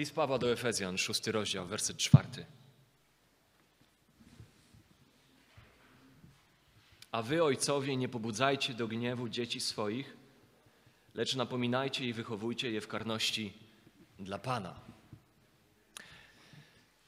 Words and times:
List 0.00 0.14
Pawła 0.14 0.38
do 0.38 0.52
Efezjan, 0.52 0.98
szósty 0.98 1.32
rozdział, 1.32 1.66
werset 1.66 1.96
czwarty. 1.96 2.46
A 7.12 7.22
wy, 7.22 7.44
ojcowie, 7.44 7.96
nie 7.96 8.08
pobudzajcie 8.08 8.74
do 8.74 8.88
gniewu 8.88 9.28
dzieci 9.28 9.60
swoich, 9.60 10.16
lecz 11.14 11.36
napominajcie 11.36 12.08
i 12.08 12.12
wychowujcie 12.12 12.70
je 12.70 12.80
w 12.80 12.88
karności 12.88 13.52
dla 14.18 14.38
Pana. 14.38 14.80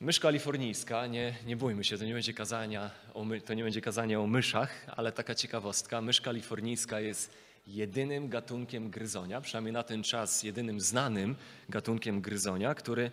Mysz 0.00 0.20
kalifornijska, 0.20 1.06
nie, 1.06 1.34
nie 1.46 1.56
bójmy 1.56 1.84
się, 1.84 1.98
to 1.98 2.04
nie, 2.04 2.14
będzie 2.14 2.34
kazania 2.34 2.90
o 3.14 3.24
my, 3.24 3.40
to 3.40 3.54
nie 3.54 3.64
będzie 3.64 3.80
kazanie 3.80 4.20
o 4.20 4.26
myszach, 4.26 4.86
ale 4.96 5.12
taka 5.12 5.34
ciekawostka. 5.34 6.00
Mysz 6.00 6.20
kalifornijska 6.20 7.00
jest 7.00 7.34
jedynym 7.66 8.28
gatunkiem 8.28 8.90
gryzonia, 8.90 9.40
przynajmniej 9.40 9.72
na 9.72 9.82
ten 9.82 10.02
czas 10.02 10.42
jedynym 10.42 10.80
znanym 10.80 11.36
gatunkiem 11.68 12.20
gryzonia, 12.20 12.74
który 12.74 13.10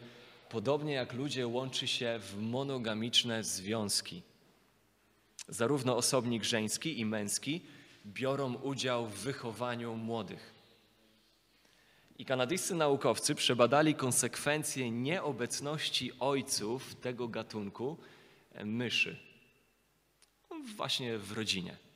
podobnie 0.49 0.93
jak 0.93 1.13
ludzie 1.13 1.47
łączy 1.47 1.87
się 1.87 2.19
w 2.19 2.41
monogamiczne 2.41 3.43
związki. 3.43 4.21
Zarówno 5.47 5.97
osobnik 5.97 6.43
żeński 6.43 6.99
i 6.99 7.05
męski 7.05 7.61
biorą 8.05 8.53
udział 8.53 9.07
w 9.07 9.13
wychowaniu 9.13 9.95
młodych. 9.95 10.53
I 12.17 12.25
kanadyjscy 12.25 12.75
naukowcy 12.75 13.35
przebadali 13.35 13.95
konsekwencje 13.95 14.91
nieobecności 14.91 16.11
ojców 16.19 16.95
tego 16.95 17.27
gatunku 17.27 17.97
e, 18.53 18.65
myszy, 18.65 19.17
właśnie 20.75 21.17
w 21.17 21.31
rodzinie. 21.31 21.88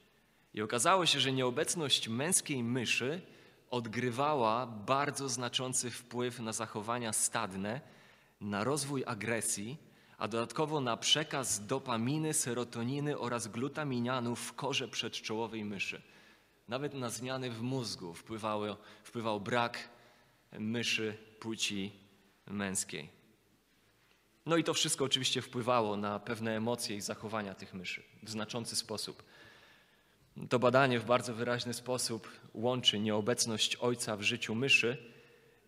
I 0.53 0.61
okazało 0.61 1.05
się, 1.05 1.19
że 1.19 1.31
nieobecność 1.31 2.07
męskiej 2.07 2.63
myszy 2.63 3.21
odgrywała 3.69 4.65
bardzo 4.67 5.29
znaczący 5.29 5.91
wpływ 5.91 6.39
na 6.39 6.53
zachowania 6.53 7.13
stadne, 7.13 7.81
na 8.41 8.63
rozwój 8.63 9.03
agresji, 9.05 9.77
a 10.17 10.27
dodatkowo 10.27 10.81
na 10.81 10.97
przekaz 10.97 11.65
dopaminy, 11.65 12.33
serotoniny 12.33 13.17
oraz 13.17 13.47
glutaminianu 13.47 14.35
w 14.35 14.53
korze 14.53 14.87
przedczołowej 14.87 15.65
myszy. 15.65 16.01
Nawet 16.67 16.93
na 16.93 17.09
zmiany 17.09 17.51
w 17.51 17.61
mózgu 17.61 18.13
wpływały, 18.13 18.75
wpływał 19.03 19.39
brak 19.39 19.89
myszy 20.51 21.17
płci 21.39 21.91
męskiej. 22.47 23.09
No 24.45 24.57
i 24.57 24.63
to 24.63 24.73
wszystko 24.73 25.05
oczywiście 25.05 25.41
wpływało 25.41 25.97
na 25.97 26.19
pewne 26.19 26.57
emocje 26.57 26.95
i 26.95 27.01
zachowania 27.01 27.53
tych 27.53 27.73
myszy 27.73 28.03
w 28.23 28.29
znaczący 28.29 28.75
sposób. 28.75 29.23
To 30.49 30.59
badanie 30.59 30.99
w 30.99 31.05
bardzo 31.05 31.33
wyraźny 31.33 31.73
sposób 31.73 32.27
łączy 32.53 32.99
nieobecność 32.99 33.75
ojca 33.75 34.17
w 34.17 34.21
życiu 34.21 34.55
myszy 34.55 34.97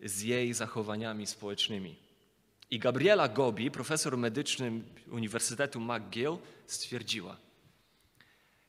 z 0.04 0.22
jej 0.22 0.54
zachowaniami 0.54 1.26
społecznymi. 1.26 1.96
I 2.70 2.78
Gabriela 2.78 3.28
Gobi, 3.28 3.70
profesor 3.70 4.18
medyczny 4.18 4.72
Uniwersytetu 5.10 5.80
McGill, 5.80 6.36
stwierdziła: 6.66 7.36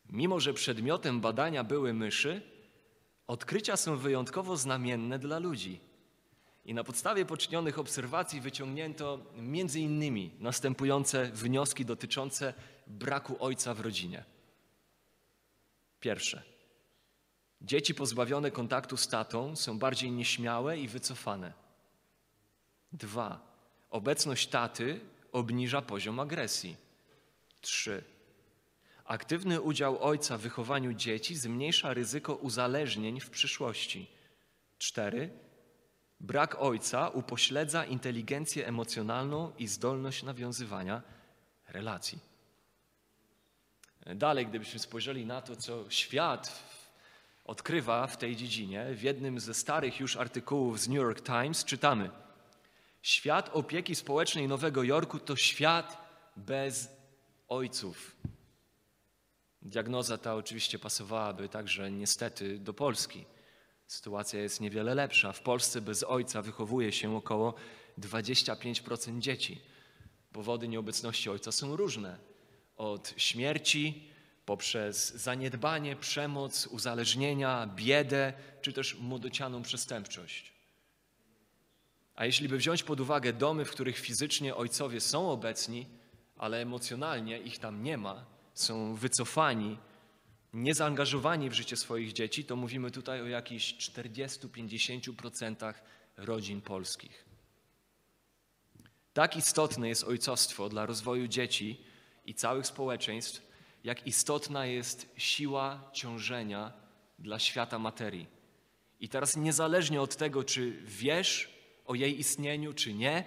Mimo, 0.10 0.40
że 0.40 0.54
przedmiotem 0.54 1.22
badania 1.22 1.64
były 1.64 1.94
myszy, 1.94 2.42
odkrycia 3.28 3.78
są 3.78 3.98
wyjątkowo 3.98 4.58
znamienne 4.58 5.20
dla 5.20 5.40
ludzi. 5.40 5.80
I 6.66 6.74
na 6.74 6.84
podstawie 6.84 7.26
poczynionych 7.26 7.80
obserwacji 7.80 8.42
wyciągnięto 8.42 9.20
między 9.36 9.80
innymi 9.80 10.32
następujące 10.40 11.32
wnioski 11.32 11.86
dotyczące 11.86 12.54
braku 12.88 13.36
ojca 13.40 13.74
w 13.74 13.80
rodzinie. 13.80 14.37
Pierwsze. 16.00 16.44
Dzieci 17.62 17.96
pozbawione 17.96 18.52
kontaktu 18.52 18.98
z 18.98 19.08
tatą 19.08 19.56
są 19.56 19.80
bardziej 19.80 20.12
nieśmiałe 20.12 20.80
i 20.80 20.88
wycofane. 20.88 21.54
Dwa. 22.92 23.58
Obecność 23.90 24.48
taty 24.48 25.00
obniża 25.32 25.82
poziom 25.82 26.20
agresji. 26.20 26.78
Trzy. 27.62 28.04
Aktywny 29.06 29.62
udział 29.62 30.04
ojca 30.04 30.38
w 30.38 30.42
wychowaniu 30.42 30.94
dzieci 30.94 31.36
zmniejsza 31.36 31.94
ryzyko 31.94 32.36
uzależnień 32.36 33.20
w 33.20 33.30
przyszłości. 33.30 34.08
Cztery 34.78 35.30
Brak 36.20 36.56
ojca 36.60 37.10
upośledza 37.10 37.86
inteligencję 37.86 38.68
emocjonalną 38.68 39.52
i 39.58 39.68
zdolność 39.68 40.24
nawiązywania 40.24 41.02
relacji. 41.68 42.20
Dalej, 44.16 44.48
gdybyśmy 44.48 44.80
spojrzeli 44.80 45.26
na 45.26 45.42
to, 45.42 45.56
co 45.56 45.90
świat 45.90 46.64
odkrywa 47.46 48.08
w 48.08 48.18
tej 48.18 48.36
dziedzinie, 48.36 48.86
w 48.94 49.02
jednym 49.02 49.40
ze 49.40 49.54
starych 49.54 50.00
już 50.00 50.18
artykułów 50.18 50.80
z 50.80 50.88
New 50.88 50.98
York 50.98 51.22
Times 51.22 51.66
czytamy: 51.66 52.10
Świat 53.02 53.50
opieki 53.54 53.96
społecznej 53.96 54.48
Nowego 54.48 54.84
Jorku 54.84 55.20
to 55.20 55.36
świat 55.36 55.98
bez 56.38 56.90
ojców. 57.48 58.16
Diagnoza 59.62 60.18
ta 60.18 60.36
oczywiście 60.36 60.80
pasowałaby 60.80 61.50
także 61.50 61.92
niestety 61.92 62.60
do 62.60 62.74
Polski. 62.74 63.26
Sytuacja 63.88 64.42
jest 64.42 64.62
niewiele 64.62 64.96
lepsza. 64.96 65.32
W 65.32 65.42
Polsce 65.42 65.82
bez 65.82 66.04
ojca 66.04 66.42
wychowuje 66.42 66.92
się 66.92 67.16
około 67.16 67.54
25% 68.00 69.20
dzieci. 69.20 69.62
Powody 70.32 70.68
nieobecności 70.68 71.30
ojca 71.30 71.52
są 71.52 71.76
różne. 71.76 72.27
Od 72.78 73.14
śmierci, 73.18 74.04
poprzez 74.46 75.16
zaniedbanie, 75.16 75.96
przemoc, 75.96 76.68
uzależnienia, 76.68 77.68
biedę, 77.76 78.34
czy 78.62 78.74
też 78.74 78.96
młodocianą 78.96 79.62
przestępczość. 79.62 80.54
A 82.16 82.26
jeśli 82.26 82.50
by 82.50 82.58
wziąć 82.58 82.84
pod 82.84 83.00
uwagę 83.00 83.34
domy, 83.34 83.66
w 83.66 83.72
których 83.72 84.00
fizycznie 84.00 84.56
ojcowie 84.56 85.02
są 85.02 85.32
obecni, 85.32 85.88
ale 86.38 86.62
emocjonalnie 86.62 87.40
ich 87.40 87.60
tam 87.60 87.84
nie 87.84 87.98
ma, 87.98 88.26
są 88.54 88.96
wycofani, 88.96 89.78
niezaangażowani 90.54 91.50
w 91.50 91.54
życie 91.54 91.78
swoich 91.78 92.14
dzieci, 92.14 92.46
to 92.46 92.56
mówimy 92.56 92.92
tutaj 92.92 93.22
o 93.22 93.28
jakichś 93.28 93.74
40-50% 93.74 95.74
rodzin 96.18 96.62
polskich. 96.62 97.26
Tak 99.14 99.38
istotne 99.38 99.90
jest 99.90 100.04
ojcostwo 100.04 100.70
dla 100.70 100.86
rozwoju 100.86 101.28
dzieci 101.28 101.82
i 102.28 102.34
całych 102.34 102.68
społeczeństw, 102.68 103.42
jak 103.84 104.08
istotna 104.08 104.66
jest 104.66 105.10
siła 105.18 105.90
ciążenia 105.94 106.74
dla 107.20 107.40
świata 107.40 107.80
materii. 107.80 108.28
I 109.00 109.10
teraz 109.10 109.38
niezależnie 109.38 110.02
od 110.02 110.16
tego, 110.16 110.44
czy 110.44 110.72
wiesz 110.84 111.50
o 111.86 111.96
jej 111.96 112.20
istnieniu, 112.20 112.74
czy 112.74 112.94
nie, 112.94 113.24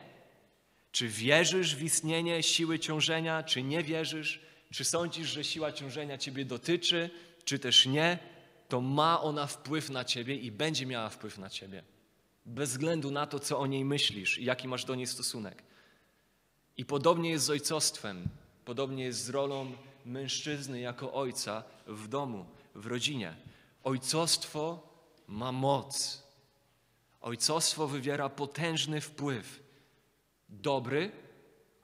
czy 0.93 1.09
wierzysz 1.09 1.77
w 1.77 1.83
istnienie 1.83 2.43
siły 2.43 2.78
ciążenia, 2.78 3.43
czy 3.43 3.62
nie 3.62 3.83
wierzysz, 3.83 4.41
czy 4.72 4.84
sądzisz, 4.84 5.28
że 5.28 5.44
siła 5.44 5.72
ciążenia 5.72 6.19
Ciebie 6.19 6.44
dotyczy, 6.44 7.10
czy 7.44 7.59
też 7.59 7.87
nie, 7.87 8.19
to 8.69 8.81
ma 8.81 9.21
ona 9.21 9.47
wpływ 9.47 9.91
na 9.91 10.05
Ciebie 10.05 10.37
i 10.37 10.53
będzie 10.53 10.87
miała 10.87 11.09
wpływ 11.09 11.39
na 11.39 11.50
Ciebie. 11.50 11.83
Bez 12.47 12.71
względu 12.71 13.10
na 13.10 13.27
to, 13.27 13.39
co 13.39 13.59
o 13.59 13.66
niej 13.66 13.84
myślisz 13.84 14.39
i 14.39 14.44
jaki 14.44 14.69
masz 14.69 14.84
do 14.84 14.94
niej 14.94 15.06
stosunek. 15.06 15.62
I 16.77 16.84
podobnie 16.84 17.31
jest 17.31 17.44
z 17.44 17.50
ojcostwem, 17.50 18.28
podobnie 18.71 19.05
jest 19.05 19.25
z 19.25 19.29
rolą 19.29 19.73
mężczyzny 20.07 20.81
jako 20.81 21.13
ojca 21.13 21.65
w 21.87 22.09
domu, 22.09 22.47
w 22.75 22.87
rodzinie. 22.87 23.37
Ojcostwo 23.85 24.89
ma 25.29 25.53
moc. 25.53 26.23
Ojcostwo 27.21 27.89
wywiera 27.89 28.29
potężny 28.29 29.01
wpływ. 29.01 29.63
Dobry 30.49 31.13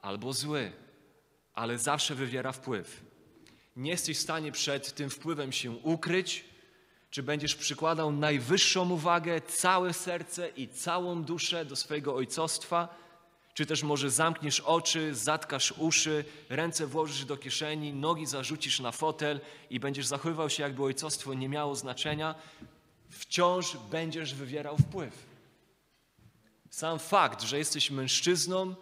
albo 0.03 0.33
zły 0.33 0.73
ale 1.55 1.79
zawsze 1.79 2.15
wywiera 2.15 2.53
wpływ. 2.53 3.03
Nie 3.77 3.91
jesteś 3.91 4.19
w 4.19 4.23
stanie 4.23 4.53
przed 4.53 4.94
tym 4.94 5.11
wpływem 5.11 5.53
się 5.53 5.71
ukryć, 5.71 6.44
czy 7.11 7.23
będziesz 7.23 7.55
przykładał 7.55 8.12
najwyższą 8.12 8.91
uwagę, 8.91 9.41
całe 9.41 9.93
serce 9.93 10.49
i 10.49 10.69
całą 10.69 11.23
duszę 11.23 11.65
do 11.65 11.77
swojego 11.77 12.15
ojcostwa, 12.15 13.06
czy 13.56 13.67
też 13.67 13.82
może 13.82 14.11
zamkniesz 14.11 14.61
oczy, 14.61 15.14
zatkasz 15.14 15.75
uszy, 15.79 16.25
ręce 16.49 16.87
włożysz 16.87 17.25
do 17.25 17.37
kieszeni, 17.37 17.93
nogi 17.93 18.26
zarzucisz 18.26 18.81
na 18.81 18.93
fotel 18.93 19.41
i 19.70 19.81
będziesz 19.81 20.06
zachowywał 20.06 20.50
się, 20.50 20.62
jakby 20.62 20.85
ojcostwo 20.85 21.35
nie 21.35 21.49
miało 21.49 21.75
znaczenia, 21.75 22.35
wciąż 23.11 23.76
będziesz 23.91 24.35
wywierał 24.35 24.79
wpływ. 24.79 25.26
Sam 26.70 26.99
fakt, 26.99 27.43
że 27.43 27.58
jesteś 27.58 27.91
mężczyzną, 27.91 28.75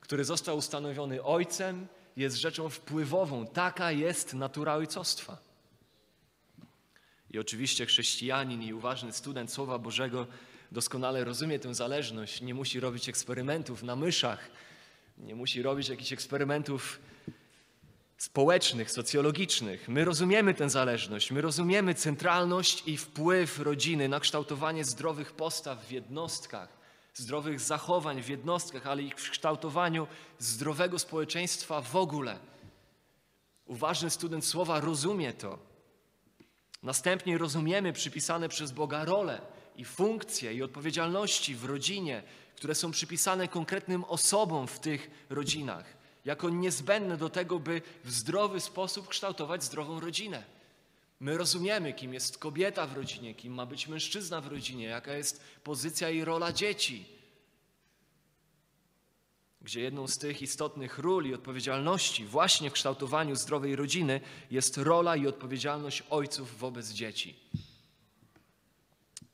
który 0.00 0.24
został 0.24 0.56
ustanowiony 0.56 1.22
ojcem, 1.22 1.86
jest 2.16 2.36
rzeczą 2.36 2.68
wpływową. 2.68 3.46
Taka 3.46 3.92
jest 3.92 4.34
natura 4.34 4.74
ojcostwa. 4.74 5.38
I 7.30 7.38
oczywiście 7.38 7.86
chrześcijanin 7.86 8.62
i 8.62 8.72
uważny 8.72 9.12
student 9.12 9.52
Słowa 9.52 9.78
Bożego 9.78 10.26
doskonale 10.72 11.24
rozumie 11.24 11.58
tę 11.58 11.74
zależność. 11.74 12.40
Nie 12.40 12.54
musi 12.54 12.80
robić 12.80 13.08
eksperymentów 13.08 13.82
na 13.82 13.96
myszach, 13.96 14.50
nie 15.18 15.34
musi 15.34 15.62
robić 15.62 15.88
jakichś 15.88 16.12
eksperymentów 16.12 17.00
społecznych, 18.18 18.90
socjologicznych. 18.90 19.88
My 19.88 20.04
rozumiemy 20.04 20.54
tę 20.54 20.70
zależność, 20.70 21.30
my 21.30 21.40
rozumiemy 21.40 21.94
centralność 21.94 22.82
i 22.86 22.96
wpływ 22.96 23.58
rodziny 23.58 24.08
na 24.08 24.20
kształtowanie 24.20 24.84
zdrowych 24.84 25.32
postaw 25.32 25.86
w 25.86 25.90
jednostkach, 25.90 26.68
zdrowych 27.14 27.60
zachowań 27.60 28.22
w 28.22 28.28
jednostkach, 28.28 28.86
ale 28.86 29.02
i 29.02 29.10
w 29.10 29.30
kształtowaniu 29.30 30.06
zdrowego 30.38 30.98
społeczeństwa 30.98 31.80
w 31.80 31.96
ogóle. 31.96 32.38
Uważny 33.66 34.10
student 34.10 34.44
słowa 34.44 34.80
rozumie 34.80 35.32
to. 35.32 35.58
Następnie 36.82 37.38
rozumiemy 37.38 37.92
przypisane 37.92 38.48
przez 38.48 38.72
Boga 38.72 39.04
role 39.04 39.40
i 39.76 39.84
funkcje 39.84 40.54
i 40.54 40.62
odpowiedzialności 40.62 41.54
w 41.54 41.64
rodzinie, 41.64 42.22
które 42.56 42.74
są 42.74 42.90
przypisane 42.90 43.48
konkretnym 43.48 44.04
osobom 44.04 44.66
w 44.66 44.80
tych 44.80 45.10
rodzinach, 45.30 45.96
jako 46.24 46.50
niezbędne 46.50 47.16
do 47.16 47.28
tego, 47.28 47.58
by 47.58 47.82
w 48.04 48.10
zdrowy 48.10 48.60
sposób 48.60 49.08
kształtować 49.08 49.64
zdrową 49.64 50.00
rodzinę. 50.00 50.44
My 51.20 51.38
rozumiemy, 51.38 51.92
kim 51.92 52.14
jest 52.14 52.38
kobieta 52.38 52.86
w 52.86 52.96
rodzinie, 52.96 53.34
kim 53.34 53.54
ma 53.54 53.66
być 53.66 53.88
mężczyzna 53.88 54.40
w 54.40 54.46
rodzinie, 54.46 54.84
jaka 54.84 55.12
jest 55.12 55.44
pozycja 55.64 56.10
i 56.10 56.24
rola 56.24 56.52
dzieci. 56.52 57.04
Gdzie 59.60 59.80
jedną 59.80 60.06
z 60.06 60.18
tych 60.18 60.42
istotnych 60.42 60.98
ról 60.98 61.26
i 61.26 61.34
odpowiedzialności 61.34 62.24
właśnie 62.24 62.70
w 62.70 62.72
kształtowaniu 62.72 63.36
zdrowej 63.36 63.76
rodziny 63.76 64.20
jest 64.50 64.76
rola 64.78 65.16
i 65.16 65.26
odpowiedzialność 65.26 66.02
ojców 66.10 66.58
wobec 66.58 66.90
dzieci. 66.90 67.36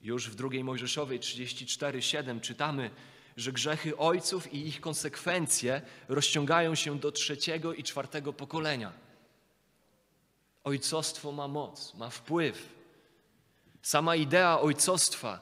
Już 0.02 0.30
w 0.30 0.34
drugiej 0.34 0.64
Mojżeszowej 0.64 1.20
34:7 1.20 2.40
czytamy, 2.40 2.90
że 3.36 3.52
grzechy 3.52 3.96
ojców 3.96 4.54
i 4.54 4.66
ich 4.66 4.80
konsekwencje 4.80 5.82
rozciągają 6.08 6.74
się 6.74 6.98
do 6.98 7.12
trzeciego 7.12 7.74
i 7.74 7.82
czwartego 7.82 8.32
pokolenia. 8.32 8.92
Ojcostwo 10.64 11.32
ma 11.32 11.48
moc, 11.48 11.94
ma 11.94 12.10
wpływ. 12.10 12.68
Sama 13.82 14.16
idea 14.16 14.60
ojcostwa 14.60 15.40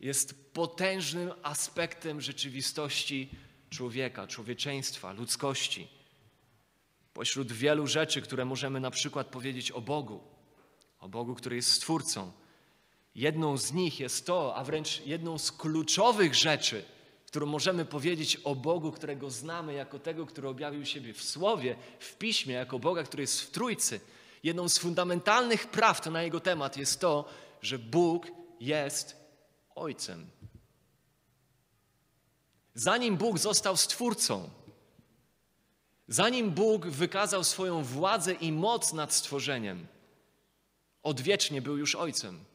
jest 0.00 0.52
potężnym 0.52 1.32
aspektem 1.42 2.20
rzeczywistości 2.20 3.30
człowieka, 3.70 4.26
człowieczeństwa, 4.26 5.12
ludzkości. 5.12 5.88
Pośród 7.14 7.52
wielu 7.52 7.86
rzeczy, 7.86 8.22
które 8.22 8.44
możemy 8.44 8.80
na 8.80 8.90
przykład 8.90 9.26
powiedzieć 9.26 9.70
o 9.70 9.80
Bogu, 9.80 10.20
o 10.98 11.08
Bogu, 11.08 11.34
który 11.34 11.56
jest 11.56 11.72
Stwórcą, 11.72 12.32
jedną 13.14 13.56
z 13.56 13.72
nich 13.72 14.00
jest 14.00 14.26
to, 14.26 14.56
a 14.56 14.64
wręcz 14.64 15.06
jedną 15.06 15.38
z 15.38 15.52
kluczowych 15.52 16.34
rzeczy, 16.34 16.84
którą 17.26 17.46
możemy 17.46 17.84
powiedzieć 17.84 18.36
o 18.44 18.54
Bogu, 18.54 18.92
którego 18.92 19.30
znamy 19.30 19.72
jako 19.72 19.98
tego, 19.98 20.26
który 20.26 20.48
objawił 20.48 20.84
siebie 20.86 21.14
w 21.14 21.22
Słowie, 21.22 21.76
w 21.98 22.16
Piśmie, 22.16 22.54
jako 22.54 22.78
Boga, 22.78 23.02
który 23.02 23.22
jest 23.22 23.40
w 23.40 23.50
Trójcy. 23.50 24.00
Jedną 24.42 24.68
z 24.68 24.78
fundamentalnych 24.78 25.66
prawd 25.66 26.06
na 26.10 26.22
jego 26.22 26.40
temat 26.40 26.76
jest 26.76 27.00
to, 27.00 27.28
że 27.62 27.78
Bóg 27.78 28.26
jest 28.60 29.16
Ojcem. 29.74 30.26
Zanim 32.74 33.16
Bóg 33.16 33.38
został 33.38 33.76
Stwórcą, 33.76 34.50
zanim 36.08 36.50
Bóg 36.50 36.86
wykazał 36.86 37.44
swoją 37.44 37.84
władzę 37.84 38.32
i 38.32 38.52
moc 38.52 38.92
nad 38.92 39.12
stworzeniem, 39.12 39.86
odwiecznie 41.02 41.62
był 41.62 41.78
już 41.78 41.94
Ojcem 41.94 42.51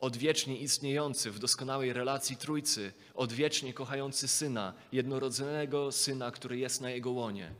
odwiecznie 0.00 0.58
istniejący 0.58 1.30
w 1.30 1.38
doskonałej 1.38 1.92
relacji 1.92 2.36
Trójcy, 2.36 2.92
odwiecznie 3.14 3.72
kochający 3.74 4.28
Syna, 4.28 4.74
jednorodzonego 4.92 5.92
Syna, 5.92 6.30
który 6.30 6.58
jest 6.58 6.80
na 6.80 6.90
Jego 6.90 7.10
łonie. 7.10 7.52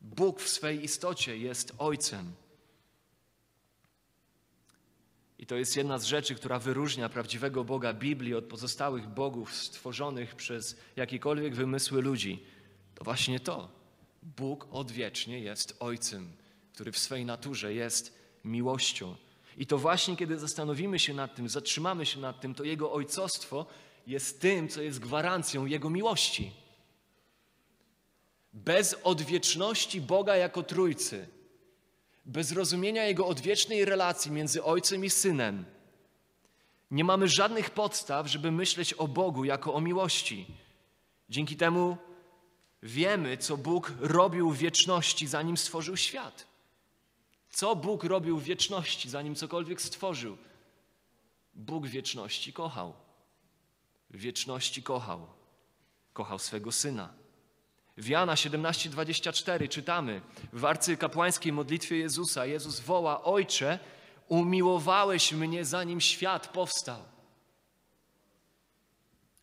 Bóg 0.00 0.40
w 0.40 0.48
swej 0.48 0.84
istocie 0.84 1.38
jest 1.38 1.72
Ojcem. 1.78 2.32
I 5.38 5.46
to 5.46 5.56
jest 5.56 5.76
jedna 5.76 5.98
z 5.98 6.04
rzeczy, 6.04 6.34
która 6.34 6.58
wyróżnia 6.58 7.08
prawdziwego 7.08 7.64
Boga 7.64 7.92
Biblii 7.92 8.34
od 8.34 8.44
pozostałych 8.44 9.06
bogów 9.06 9.54
stworzonych 9.54 10.34
przez 10.34 10.76
jakiekolwiek 10.96 11.54
wymysły 11.54 12.02
ludzi. 12.02 12.44
To 12.94 13.04
właśnie 13.04 13.40
to. 13.40 13.68
Bóg 14.22 14.68
odwiecznie 14.70 15.40
jest 15.40 15.76
Ojcem, 15.80 16.32
który 16.72 16.92
w 16.92 16.98
swej 16.98 17.24
naturze 17.24 17.74
jest 17.74 18.18
miłością. 18.44 19.16
I 19.58 19.66
to 19.66 19.78
właśnie, 19.78 20.16
kiedy 20.16 20.38
zastanowimy 20.38 20.98
się 20.98 21.14
nad 21.14 21.34
tym, 21.34 21.48
zatrzymamy 21.48 22.06
się 22.06 22.20
nad 22.20 22.40
tym, 22.40 22.54
to 22.54 22.64
Jego 22.64 22.92
ojcostwo 22.92 23.66
jest 24.06 24.40
tym, 24.40 24.68
co 24.68 24.82
jest 24.82 24.98
gwarancją 24.98 25.66
Jego 25.66 25.90
miłości. 25.90 26.52
Bez 28.52 28.96
odwieczności 29.04 30.00
Boga 30.00 30.36
jako 30.36 30.62
Trójcy, 30.62 31.28
bez 32.24 32.52
rozumienia 32.52 33.04
Jego 33.04 33.26
odwiecznej 33.26 33.84
relacji 33.84 34.30
między 34.30 34.64
Ojcem 34.64 35.04
i 35.04 35.10
Synem, 35.10 35.64
nie 36.90 37.04
mamy 37.04 37.28
żadnych 37.28 37.70
podstaw, 37.70 38.26
żeby 38.26 38.50
myśleć 38.50 38.94
o 38.94 39.08
Bogu 39.08 39.44
jako 39.44 39.74
o 39.74 39.80
miłości. 39.80 40.46
Dzięki 41.30 41.56
temu 41.56 41.96
wiemy, 42.82 43.36
co 43.36 43.56
Bóg 43.56 43.92
robił 44.00 44.50
w 44.50 44.58
wieczności, 44.58 45.26
zanim 45.26 45.56
stworzył 45.56 45.96
świat. 45.96 46.47
Co 47.58 47.76
Bóg 47.76 48.04
robił 48.04 48.38
w 48.38 48.42
wieczności, 48.42 49.10
zanim 49.10 49.34
cokolwiek 49.34 49.82
stworzył? 49.82 50.36
Bóg 51.54 51.86
wieczności 51.86 52.52
kochał. 52.52 52.92
Wieczności 54.10 54.82
kochał. 54.82 55.26
Kochał 56.12 56.38
swego 56.38 56.72
syna. 56.72 57.08
W 57.96 58.08
Jana 58.08 58.34
17:24 58.34 59.68
czytamy 59.68 60.20
w 60.52 60.64
arcykapłańskiej 60.64 61.52
modlitwie 61.52 61.96
Jezusa 61.96 62.46
Jezus 62.46 62.80
woła: 62.80 63.24
Ojcze, 63.24 63.78
umiłowałeś 64.28 65.32
mnie 65.32 65.64
zanim 65.64 66.00
świat 66.00 66.48
powstał. 66.48 67.02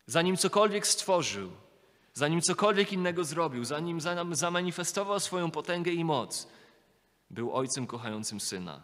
Zanim 0.06 0.36
cokolwiek 0.36 0.86
stworzył, 0.86 1.50
zanim 2.14 2.40
cokolwiek 2.40 2.92
innego 2.92 3.24
zrobił, 3.24 3.64
zanim 3.64 4.00
zamanifestował 4.32 5.20
swoją 5.20 5.50
potęgę 5.50 5.92
i 5.92 6.04
moc, 6.04 6.48
był 7.30 7.52
ojcem 7.52 7.86
kochającym 7.86 8.40
syna. 8.40 8.82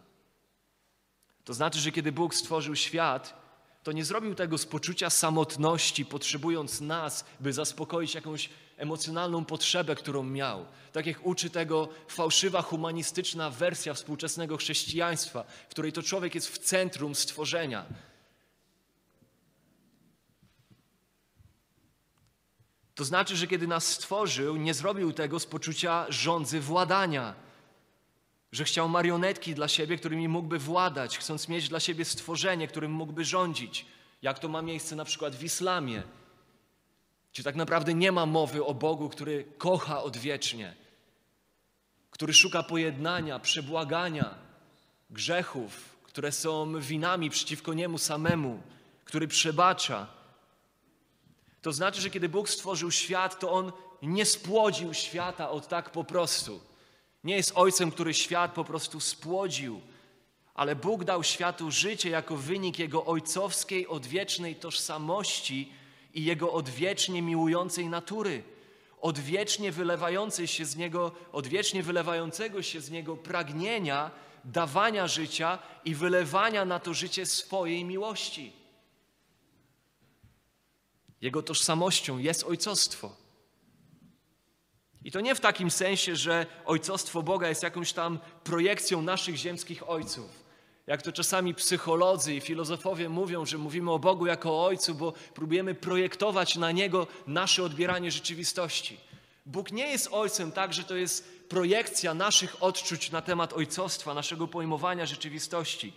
To 1.45 1.55
znaczy, 1.55 1.79
że 1.79 1.93
kiedy 1.93 2.13
Bóg 2.13 2.35
stworzył 2.35 2.77
świat, 2.77 3.43
to 3.83 3.93
nie 3.93 4.05
zrobił 4.05 4.35
tego 4.35 4.59
z 4.59 4.67
poczucia 4.67 5.11
samotności, 5.11 6.05
potrzebując 6.05 6.81
nas, 6.81 7.25
by 7.41 7.53
zaspokoić 7.53 8.15
jakąś 8.15 8.51
emocjonalną 8.77 9.45
potrzebę, 9.45 9.95
którą 9.95 10.23
miał. 10.23 10.67
Tak 10.93 11.07
jak 11.07 11.27
uczy 11.27 11.51
tego 11.51 11.89
fałszywa, 12.09 12.63
humanistyczna 12.63 13.51
wersja 13.51 13.95
współczesnego 13.95 14.57
chrześcijaństwa, 14.57 15.45
w 15.69 15.71
której 15.71 15.93
to 15.93 16.03
człowiek 16.03 16.35
jest 16.35 16.49
w 16.49 16.59
centrum 16.59 17.15
stworzenia. 17.15 17.87
To 22.95 23.05
znaczy, 23.05 23.37
że 23.37 23.47
kiedy 23.47 23.67
nas 23.67 23.87
stworzył, 23.87 24.57
nie 24.57 24.75
zrobił 24.75 25.13
tego 25.13 25.41
z 25.41 25.47
poczucia 25.47 26.07
rządzy 26.09 26.61
władania 26.61 27.35
że 28.53 28.65
chciał 28.65 28.89
marionetki 28.89 29.55
dla 29.55 29.69
siebie, 29.69 29.97
którymi 29.97 30.29
mógłby 30.29 30.59
władać, 30.59 31.19
chcąc 31.19 31.49
mieć 31.49 31.69
dla 31.69 31.81
siebie 31.81 32.05
stworzenie, 32.05 32.69
którym 32.69 32.93
mógłby 32.93 33.25
rządzić, 33.25 33.87
jak 34.23 34.39
to 34.39 34.49
ma 34.49 34.63
miejsce 34.63 34.97
na 34.97 35.05
przykład 35.05 35.37
w 35.37 35.45
islamie. 35.45 36.03
Czy 37.33 37.43
tak 37.43 37.55
naprawdę 37.55 37.95
nie 37.95 38.13
ma 38.13 38.27
mowy 38.27 38.65
o 38.65 38.75
Bogu, 38.75 39.09
który 39.09 39.45
kocha 39.59 40.03
odwiecznie, 40.03 40.75
który 42.11 42.35
szuka 42.35 42.63
pojednania, 42.63 43.39
przebłagania 43.39 44.35
grzechów, 45.11 45.97
które 46.03 46.33
są 46.33 46.81
winami 46.81 47.31
przeciwko 47.31 47.75
Niemu 47.75 47.99
samemu, 47.99 48.63
który 49.05 49.29
przebacza. 49.29 50.07
To 51.63 51.73
znaczy, 51.73 52.01
że 52.01 52.11
kiedy 52.11 52.29
Bóg 52.29 52.49
stworzył 52.49 52.91
świat, 52.91 53.41
to 53.41 53.53
On 53.53 53.73
nie 54.03 54.25
spłodził 54.25 54.95
świata 54.95 55.51
od 55.51 55.69
tak 55.69 55.91
po 55.91 56.05
prostu 56.05 56.72
nie 57.25 57.37
jest 57.37 57.53
ojcem, 57.55 57.91
który 57.91 58.15
świat 58.15 58.53
po 58.53 58.65
prostu 58.65 59.01
spłodził, 59.01 59.81
ale 60.55 60.77
Bóg 60.77 61.05
dał 61.05 61.25
światu 61.25 61.71
życie 61.71 62.11
jako 62.11 62.37
wynik 62.37 62.79
jego 62.79 63.05
ojcowskiej, 63.05 63.87
odwiecznej 63.89 64.55
tożsamości 64.55 65.73
i 66.15 66.25
jego 66.25 66.53
odwiecznie 66.53 67.23
miłującej 67.23 67.89
natury, 67.89 68.43
odwiecznie 69.01 69.73
wylewającej 69.73 70.47
się 70.47 70.65
z 70.65 70.77
niego, 70.77 71.13
odwiecznie 71.33 71.83
wylewającego 71.83 72.63
się 72.63 72.81
z 72.81 72.91
niego 72.91 73.17
pragnienia 73.17 74.11
dawania 74.45 75.07
życia 75.07 75.59
i 75.85 75.95
wylewania 75.95 76.65
na 76.65 76.81
to 76.81 76.95
życie 76.95 77.27
swojej 77.27 77.85
miłości. 77.85 78.53
Jego 81.21 81.43
tożsamością 81.43 82.19
jest 82.19 82.45
ojcostwo. 82.45 83.22
I 85.05 85.11
to 85.11 85.21
nie 85.21 85.35
w 85.35 85.41
takim 85.41 85.71
sensie, 85.71 86.17
że 86.17 86.47
ojcostwo 86.65 87.23
Boga 87.23 87.49
jest 87.49 87.63
jakąś 87.63 87.93
tam 87.93 88.19
projekcją 88.45 89.03
naszych 89.03 89.37
ziemskich 89.37 89.91
ojców. 89.91 90.43
Jak 90.87 91.03
to 91.03 91.13
czasami 91.13 91.55
psycholodzy 91.55 92.35
i 92.35 92.41
filozofowie 92.41 93.09
mówią, 93.09 93.47
że 93.47 93.59
mówimy 93.59 93.93
o 93.93 93.99
Bogu 93.99 94.27
jako 94.27 94.51
o 94.51 94.67
Ojcu, 94.67 94.95
bo 94.95 95.13
próbujemy 95.35 95.75
projektować 95.75 96.57
na 96.57 96.73
Niego 96.73 97.07
nasze 97.27 97.63
odbieranie 97.63 98.11
rzeczywistości. 98.11 99.01
Bóg 99.47 99.73
nie 99.73 99.87
jest 99.87 100.09
Ojcem 100.13 100.53
tak, 100.53 100.75
że 100.75 100.85
to 100.85 100.97
jest 100.97 101.49
projekcja 101.49 102.15
naszych 102.15 102.63
odczuć 102.63 103.11
na 103.11 103.23
temat 103.23 103.53
ojcostwa, 103.53 104.15
naszego 104.15 104.49
pojmowania 104.49 105.07
rzeczywistości. 105.07 105.93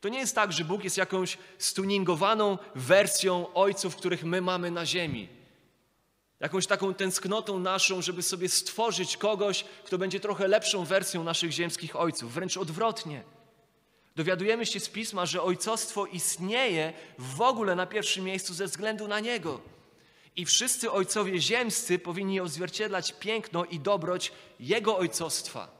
To 0.00 0.08
nie 0.08 0.18
jest 0.18 0.34
tak, 0.34 0.52
że 0.52 0.64
Bóg 0.64 0.84
jest 0.84 0.96
jakąś 0.96 1.38
stuningowaną 1.58 2.58
wersją 2.74 3.54
ojców, 3.54 3.96
których 3.96 4.24
my 4.24 4.40
mamy 4.40 4.70
na 4.70 4.86
ziemi. 4.86 5.39
Jakąś 6.40 6.66
taką 6.66 6.94
tęsknotą 6.94 7.58
naszą, 7.58 8.02
żeby 8.02 8.22
sobie 8.22 8.48
stworzyć 8.48 9.16
kogoś, 9.16 9.64
kto 9.84 9.98
będzie 9.98 10.20
trochę 10.20 10.48
lepszą 10.48 10.84
wersją 10.84 11.24
naszych 11.24 11.50
ziemskich 11.52 11.96
ojców. 11.96 12.34
Wręcz 12.34 12.56
odwrotnie. 12.56 13.22
Dowiadujemy 14.16 14.66
się 14.66 14.80
z 14.80 14.88
pisma, 14.88 15.26
że 15.26 15.42
ojcostwo 15.42 16.06
istnieje 16.06 16.92
w 17.18 17.40
ogóle 17.40 17.74
na 17.74 17.86
pierwszym 17.86 18.24
miejscu 18.24 18.54
ze 18.54 18.66
względu 18.66 19.08
na 19.08 19.20
niego. 19.20 19.60
I 20.36 20.46
wszyscy 20.46 20.90
ojcowie 20.90 21.40
ziemscy 21.40 21.98
powinni 21.98 22.40
odzwierciedlać 22.40 23.12
piękno 23.12 23.64
i 23.64 23.80
dobroć 23.80 24.32
jego 24.60 24.98
ojcostwa. 24.98 25.70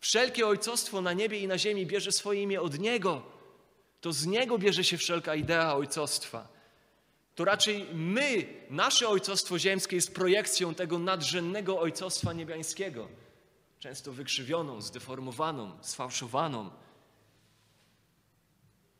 Wszelkie 0.00 0.46
ojcostwo 0.46 1.00
na 1.00 1.12
niebie 1.12 1.38
i 1.38 1.48
na 1.48 1.58
ziemi 1.58 1.86
bierze 1.86 2.12
swoje 2.12 2.42
imię 2.42 2.60
od 2.60 2.78
niego. 2.78 3.22
To 4.00 4.12
z 4.12 4.26
niego 4.26 4.58
bierze 4.58 4.84
się 4.84 4.98
wszelka 4.98 5.34
idea 5.34 5.76
ojcostwa. 5.76 6.48
To 7.34 7.44
raczej 7.44 7.86
my, 7.94 8.46
nasze 8.70 9.08
ojcostwo 9.08 9.58
ziemskie 9.58 9.96
jest 9.96 10.14
projekcją 10.14 10.74
tego 10.74 10.98
nadrzędnego 10.98 11.80
ojcostwa 11.80 12.32
niebiańskiego. 12.32 13.08
Często 13.78 14.12
wykrzywioną, 14.12 14.80
zdeformowaną, 14.80 15.78
sfałszowaną. 15.80 16.70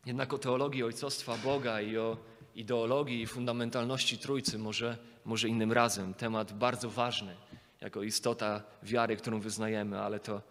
Jednak 0.06 0.32
o 0.32 0.38
teologii 0.38 0.82
ojcostwa 0.82 1.38
Boga 1.38 1.80
i 1.80 1.96
o 1.96 2.16
ideologii 2.54 3.22
i 3.22 3.26
fundamentalności 3.26 4.18
Trójcy 4.18 4.58
może, 4.58 4.98
może 5.24 5.48
innym 5.48 5.72
razem. 5.72 6.14
Temat 6.14 6.52
bardzo 6.52 6.90
ważny, 6.90 7.36
jako 7.80 8.02
istota 8.02 8.62
wiary, 8.82 9.16
którą 9.16 9.40
wyznajemy, 9.40 10.00
ale 10.00 10.20
to 10.20 10.42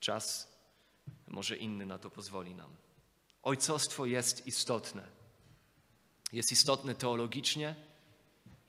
czas 0.00 0.52
może 1.26 1.56
inny 1.56 1.86
na 1.86 1.98
to 1.98 2.10
pozwoli 2.10 2.54
nam. 2.54 2.70
Ojcostwo 3.42 4.06
jest 4.06 4.46
istotne. 4.46 5.19
Jest 6.32 6.52
istotne 6.52 6.94
teologicznie 6.94 7.74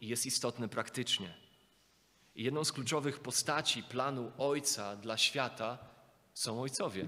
i 0.01 0.08
jest 0.08 0.25
istotne 0.25 0.70
praktycznie. 0.70 1.34
I 2.36 2.44
jedną 2.44 2.63
z 2.63 2.72
kluczowych 2.72 3.20
postaci 3.20 3.84
planu 3.84 4.32
Ojca 4.38 4.96
dla 4.96 5.18
świata 5.18 5.77
są 6.34 6.62
ojcowie. 6.62 7.08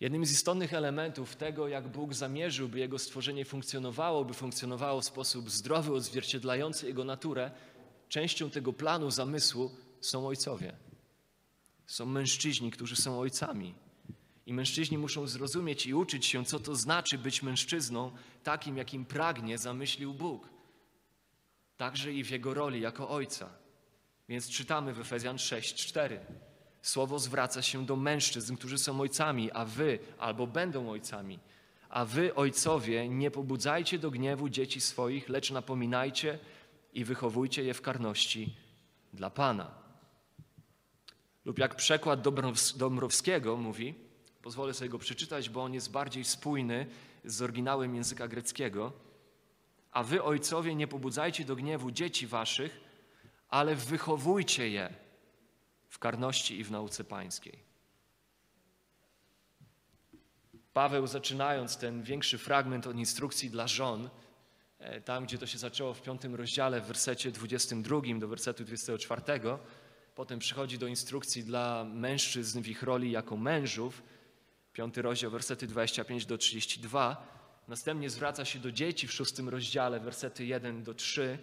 Jednym 0.00 0.26
z 0.26 0.32
istotnych 0.32 0.74
elementów 0.74 1.36
tego, 1.36 1.68
jak 1.68 1.88
Bóg 1.88 2.14
zamierzył, 2.14 2.68
by 2.68 2.78
Jego 2.78 2.98
stworzenie 2.98 3.44
funkcjonowało, 3.44 4.24
by 4.24 4.34
funkcjonowało 4.34 5.00
w 5.00 5.04
sposób 5.04 5.50
zdrowy, 5.50 5.94
odzwierciedlający 5.94 6.86
Jego 6.86 7.04
naturę, 7.04 7.50
częścią 8.08 8.50
tego 8.50 8.72
planu, 8.72 9.10
zamysłu 9.10 9.70
są 10.00 10.26
ojcowie. 10.26 10.76
Są 11.86 12.06
mężczyźni, 12.06 12.70
którzy 12.70 12.96
są 12.96 13.20
ojcami. 13.20 13.74
I 14.46 14.52
mężczyźni 14.52 14.98
muszą 14.98 15.26
zrozumieć 15.26 15.86
i 15.86 15.94
uczyć 15.94 16.26
się, 16.26 16.44
co 16.44 16.60
to 16.60 16.76
znaczy 16.76 17.18
być 17.18 17.42
mężczyzną 17.42 18.12
takim, 18.42 18.76
jakim 18.76 19.04
pragnie, 19.04 19.58
zamyślił 19.58 20.14
Bóg. 20.14 20.48
Także 21.76 22.12
i 22.12 22.24
w 22.24 22.30
jego 22.30 22.54
roli 22.54 22.80
jako 22.80 23.08
ojca. 23.08 23.48
Więc 24.28 24.48
czytamy 24.50 24.94
w 24.94 25.00
Efezjan 25.00 25.36
6:4. 25.36 26.18
Słowo 26.82 27.18
zwraca 27.18 27.62
się 27.62 27.86
do 27.86 27.96
mężczyzn, 27.96 28.56
którzy 28.56 28.78
są 28.78 29.00
ojcami, 29.00 29.52
a 29.52 29.64
wy 29.64 29.98
albo 30.18 30.46
będą 30.46 30.90
ojcami. 30.90 31.38
A 31.88 32.04
wy, 32.04 32.34
ojcowie, 32.34 33.08
nie 33.08 33.30
pobudzajcie 33.30 33.98
do 33.98 34.10
gniewu 34.10 34.48
dzieci 34.48 34.80
swoich, 34.80 35.28
lecz 35.28 35.50
napominajcie 35.50 36.38
i 36.92 37.04
wychowujcie 37.04 37.64
je 37.64 37.74
w 37.74 37.82
karności 37.82 38.56
dla 39.12 39.30
Pana. 39.30 39.70
Lub 41.44 41.58
jak 41.58 41.76
przekład 41.76 42.28
Dąbrowskiego 42.76 43.56
mówi, 43.56 43.94
pozwolę 44.42 44.74
sobie 44.74 44.88
go 44.88 44.98
przeczytać, 44.98 45.48
bo 45.48 45.62
on 45.62 45.74
jest 45.74 45.90
bardziej 45.90 46.24
spójny 46.24 46.86
z 47.24 47.42
oryginałem 47.42 47.94
języka 47.94 48.28
greckiego. 48.28 48.92
A 49.92 50.02
wy, 50.02 50.22
ojcowie, 50.22 50.74
nie 50.74 50.88
pobudzajcie 50.88 51.44
do 51.44 51.56
gniewu 51.56 51.90
dzieci 51.90 52.26
waszych, 52.26 52.80
ale 53.48 53.76
wychowujcie 53.76 54.70
je 54.70 54.94
w 55.88 55.98
karności 55.98 56.60
i 56.60 56.64
w 56.64 56.70
nauce 56.70 57.04
pańskiej. 57.04 57.58
Paweł, 60.72 61.06
zaczynając 61.06 61.76
ten 61.76 62.02
większy 62.02 62.38
fragment 62.38 62.86
od 62.86 62.96
instrukcji 62.96 63.50
dla 63.50 63.68
żon, 63.68 64.08
e, 64.78 65.00
tam 65.00 65.24
gdzie 65.24 65.38
to 65.38 65.46
się 65.46 65.58
zaczęło 65.58 65.94
w 65.94 66.02
piątym 66.02 66.34
rozdziale, 66.34 66.80
w 66.80 66.86
wersecie 66.86 67.30
22 67.30 68.18
do 68.18 68.28
wersetu 68.28 68.64
24, 68.64 69.22
potem 70.14 70.38
przychodzi 70.38 70.78
do 70.78 70.86
instrukcji 70.86 71.44
dla 71.44 71.84
mężczyzn 71.84 72.62
w 72.62 72.68
ich 72.68 72.82
roli 72.82 73.10
jako 73.10 73.36
mężów, 73.36 74.02
piąty 74.72 75.02
rozdział, 75.02 75.30
wersety 75.30 75.66
25 75.66 76.26
do 76.26 76.38
32. 76.38 77.26
Następnie 77.68 78.10
zwraca 78.10 78.44
się 78.44 78.58
do 78.58 78.72
dzieci 78.72 79.08
w 79.08 79.12
szóstym 79.12 79.48
rozdziale, 79.48 80.00
wersety 80.00 80.44
1 80.44 80.82
do 80.82 80.94
3. 80.94 81.38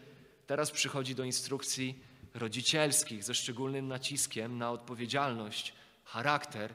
Teraz 0.47 0.71
przychodzi 0.71 1.15
do 1.15 1.23
instrukcji 1.23 2.03
rodzicielskich 2.33 3.23
ze 3.23 3.33
szczególnym 3.33 3.87
naciskiem 3.87 4.57
na 4.57 4.71
odpowiedzialność, 4.71 5.73
charakter, 6.03 6.73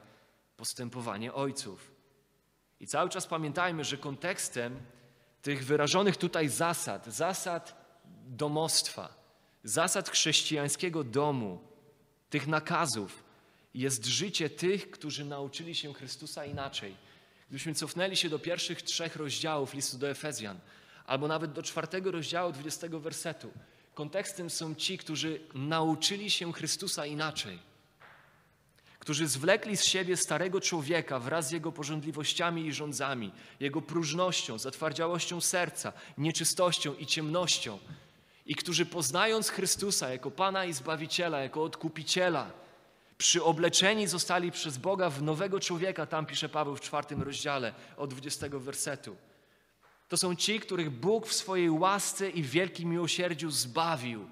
postępowanie 0.56 1.32
ojców. 1.32 1.90
I 2.80 2.86
cały 2.86 3.10
czas 3.10 3.26
pamiętajmy, 3.26 3.84
że 3.84 3.96
kontekstem 3.96 4.80
tych 5.42 5.64
wyrażonych 5.64 6.16
tutaj 6.16 6.48
zasad, 6.48 7.06
zasad 7.06 7.84
domostwa, 8.26 9.14
zasad 9.64 10.10
chrześcijańskiego 10.10 11.04
domu, 11.04 11.60
tych 12.30 12.46
nakazów, 12.46 13.23
jest 13.74 14.06
życie 14.06 14.50
tych, 14.50 14.90
którzy 14.90 15.24
nauczyli 15.24 15.74
się 15.74 15.94
Chrystusa 15.94 16.44
inaczej. 16.44 16.96
Gdybyśmy 17.48 17.74
cofnęli 17.74 18.16
się 18.16 18.28
do 18.28 18.38
pierwszych 18.38 18.82
trzech 18.82 19.16
rozdziałów 19.16 19.74
listu 19.74 19.98
do 19.98 20.08
Efezjan, 20.08 20.58
albo 21.06 21.28
nawet 21.28 21.52
do 21.52 21.62
czwartego 21.62 22.10
rozdziału, 22.10 22.52
dwudziestego 22.52 23.00
wersetu, 23.00 23.50
kontekstem 23.94 24.50
są 24.50 24.74
ci, 24.74 24.98
którzy 24.98 25.40
nauczyli 25.54 26.30
się 26.30 26.52
Chrystusa 26.52 27.06
inaczej, 27.06 27.58
którzy 28.98 29.28
zwlekli 29.28 29.76
z 29.76 29.84
siebie 29.84 30.16
starego 30.16 30.60
człowieka 30.60 31.18
wraz 31.18 31.48
z 31.48 31.52
jego 31.52 31.72
porządliwościami 31.72 32.66
i 32.66 32.72
rządzami, 32.72 33.32
jego 33.60 33.82
próżnością, 33.82 34.58
zatwardziałością 34.58 35.40
serca, 35.40 35.92
nieczystością 36.18 36.94
i 36.94 37.06
ciemnością, 37.06 37.78
i 38.46 38.54
którzy 38.54 38.86
poznając 38.86 39.48
Chrystusa 39.48 40.10
jako 40.10 40.30
Pana 40.30 40.64
i 40.64 40.72
Zbawiciela, 40.72 41.40
jako 41.40 41.62
Odkupiciela, 41.62 42.63
przyobleczeni 43.18 44.06
zostali 44.06 44.52
przez 44.52 44.78
Boga 44.78 45.10
w 45.10 45.22
nowego 45.22 45.60
człowieka, 45.60 46.06
tam 46.06 46.26
pisze 46.26 46.48
Paweł 46.48 46.76
w 46.76 46.80
czwartym 46.80 47.22
rozdziale 47.22 47.74
od 47.96 48.10
20 48.10 48.46
wersetu. 48.50 49.16
To 50.08 50.16
są 50.16 50.34
ci, 50.34 50.60
których 50.60 50.90
Bóg 50.90 51.26
w 51.26 51.34
swojej 51.34 51.70
łasce 51.70 52.30
i 52.30 52.42
wielkim 52.42 52.90
miłosierdziu 52.90 53.50
zbawił, 53.50 54.30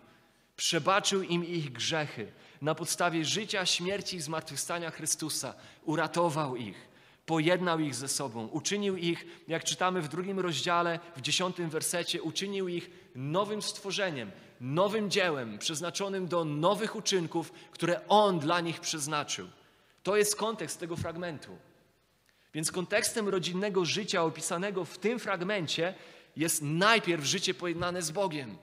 przebaczył 0.57 1.23
im 1.23 1.45
ich 1.45 1.73
grzechy. 1.73 2.33
Na 2.63 2.75
podstawie 2.75 3.25
życia, 3.25 3.67
śmierci 3.67 4.17
i 4.17 4.21
zmartwychwstania 4.21 4.91
Chrystusa 4.91 5.55
uratował 5.85 6.57
ich, 6.57 6.89
pojednał 7.27 7.81
ich 7.81 7.95
ze 7.95 8.09
sobą, 8.09 8.47
uczynił 8.47 8.97
ich, 8.97 9.27
jak 9.49 9.65
czytamy 9.65 10.03
w 10.03 10.09
drugim 10.09 10.41
rozdziale, 10.41 11.01
w 11.17 11.21
dziesiątym 11.21 11.71
wersecie, 11.71 12.23
uczynił 12.23 12.69
ich 12.69 12.91
nowym 13.15 13.63
stworzeniem, 13.63 14.31
nowym 14.61 15.11
dziełem, 15.11 15.59
przeznaczonym 15.59 16.27
do 16.27 16.45
nowych 16.45 16.97
uczynków, 16.97 17.53
które 17.71 18.09
On 18.09 18.39
dla 18.39 18.61
nich 18.61 18.81
przeznaczył. 18.81 19.49
To 20.03 20.17
jest 20.17 20.37
kontekst 20.37 20.81
tego 20.81 20.97
fragmentu. 20.97 21.59
Więc 22.55 22.73
kontekstem 22.73 23.29
rodzinnego 23.29 23.85
życia 23.85 24.25
opisanego 24.25 24.85
w 24.85 24.99
tym 24.99 25.19
fragmencie 25.19 25.95
jest 26.37 26.63
najpierw 26.63 27.25
życie 27.25 27.55
pojednane 27.55 28.03
z 28.03 28.11
Bogiem. 28.11 28.57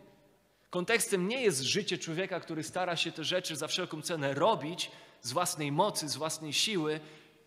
Kontekstem 0.70 1.28
nie 1.28 1.42
jest 1.42 1.62
życie 1.62 1.98
człowieka, 1.98 2.40
który 2.40 2.64
stara 2.64 2.96
się 2.96 3.12
te 3.12 3.24
rzeczy 3.24 3.56
za 3.56 3.68
wszelką 3.68 4.02
cenę 4.02 4.34
robić 4.34 4.92
z 5.22 5.32
własnej 5.32 5.72
mocy, 5.72 6.10
z 6.10 6.16
własnej 6.16 6.54
siły, 6.54 7.00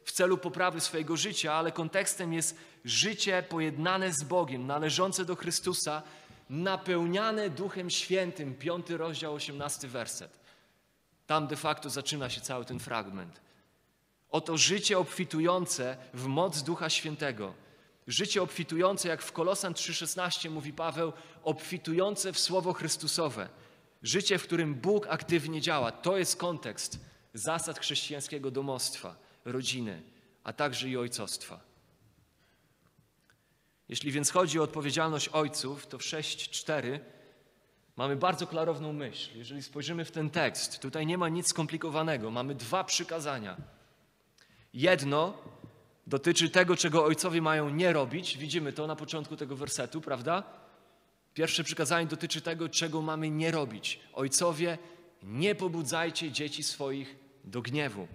w 0.05 0.13
celu 0.13 0.39
poprawy 0.39 0.81
swojego 0.81 1.17
życia, 1.17 1.53
ale 1.53 1.73
kontekstem 1.73 2.33
jest 2.33 2.59
życie 2.85 3.43
pojednane 3.49 4.13
z 4.13 4.23
Bogiem, 4.23 4.67
należące 4.67 5.25
do 5.25 5.37
Chrystusa, 5.37 6.03
napełniane 6.51 7.51
Duchem 7.51 7.91
Świętym. 7.91 8.55
Piąty 8.55 8.97
rozdział, 8.97 9.35
osiemnasty 9.35 9.89
werset. 9.89 10.41
Tam 11.27 11.47
de 11.47 11.57
facto 11.57 11.91
zaczyna 11.91 12.31
się 12.31 12.41
cały 12.41 12.65
ten 12.65 12.79
fragment. 12.79 13.41
Oto 14.31 14.57
życie 14.57 14.99
obfitujące 14.99 15.97
w 16.15 16.27
moc 16.27 16.63
Ducha 16.63 16.91
Świętego. 16.91 17.55
Życie 18.07 18.43
obfitujące, 18.43 19.09
jak 19.09 19.23
w 19.23 19.33
Kolosan 19.33 19.73
3,16 19.73 20.51
mówi 20.51 20.73
Paweł, 20.73 21.13
obfitujące 21.45 22.33
w 22.33 22.39
Słowo 22.39 22.73
Chrystusowe. 22.73 23.49
Życie, 24.03 24.39
w 24.39 24.43
którym 24.43 24.75
Bóg 24.75 25.07
aktywnie 25.07 25.61
działa. 25.61 25.93
To 25.93 26.17
jest 26.17 26.37
kontekst 26.37 26.99
zasad 27.35 27.79
chrześcijańskiego 27.79 28.51
domostwa, 28.51 29.17
rodziny, 29.45 30.03
a 30.45 30.53
także 30.53 30.89
i 30.89 30.97
ojcostwa. 30.97 31.61
Jeśli 33.89 34.13
więc 34.13 34.31
chodzi 34.31 34.61
o 34.61 34.63
odpowiedzialność 34.63 35.29
ojców, 35.29 35.87
to 35.87 35.99
w 35.99 36.03
6.4 36.03 37.01
mamy 37.97 38.17
bardzo 38.17 38.47
klarowną 38.47 38.93
myśl. 38.93 39.39
Jeżeli 39.39 39.63
spojrzymy 39.63 40.05
w 40.05 40.11
ten 40.11 40.31
tekst, 40.31 40.81
tutaj 40.81 41.07
nie 41.07 41.19
ma 41.19 41.29
nic 41.29 41.47
skomplikowanego. 41.47 42.31
Mamy 42.31 42.55
dwa 42.55 42.85
przykazania. 42.85 43.57
Jedno 44.75 45.39
dotyczy 46.07 46.51
tego, 46.51 46.77
czego 46.77 47.05
ojcowie 47.05 47.43
mają 47.43 47.71
nie 47.71 47.93
robić. 47.93 48.39
Widzimy 48.39 48.73
to 48.73 48.87
na 48.87 48.97
początku 48.97 49.37
tego 49.37 49.57
wersetu, 49.57 50.01
prawda? 50.01 50.43
Pierwsze 51.35 51.65
przykazanie 51.65 52.07
dotyczy 52.07 52.41
tego, 52.41 52.69
czego 52.69 53.03
mamy 53.03 53.31
nie 53.31 53.51
robić. 53.51 54.01
Ojcowie, 54.13 54.79
nie 55.23 55.55
pobudzajcie 55.55 56.31
dzieci 56.31 56.63
swoich 56.63 57.17
do 57.45 57.63
gniewu. 57.63 58.09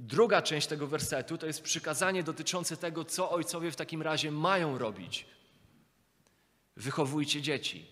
Druga 0.00 0.42
część 0.42 0.66
tego 0.66 0.86
wersetu 0.86 1.38
to 1.38 1.46
jest 1.46 1.62
przykazanie 1.62 2.22
dotyczące 2.22 2.76
tego, 2.76 3.04
co 3.04 3.30
ojcowie 3.30 3.70
w 3.70 3.76
takim 3.76 4.02
razie 4.02 4.30
mają 4.30 4.78
robić. 4.78 5.26
Wychowujcie 6.76 7.42
dzieci. 7.42 7.86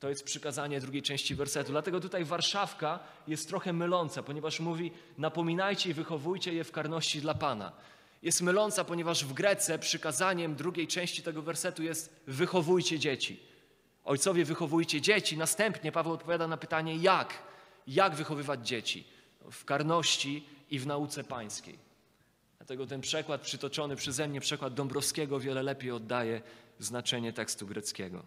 To 0.00 0.08
jest 0.08 0.24
przykazanie 0.24 0.80
drugiej 0.80 1.02
części 1.02 1.34
wersetu. 1.34 1.70
Dlatego 1.70 2.00
tutaj 2.00 2.24
Warszawka 2.24 2.98
jest 3.28 3.48
trochę 3.48 3.72
myląca, 3.72 4.22
ponieważ 4.22 4.60
mówi: 4.60 4.92
napominajcie 5.18 5.90
i 5.90 5.94
wychowujcie 5.94 6.54
je 6.54 6.64
w 6.64 6.72
karności 6.72 7.20
dla 7.20 7.34
Pana. 7.34 7.72
Jest 8.22 8.42
myląca, 8.42 8.84
ponieważ 8.84 9.24
w 9.24 9.32
Grece 9.32 9.78
przykazaniem 9.78 10.54
drugiej 10.54 10.86
części 10.86 11.22
tego 11.22 11.42
wersetu 11.42 11.82
jest: 11.82 12.20
wychowujcie 12.26 12.98
dzieci. 12.98 13.40
Ojcowie, 14.04 14.44
wychowujcie 14.44 15.00
dzieci. 15.00 15.36
Następnie 15.38 15.92
Paweł 15.92 16.12
odpowiada 16.12 16.46
na 16.46 16.56
pytanie: 16.56 16.96
jak? 16.96 17.42
Jak 17.86 18.14
wychowywać 18.14 18.68
dzieci? 18.68 19.04
W 19.50 19.64
karności 19.64 20.46
i 20.70 20.78
w 20.78 20.86
nauce 20.86 21.24
pańskiej. 21.24 21.78
Dlatego 22.58 22.86
ten 22.86 23.00
przekład 23.00 23.40
przytoczony 23.40 23.96
przeze 23.96 24.28
mnie, 24.28 24.40
przekład 24.40 24.74
Dąbrowskiego, 24.74 25.40
wiele 25.40 25.62
lepiej 25.62 25.90
oddaje 25.90 26.42
znaczenie 26.78 27.32
tekstu 27.32 27.66
greckiego. 27.66 28.22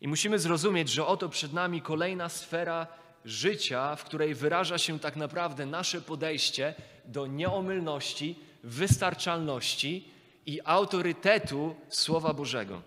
I 0.00 0.08
musimy 0.08 0.38
zrozumieć, 0.38 0.88
że 0.88 1.06
oto 1.06 1.28
przed 1.28 1.52
nami 1.52 1.82
kolejna 1.82 2.28
sfera 2.28 2.86
życia, 3.24 3.96
w 3.96 4.04
której 4.04 4.34
wyraża 4.34 4.78
się 4.78 4.98
tak 4.98 5.16
naprawdę 5.16 5.66
nasze 5.66 6.00
podejście 6.00 6.74
do 7.04 7.26
nieomylności, 7.26 8.38
wystarczalności 8.64 10.08
i 10.46 10.60
autorytetu 10.64 11.74
Słowa 11.88 12.34
Bożego. 12.34 12.82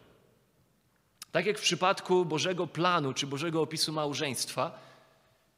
Tak 1.32 1.46
jak 1.46 1.58
w 1.58 1.62
przypadku 1.62 2.26
Bożego 2.26 2.68
planu 2.68 3.14
czy 3.14 3.28
Bożego 3.28 3.62
opisu 3.62 3.94
małżeństwa, 3.94 4.80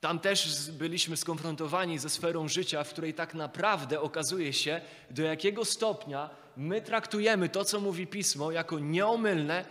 tam 0.07 0.19
też 0.19 0.71
byliśmy 0.71 1.17
skonfrontowani 1.17 1.99
ze 1.99 2.09
sferą 2.09 2.47
życia, 2.47 2.83
w 2.83 2.89
której 2.89 3.13
tak 3.13 3.33
naprawdę 3.33 4.01
okazuje 4.01 4.53
się, 4.53 4.81
do 5.11 5.23
jakiego 5.23 5.65
stopnia 5.65 6.29
my 6.57 6.81
traktujemy 6.81 7.49
to, 7.49 7.65
co 7.65 7.79
mówi 7.79 8.07
Pismo, 8.07 8.51
jako 8.51 8.79
nieomylne, 8.79 9.65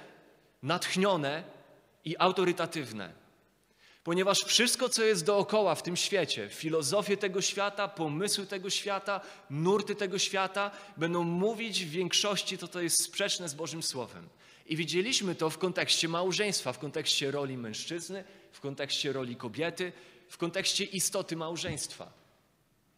natchnione 0.62 1.44
i 2.04 2.16
autorytatywne. 2.18 3.12
Ponieważ 4.04 4.38
wszystko, 4.38 4.88
co 4.88 5.04
jest 5.04 5.24
dookoła 5.24 5.74
w 5.74 5.82
tym 5.82 5.96
świecie, 5.96 6.48
filozofie 6.48 7.16
tego 7.16 7.42
świata, 7.42 7.88
pomysły 7.88 8.46
tego 8.46 8.70
świata, 8.70 9.20
nurty 9.50 9.94
tego 9.94 10.18
świata, 10.18 10.70
będą 10.96 11.24
mówić 11.24 11.84
w 11.84 11.90
większości 11.90 12.58
to, 12.58 12.68
to 12.68 12.80
jest 12.80 13.04
sprzeczne 13.04 13.48
z 13.48 13.54
Bożym 13.54 13.82
Słowem. 13.82 14.28
I 14.66 14.76
widzieliśmy 14.76 15.34
to 15.34 15.50
w 15.50 15.58
kontekście 15.58 16.08
małżeństwa, 16.08 16.72
w 16.72 16.78
kontekście 16.78 17.30
roli 17.30 17.56
mężczyzny, 17.56 18.24
w 18.52 18.60
kontekście 18.60 19.12
roli 19.12 19.36
kobiety, 19.36 19.92
w 20.28 20.38
kontekście 20.38 20.84
istoty 20.84 21.36
małżeństwa. 21.36 22.12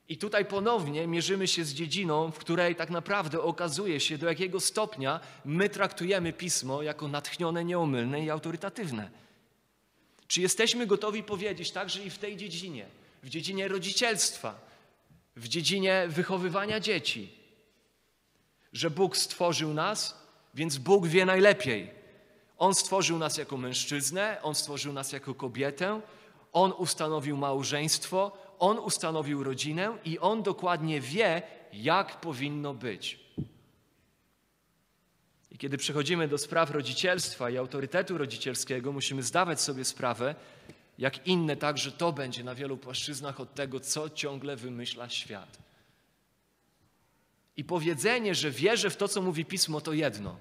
I 0.08 0.16
tutaj 0.16 0.44
ponownie 0.44 1.06
mierzymy 1.06 1.48
się 1.48 1.64
z 1.64 1.74
dziedziną, 1.74 2.30
w 2.30 2.38
której 2.38 2.76
tak 2.76 2.90
naprawdę 2.90 3.42
okazuje 3.42 4.00
się, 4.00 4.18
do 4.18 4.26
jakiego 4.26 4.60
stopnia 4.60 5.20
my 5.44 5.68
traktujemy 5.68 6.32
pismo 6.32 6.82
jako 6.82 7.08
natchnione, 7.08 7.64
nieomylne 7.64 8.24
i 8.24 8.30
autorytatywne. 8.30 9.10
Czy 10.28 10.40
jesteśmy 10.40 10.86
gotowi 10.86 11.22
powiedzieć 11.22 11.70
także 11.70 12.04
i 12.04 12.10
w 12.10 12.18
tej 12.18 12.36
dziedzinie, 12.36 12.86
w 13.22 13.28
dziedzinie 13.28 13.68
rodzicielstwa, 13.68 14.60
w 15.36 15.48
dziedzinie 15.48 16.04
wychowywania 16.08 16.80
dzieci, 16.80 17.32
że 18.72 18.90
Bóg 18.90 19.16
stworzył 19.16 19.74
nas, 19.74 20.18
więc 20.54 20.78
Bóg 20.78 21.06
wie 21.06 21.26
najlepiej. 21.26 21.90
On 22.58 22.74
stworzył 22.74 23.18
nas 23.18 23.38
jako 23.38 23.56
mężczyznę, 23.56 24.38
On 24.42 24.54
stworzył 24.54 24.92
nas 24.92 25.12
jako 25.12 25.34
kobietę, 25.34 26.00
On 26.58 26.72
ustanowił 26.78 27.36
małżeństwo, 27.36 28.32
On 28.58 28.78
ustanowił 28.78 29.44
rodzinę 29.44 29.98
i 30.04 30.18
On 30.18 30.42
dokładnie 30.42 31.00
wie, 31.00 31.42
jak 31.72 32.20
powinno 32.20 32.74
być. 32.74 33.20
I 35.50 35.58
kiedy 35.58 35.78
przechodzimy 35.78 36.28
do 36.28 36.38
spraw 36.38 36.70
rodzicielstwa 36.70 37.50
i 37.50 37.56
autorytetu 37.56 38.18
rodzicielskiego, 38.18 38.92
musimy 38.92 39.22
zdawać 39.22 39.60
sobie 39.60 39.84
sprawę, 39.84 40.34
jak 40.98 41.26
inne 41.26 41.56
także 41.56 41.92
to 41.92 42.12
będzie 42.12 42.44
na 42.44 42.54
wielu 42.54 42.76
płaszczyznach 42.76 43.40
od 43.40 43.54
tego, 43.54 43.80
co 43.80 44.10
ciągle 44.10 44.56
wymyśla 44.56 45.08
świat. 45.08 45.58
I 47.56 47.64
powiedzenie, 47.64 48.34
że 48.34 48.50
wierzę 48.50 48.90
w 48.90 48.96
to, 48.96 49.08
co 49.08 49.22
mówi 49.22 49.44
pismo, 49.44 49.80
to 49.80 49.92
jedno. 49.92 50.36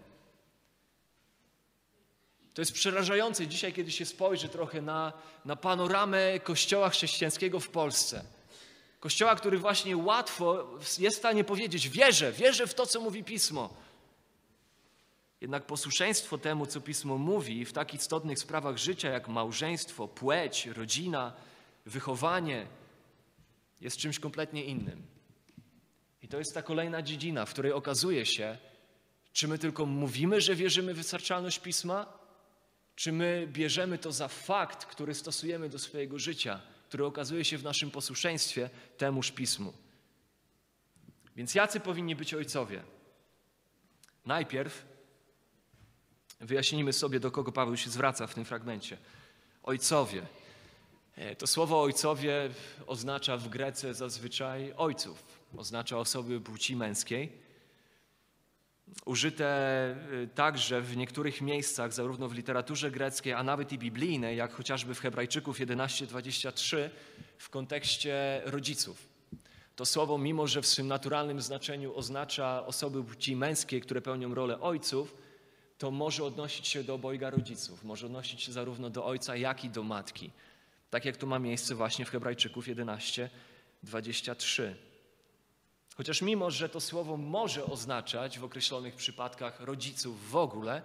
To 2.58 2.62
jest 2.62 2.74
przerażające 2.74 3.48
dzisiaj, 3.48 3.74
kiedy 3.74 3.91
się 3.91 4.06
spojrzy 4.06 4.50
trochę 4.50 4.82
na, 4.82 5.13
na 5.46 5.56
panoramę 5.56 6.39
Kościoła 6.39 6.89
chrześcijańskiego 6.89 7.60
w 7.60 7.70
Polsce. 7.70 8.24
Kościoła, 9.00 9.36
który 9.36 9.58
właśnie 9.58 9.98
łatwo 9.98 10.70
jest 11.00 11.17
w 11.17 11.20
stanie 11.20 11.43
powiedzieć: 11.43 11.89
Wierzę, 11.89 12.32
wierzę 12.32 12.67
w 12.67 12.74
to, 12.74 12.86
co 12.86 13.02
mówi 13.02 13.24
pismo. 13.24 13.74
Jednak 15.41 15.65
posłuszeństwo 15.65 16.38
temu, 16.38 16.65
co 16.65 16.82
pismo 16.82 17.17
mówi 17.17 17.65
w 17.65 17.74
tak 17.74 17.93
istotnych 17.93 18.39
sprawach 18.39 18.78
życia, 18.78 19.10
jak 19.10 19.28
małżeństwo, 19.28 20.08
płeć, 20.08 20.65
rodzina, 20.65 21.34
wychowanie, 21.86 22.67
jest 23.82 23.98
czymś 23.98 24.20
kompletnie 24.20 24.63
innym. 24.63 25.04
I 26.22 26.28
to 26.28 26.38
jest 26.38 26.54
ta 26.54 26.62
kolejna 26.62 27.02
dziedzina, 27.02 27.46
w 27.46 27.50
której 27.50 27.72
okazuje 27.72 28.26
się, 28.26 28.58
czy 29.34 29.48
my 29.48 29.58
tylko 29.58 29.86
mówimy, 29.86 30.41
że 30.41 30.56
wierzymy 30.56 30.93
w 30.93 30.98
wystarczalność 30.98 31.60
pisma, 31.60 32.16
czy 32.97 33.12
my 33.12 33.47
bierzemy 33.51 33.97
to 33.97 34.12
za 34.12 34.27
fakt, 34.27 34.86
który 34.86 35.13
stosujemy 35.13 35.69
do 35.69 35.79
swojego 35.79 36.19
życia, 36.19 36.62
który 36.88 37.05
okazuje 37.05 37.45
się 37.45 37.57
w 37.57 37.63
naszym 37.63 37.91
posłuszeństwie 37.91 38.69
temuż 38.97 39.31
pismu. 39.31 39.73
Więc 41.36 41.55
jacy 41.55 41.79
powinni 41.79 42.15
być 42.15 42.33
ojcowie? 42.33 42.83
Najpierw 44.25 44.86
wyjaśnijmy 46.39 46.93
sobie, 46.93 47.19
do 47.19 47.31
kogo 47.31 47.51
Paweł 47.51 47.77
się 47.77 47.89
zwraca 47.89 48.27
w 48.27 48.33
tym 48.33 48.45
fragmencie. 48.45 48.97
Ojcowie. 49.63 50.27
E, 51.15 51.36
to 51.36 51.47
słowo 51.47 51.81
ojcowie 51.81 52.49
oznacza 52.88 53.38
w 53.38 53.49
Grece 53.49 53.93
zazwyczaj 53.93 54.73
ojców, 54.77 55.23
oznacza 55.57 55.97
osoby 55.97 56.41
płci 56.41 56.75
męskiej 56.75 57.46
użyte 59.06 59.95
y, 60.23 60.30
także 60.36 60.82
w 60.82 60.97
niektórych 60.97 61.41
miejscach, 61.41 61.93
zarówno 61.93 62.28
w 62.28 62.34
literaturze 62.34 62.91
greckiej, 62.91 63.34
a 63.34 63.43
nawet 63.43 63.73
i 63.73 63.78
biblijnej, 63.78 64.38
jak 64.38 64.54
chociażby 64.54 64.95
w 64.95 65.00
Hebrajczyków 65.00 65.60
11:23, 65.60 66.89
w 67.38 67.50
kontekście 67.50 68.41
rodziców. 68.45 69.08
To 69.76 69.86
słowo, 69.86 70.17
mimo 70.17 70.47
że 70.47 70.62
w 70.62 70.67
swym 70.67 70.88
naturalnym 70.88 71.41
znaczeniu 71.41 71.95
oznacza 71.95 72.65
osoby 72.65 73.04
płci 73.04 73.36
męskiej, 73.36 73.82
które 73.82 74.02
pełnią 74.02 74.36
rolę 74.36 74.62
ojców, 74.62 75.15
to 75.78 75.91
może 75.91 76.23
odnosić 76.23 76.67
się 76.67 76.84
do 76.84 76.93
obojga 76.93 77.30
rodziców, 77.30 77.84
może 77.84 78.06
odnosić 78.06 78.43
się 78.43 78.52
zarówno 78.52 78.89
do 78.89 79.06
ojca, 79.06 79.36
jak 79.36 79.65
i 79.65 79.69
do 79.69 79.84
matki. 79.84 80.32
Tak 80.89 81.06
jak 81.06 81.17
to 81.17 81.28
ma 81.28 81.39
miejsce 81.39 81.76
właśnie 81.76 82.06
w 82.06 82.10
Hebrajczyków 82.10 82.67
11:23. 82.67 84.87
Chociaż 85.97 86.21
mimo, 86.21 86.51
że 86.51 86.69
to 86.69 86.79
słowo 86.79 87.17
może 87.17 87.65
oznaczać 87.65 88.39
w 88.39 88.43
określonych 88.43 88.95
przypadkach 88.95 89.60
rodziców 89.60 90.29
w 90.29 90.36
ogóle, 90.36 90.81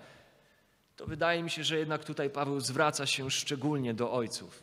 to 0.96 1.06
wydaje 1.06 1.42
mi 1.42 1.50
się, 1.50 1.64
że 1.64 1.78
jednak 1.78 2.04
tutaj 2.04 2.30
Paweł 2.30 2.60
zwraca 2.60 3.06
się 3.06 3.30
szczególnie 3.30 3.94
do 3.94 4.12
ojców. 4.12 4.62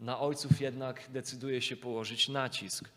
Na 0.00 0.20
ojców 0.20 0.60
jednak 0.60 1.10
decyduje 1.10 1.62
się 1.62 1.76
położyć 1.76 2.28
nacisk. 2.28 2.88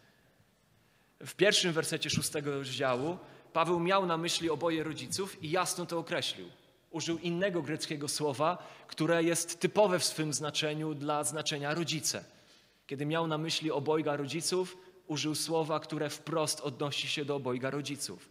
W 1.19 1.35
pierwszym 1.35 1.73
wersecie 1.73 2.09
szóstego 2.09 2.51
rozdziału 2.51 3.17
Paweł 3.53 3.79
miał 3.79 4.05
na 4.05 4.17
myśli 4.17 4.49
oboje 4.49 4.83
rodziców 4.83 5.43
i 5.43 5.51
jasno 5.51 5.85
to 5.85 5.99
określił. 5.99 6.49
Użył 6.91 7.17
innego 7.17 7.61
greckiego 7.61 8.07
słowa, 8.07 8.67
które 8.87 9.23
jest 9.23 9.59
typowe 9.59 9.99
w 9.99 10.05
swym 10.05 10.33
znaczeniu 10.33 10.93
dla 10.93 11.23
znaczenia 11.23 11.73
rodzice. 11.73 12.25
Kiedy 12.87 13.05
miał 13.05 13.27
na 13.27 13.37
myśli 13.37 13.71
obojga 13.71 14.15
rodziców, 14.15 14.77
użył 15.07 15.35
słowa, 15.35 15.79
które 15.79 16.09
wprost 16.09 16.61
odnosi 16.61 17.07
się 17.07 17.25
do 17.25 17.35
obojga 17.35 17.69
rodziców. 17.69 18.29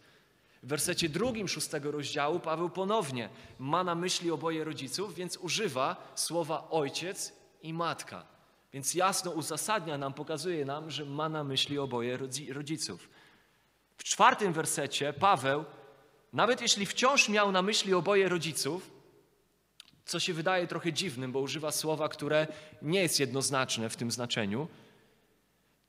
W 0.63 0.67
wersecie 0.67 1.09
drugim 1.09 1.47
szóstego 1.47 1.91
rozdziału 1.91 2.39
Paweł 2.39 2.69
ponownie 2.69 3.29
ma 3.59 3.83
na 3.83 3.95
myśli 3.95 4.31
oboje 4.31 4.63
rodziców, 4.63 5.15
więc 5.15 5.37
używa 5.37 6.11
słowa 6.15 6.67
ojciec 6.69 7.33
i 7.61 7.73
matka. 7.73 8.25
Więc 8.73 8.93
jasno 8.93 9.31
uzasadnia 9.31 9.97
nam, 9.97 10.13
pokazuje 10.13 10.65
nam, 10.65 10.91
że 10.91 11.05
ma 11.05 11.29
na 11.29 11.43
myśli 11.43 11.79
oboje 11.79 12.17
rodziców. 12.49 13.09
W 13.97 14.03
czwartym 14.03 14.53
wersecie 14.53 15.13
Paweł, 15.13 15.65
nawet 16.33 16.61
jeśli 16.61 16.85
wciąż 16.85 17.29
miał 17.29 17.51
na 17.51 17.61
myśli 17.61 17.93
oboje 17.93 18.29
rodziców, 18.29 18.91
co 20.05 20.19
się 20.19 20.33
wydaje 20.33 20.67
trochę 20.67 20.93
dziwnym, 20.93 21.31
bo 21.31 21.39
używa 21.39 21.71
słowa, 21.71 22.09
które 22.09 22.47
nie 22.81 23.01
jest 23.01 23.19
jednoznaczne 23.19 23.89
w 23.89 23.95
tym 23.95 24.11
znaczeniu, 24.11 24.67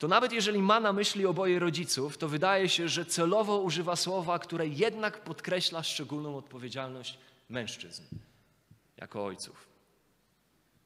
to 0.04 0.08
nawet 0.08 0.32
jeżeli 0.32 0.62
ma 0.62 0.80
na 0.80 0.92
myśli 0.92 1.26
oboje 1.26 1.58
rodziców, 1.58 2.18
to 2.18 2.28
wydaje 2.28 2.68
się, 2.68 2.88
że 2.88 3.06
celowo 3.06 3.58
używa 3.58 3.96
słowa, 3.96 4.38
które 4.38 4.66
jednak 4.66 5.24
podkreśla 5.24 5.82
szczególną 5.82 6.36
odpowiedzialność 6.36 7.18
mężczyzn 7.48 8.02
jako 8.96 9.24
ojców. 9.24 9.68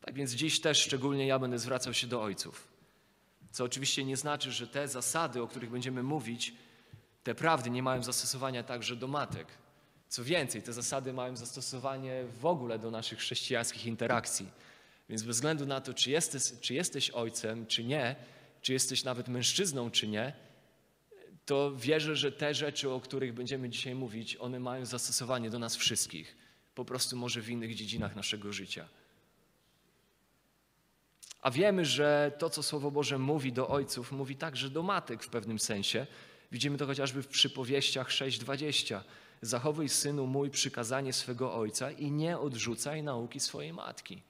Tak 0.00 0.14
więc 0.14 0.32
dziś 0.32 0.60
też 0.60 0.82
szczególnie 0.82 1.26
ja 1.26 1.38
będę 1.38 1.58
zwracał 1.58 1.94
się 1.94 2.06
do 2.06 2.22
ojców. 2.22 2.68
Co 3.50 3.64
oczywiście 3.64 4.04
nie 4.04 4.16
znaczy, 4.16 4.52
że 4.52 4.66
te 4.66 4.88
zasady, 4.88 5.42
o 5.42 5.46
których 5.46 5.70
będziemy 5.70 6.02
mówić, 6.02 6.54
te 7.22 7.34
prawdy 7.34 7.70
nie 7.70 7.82
mają 7.82 8.02
zastosowania 8.02 8.62
także 8.62 8.96
do 8.96 9.08
matek. 9.08 9.46
Co 10.08 10.24
więcej, 10.24 10.62
te 10.62 10.72
zasady 10.72 11.12
mają 11.12 11.36
zastosowanie 11.36 12.24
w 12.40 12.46
ogóle 12.46 12.78
do 12.78 12.90
naszych 12.90 13.18
chrześcijańskich 13.18 13.86
interakcji. 13.86 14.50
Więc 15.08 15.22
bez 15.22 15.36
względu 15.36 15.66
na 15.66 15.80
to, 15.80 15.94
czy 15.94 16.10
jesteś, 16.10 16.42
czy 16.60 16.74
jesteś 16.74 17.10
ojcem, 17.10 17.66
czy 17.66 17.84
nie, 17.84 18.16
czy 18.62 18.72
jesteś 18.72 19.04
nawet 19.04 19.28
mężczyzną, 19.28 19.90
czy 19.90 20.08
nie, 20.08 20.32
to 21.46 21.76
wierzę, 21.76 22.16
że 22.16 22.32
te 22.32 22.54
rzeczy, 22.54 22.90
o 22.90 23.00
których 23.00 23.34
będziemy 23.34 23.68
dzisiaj 23.68 23.94
mówić, 23.94 24.36
one 24.36 24.60
mają 24.60 24.86
zastosowanie 24.86 25.50
do 25.50 25.58
nas 25.58 25.76
wszystkich. 25.76 26.36
Po 26.74 26.84
prostu 26.84 27.16
może 27.16 27.40
w 27.40 27.50
innych 27.50 27.74
dziedzinach 27.74 28.16
naszego 28.16 28.52
życia. 28.52 28.88
A 31.42 31.50
wiemy, 31.50 31.84
że 31.84 32.32
to, 32.38 32.50
co 32.50 32.62
Słowo 32.62 32.90
Boże 32.90 33.18
mówi 33.18 33.52
do 33.52 33.68
ojców, 33.68 34.12
mówi 34.12 34.36
także 34.36 34.70
do 34.70 34.82
matek 34.82 35.22
w 35.22 35.28
pewnym 35.28 35.58
sensie. 35.58 36.06
Widzimy 36.52 36.78
to 36.78 36.86
chociażby 36.86 37.22
w 37.22 37.28
przypowieściach 37.28 38.08
6:20. 38.08 39.00
Zachowuj 39.42 39.88
synu 39.88 40.26
mój 40.26 40.50
przykazanie 40.50 41.12
swego 41.12 41.54
ojca 41.54 41.90
i 41.90 42.10
nie 42.10 42.38
odrzucaj 42.38 43.02
nauki 43.02 43.40
swojej 43.40 43.72
matki. 43.72 44.22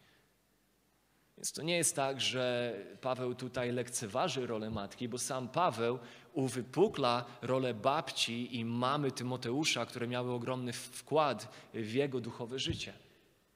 Więc 1.39 1.53
to 1.53 1.63
nie 1.63 1.77
jest 1.77 1.97
tak, 1.97 2.21
że 2.21 2.75
Paweł 3.01 3.35
tutaj 3.35 3.73
lekceważy 3.73 4.47
rolę 4.47 4.71
matki, 4.71 5.09
bo 5.09 5.19
sam 5.19 5.49
Paweł 5.49 5.99
uwypukla 6.33 7.25
rolę 7.43 7.75
babci 7.75 8.57
i 8.57 8.65
mamy 8.65 9.11
Tymoteusza, 9.11 9.87
które 9.87 10.07
miały 10.07 10.33
ogromny 10.33 10.73
wkład 10.73 11.49
w 11.75 11.93
jego 11.93 12.21
duchowe 12.21 12.59
życie, 12.59 12.93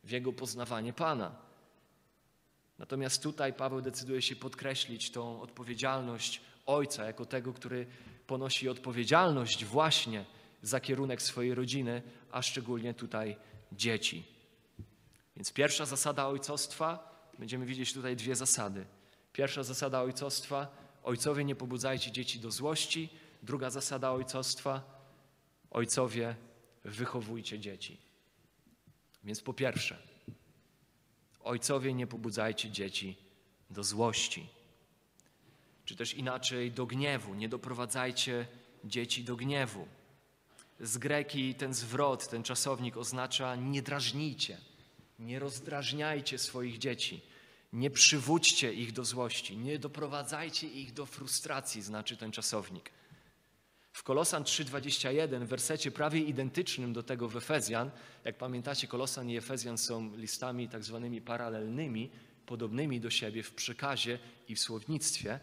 w 0.05 0.11
jego 0.11 0.33
poznawanie 0.33 0.93
Pana. 0.93 1.37
Natomiast 2.79 3.23
tutaj 3.23 3.53
Paweł 3.53 3.81
decyduje 3.81 4.23
się 4.23 4.37
podkreślić 4.37 5.11
tą 5.11 5.41
odpowiedzialność 5.41 6.41
ojca 6.67 7.05
jako 7.05 7.27
tego, 7.27 7.53
który 7.53 7.87
ponosi 8.27 8.69
odpowiedzialność 8.69 9.65
właśnie 9.65 10.25
za 10.63 10.81
kierunek 10.81 11.23
swojej 11.23 11.55
rodziny, 11.55 12.03
a 12.33 12.43
szczególnie 12.43 12.95
tutaj 12.95 13.37
dzieci. 13.73 14.25
Więc 15.37 15.53
pierwsza 15.53 15.87
zasada 15.87 16.27
ojcostwa, 16.27 17.12
będziemy 17.39 17.67
widzieć 17.67 17.93
tutaj 17.93 18.17
dwie 18.17 18.37
zasady. 18.37 18.87
Pierwsza 19.33 19.63
zasada 19.63 20.03
ojcostwa, 20.03 20.77
ojcowie 21.03 21.45
nie 21.45 21.55
pobudzajcie 21.55 22.11
dzieci 22.11 22.41
do 22.41 22.51
złości. 22.51 23.09
Druga 23.43 23.71
zasada 23.71 24.11
ojcostwa, 24.11 24.83
ojcowie 25.71 26.37
wychowujcie 26.85 27.59
dzieci. 27.59 27.99
Więc 29.25 29.41
po 29.41 29.55
pierwsze, 29.55 29.99
ojcowie 31.41 31.95
nie 31.95 32.07
pobudzajcie 32.07 32.71
dzieci 32.71 33.17
do 33.71 33.85
złości. 33.85 34.49
Czy 35.85 35.97
też 35.97 36.15
inaczej 36.15 36.71
do 36.71 36.87
gniewu, 36.87 37.35
nie 37.35 37.49
doprowadzajcie 37.49 38.47
dzieci 38.85 39.25
do 39.25 39.37
gniewu. 39.37 39.89
Z 40.81 40.99
greki 40.99 41.55
ten 41.55 41.75
zwrot, 41.75 42.29
ten 42.29 42.43
czasownik 42.43 42.97
oznacza 42.97 43.57
nie 43.57 43.83
drażnijcie, 43.83 44.59
nie 45.19 45.39
rozdrażniajcie 45.39 46.39
swoich 46.39 46.79
dzieci, 46.79 47.21
nie 47.73 47.91
przywódźcie 47.91 48.73
ich 48.73 48.93
do 48.93 49.05
złości, 49.05 49.57
nie 49.57 49.79
doprowadzajcie 49.79 50.67
ich 50.67 50.93
do 50.93 51.07
frustracji, 51.07 51.83
znaczy 51.83 52.17
ten 52.17 52.33
czasownik. 52.33 52.91
W 53.93 54.03
Kolosan 54.03 54.43
3,21, 54.43 55.45
w 55.45 55.49
wersecie 55.49 55.91
prawie 55.91 56.21
identycznym 56.21 56.93
do 56.93 57.03
tego 57.03 57.29
w 57.29 57.37
Efezjan, 57.37 57.91
jak 58.25 58.39
pamiętacie, 58.39 58.87
Kolosan 58.87 59.31
i 59.31 59.37
Efezjan 59.37 59.79
są 59.79 60.17
listami 60.17 60.69
tak 60.69 60.85
zwanymi 60.85 61.21
paralelnymi, 61.21 62.11
podobnymi 62.47 63.01
do 63.01 63.11
siebie 63.11 63.43
w 63.43 63.55
przekazie 63.55 64.19
i 64.49 64.55
w 64.55 64.61
słownictwie. 64.61 65.41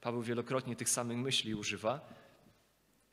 Paweł 0.00 0.22
wielokrotnie 0.22 0.76
tych 0.76 0.88
samych 0.88 1.18
myśli 1.18 1.54
używa. 1.54 2.14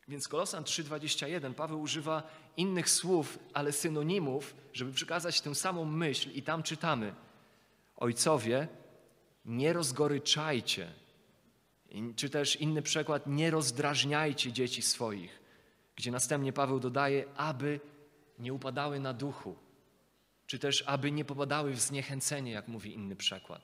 Więc 0.07 0.27
Kolosan 0.27 0.63
3,21 0.63 1.53
Paweł 1.53 1.81
używa 1.81 2.23
innych 2.57 2.89
słów, 2.89 3.39
ale 3.53 3.71
synonimów, 3.71 4.55
żeby 4.73 4.93
przekazać 4.93 5.41
tę 5.41 5.55
samą 5.55 5.85
myśl 5.85 6.31
i 6.31 6.43
tam 6.43 6.63
czytamy 6.63 7.15
Ojcowie, 7.97 8.67
nie 9.45 9.73
rozgoryczajcie, 9.73 10.93
czy 12.15 12.29
też 12.29 12.55
inny 12.55 12.81
przykład, 12.81 13.27
nie 13.27 13.51
rozdrażniajcie 13.51 14.51
dzieci 14.51 14.81
swoich, 14.81 15.39
gdzie 15.95 16.11
następnie 16.11 16.53
Paweł 16.53 16.79
dodaje, 16.79 17.25
aby 17.35 17.79
nie 18.39 18.53
upadały 18.53 18.99
na 18.99 19.13
duchu, 19.13 19.55
czy 20.47 20.59
też 20.59 20.83
aby 20.87 21.11
nie 21.11 21.25
popadały 21.25 21.73
w 21.73 21.79
zniechęcenie, 21.79 22.51
jak 22.51 22.67
mówi 22.67 22.93
inny 22.93 23.15
przykład. 23.15 23.61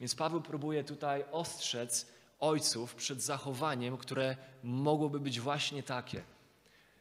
Więc 0.00 0.14
Paweł 0.14 0.40
próbuje 0.40 0.84
tutaj 0.84 1.24
ostrzec 1.32 2.06
ojców 2.40 2.94
przed 2.94 3.22
zachowaniem, 3.22 3.96
które 3.96 4.36
mogłoby 4.62 5.20
być 5.20 5.40
właśnie 5.40 5.82
takie. 5.82 6.22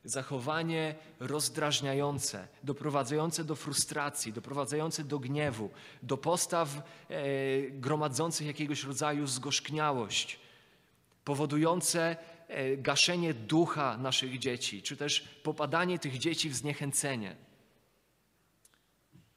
Zachowanie 0.03 0.95
rozdrażniające, 1.19 2.47
doprowadzające 2.63 3.43
do 3.43 3.55
frustracji, 3.55 4.33
doprowadzające 4.33 5.03
do 5.03 5.19
gniewu, 5.19 5.69
do 6.03 6.17
postaw 6.17 6.69
e, 6.77 6.81
gromadzących 7.69 8.47
jakiegoś 8.47 8.83
rodzaju 8.83 9.27
zgorzkniałość, 9.27 10.39
powodujące 11.25 12.15
e, 12.47 12.77
gaszenie 12.77 13.33
ducha 13.33 13.97
naszych 13.97 14.39
dzieci, 14.39 14.81
czy 14.81 14.97
też 14.97 15.19
popadanie 15.43 15.99
tych 15.99 16.17
dzieci 16.17 16.49
w 16.49 16.55
zniechęcenie. 16.55 17.35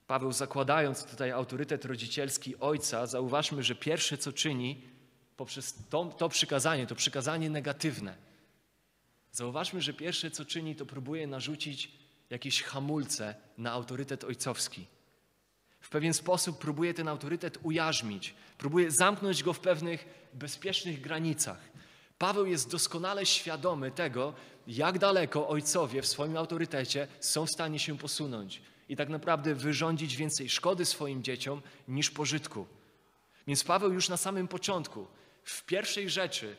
Paweł, 0.07 0.33
zakładając 0.33 1.05
tutaj 1.05 1.31
autorytet 1.31 1.85
rodzicielski 1.85 2.57
ojca, 2.57 3.07
zauważmy, 3.07 3.63
że 3.63 3.75
pierwsze 3.75 4.19
co 4.19 4.33
czyni, 4.33 4.83
poprzez 5.37 5.75
to, 5.91 6.05
to 6.05 6.29
przykazanie, 6.29 6.87
to 6.87 6.95
przykazanie 6.95 7.51
negatywne. 7.51 8.34
Zauważmy, 9.35 9.83
że 9.83 9.93
pierwsze 9.93 10.31
co 10.31 10.45
czyni, 10.45 10.77
to 10.77 10.87
próbuje 10.87 11.27
narzucić 11.27 11.91
jakieś 12.31 12.63
hamulce 12.63 13.35
na 13.59 13.73
autorytet 13.73 14.25
ojcowski. 14.25 14.87
W 15.81 15.89
pewien 15.89 16.15
sposób 16.15 16.59
próbuje 16.59 16.95
ten 16.95 17.09
autorytet 17.09 17.59
ujarzmić, 17.63 18.35
próbuje 18.59 18.91
zamknąć 18.91 19.43
go 19.43 19.53
w 19.53 19.61
pewnych 19.61 20.29
bezpiecznych 20.35 21.01
granicach. 21.01 21.59
Paweł 22.19 22.47
jest 22.47 22.71
doskonale 22.71 23.27
świadomy 23.27 23.91
tego, 23.91 24.35
jak 24.67 24.99
daleko 24.99 25.49
ojcowie 25.49 26.03
w 26.03 26.07
swoim 26.07 26.37
autorytecie 26.37 27.09
są 27.21 27.47
w 27.47 27.51
stanie 27.51 27.79
się 27.79 27.99
posunąć 27.99 28.63
i 28.89 28.97
tak 28.97 29.09
naprawdę 29.09 29.55
wyrządzić 29.55 30.17
więcej 30.17 30.49
szkody 30.49 30.85
swoim 30.85 31.23
dzieciom 31.23 31.63
niż 31.89 32.11
pożytku. 32.11 32.67
Więc 33.47 33.65
Paweł 33.65 33.93
już 33.93 34.09
na 34.09 34.17
samym 34.17 34.49
początku 34.49 35.07
w 35.45 35.65
pierwszej 35.65 36.11
rzeczy, 36.11 36.57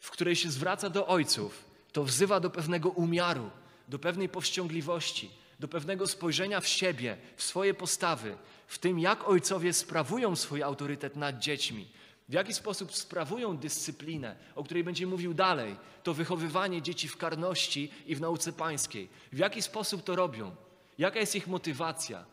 w 0.00 0.10
której 0.10 0.36
się 0.36 0.50
zwraca 0.50 0.90
do 0.90 1.06
ojców, 1.06 1.65
to 1.96 2.04
wzywa 2.04 2.40
do 2.40 2.50
pewnego 2.50 2.88
umiaru, 2.88 3.50
do 3.88 3.98
pewnej 3.98 4.28
powściągliwości, 4.28 5.30
do 5.60 5.68
pewnego 5.68 6.06
spojrzenia 6.06 6.60
w 6.60 6.68
siebie, 6.68 7.16
w 7.36 7.42
swoje 7.42 7.74
postawy, 7.74 8.36
w 8.66 8.78
tym, 8.78 8.98
jak 8.98 9.28
ojcowie 9.28 9.72
sprawują 9.72 10.36
swój 10.36 10.62
autorytet 10.62 11.16
nad 11.16 11.38
dziećmi, 11.38 11.88
w 12.28 12.32
jaki 12.32 12.54
sposób 12.54 12.96
sprawują 12.96 13.56
dyscyplinę, 13.56 14.36
o 14.54 14.64
której 14.64 14.84
będzie 14.84 15.06
mówił 15.06 15.34
dalej, 15.34 15.76
to 16.02 16.14
wychowywanie 16.14 16.82
dzieci 16.82 17.08
w 17.08 17.16
karności 17.16 17.90
i 18.06 18.14
w 18.14 18.20
nauce 18.20 18.52
pańskiej. 18.52 19.08
W 19.32 19.38
jaki 19.38 19.62
sposób 19.62 20.04
to 20.04 20.16
robią? 20.16 20.56
Jaka 20.98 21.20
jest 21.20 21.34
ich 21.34 21.46
motywacja? 21.46 22.24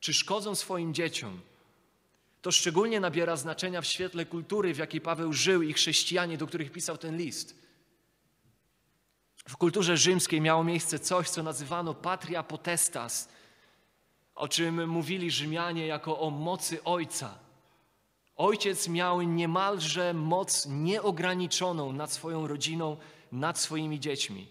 Czy 0.00 0.14
szkodzą 0.14 0.54
swoim 0.54 0.94
dzieciom? 0.94 1.40
To 2.42 2.52
szczególnie 2.52 3.00
nabiera 3.00 3.36
znaczenia 3.36 3.80
w 3.80 3.86
świetle 3.86 4.26
kultury, 4.26 4.74
w 4.74 4.78
jakiej 4.78 5.00
Paweł 5.00 5.32
żył 5.32 5.62
i 5.62 5.72
chrześcijanie, 5.72 6.38
do 6.38 6.46
których 6.46 6.72
pisał 6.72 6.98
ten 6.98 7.16
list. 7.16 7.63
W 9.48 9.56
kulturze 9.56 9.96
rzymskiej 9.96 10.40
miało 10.40 10.64
miejsce 10.64 10.98
coś, 10.98 11.30
co 11.30 11.42
nazywano 11.42 11.94
patria 11.94 12.42
potestas, 12.42 13.28
o 14.34 14.48
czym 14.48 14.88
mówili 14.88 15.30
Rzymianie 15.30 15.86
jako 15.86 16.20
o 16.20 16.30
mocy 16.30 16.84
ojca. 16.84 17.38
Ojciec 18.36 18.88
miał 18.88 19.22
niemalże 19.22 20.14
moc 20.14 20.66
nieograniczoną 20.66 21.92
nad 21.92 22.12
swoją 22.12 22.46
rodziną, 22.46 22.96
nad 23.32 23.58
swoimi 23.58 24.00
dziećmi. 24.00 24.46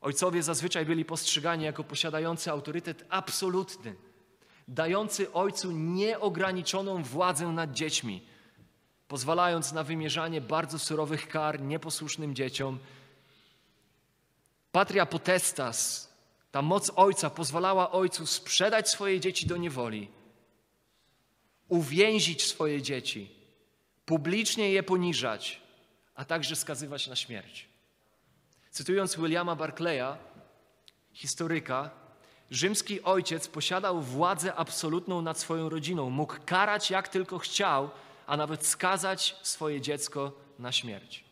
Ojcowie 0.00 0.42
zazwyczaj 0.42 0.86
byli 0.86 1.04
postrzegani 1.04 1.64
jako 1.64 1.84
posiadający 1.84 2.50
autorytet 2.50 3.04
absolutny 3.08 3.94
dający 4.68 5.32
ojcu 5.32 5.72
nieograniczoną 5.72 7.02
władzę 7.02 7.46
nad 7.46 7.72
dziećmi, 7.72 8.22
pozwalając 9.08 9.72
na 9.72 9.84
wymierzanie 9.84 10.40
bardzo 10.40 10.78
surowych 10.78 11.28
kar 11.28 11.62
nieposłusznym 11.62 12.34
dzieciom. 12.34 12.78
Patria 14.72 15.06
potestas, 15.06 16.08
ta 16.50 16.62
moc 16.62 16.90
ojca 16.96 17.30
pozwalała 17.30 17.90
ojcu 17.90 18.26
sprzedać 18.26 18.90
swoje 18.90 19.20
dzieci 19.20 19.46
do 19.46 19.56
niewoli, 19.56 20.08
uwięzić 21.68 22.46
swoje 22.46 22.82
dzieci, 22.82 23.30
publicznie 24.06 24.72
je 24.72 24.82
poniżać, 24.82 25.60
a 26.14 26.24
także 26.24 26.56
skazywać 26.56 27.06
na 27.06 27.16
śmierć. 27.16 27.68
Cytując 28.70 29.16
Williama 29.16 29.56
Barclaya, 29.56 30.16
historyka, 31.12 31.90
rzymski 32.50 33.02
ojciec 33.02 33.48
posiadał 33.48 34.02
władzę 34.02 34.54
absolutną 34.54 35.22
nad 35.22 35.38
swoją 35.38 35.68
rodziną. 35.68 36.10
Mógł 36.10 36.34
karać 36.46 36.90
jak 36.90 37.08
tylko 37.08 37.38
chciał, 37.38 37.90
a 38.26 38.36
nawet 38.36 38.66
skazać 38.66 39.36
swoje 39.42 39.80
dziecko 39.80 40.32
na 40.58 40.72
śmierć. 40.72 41.24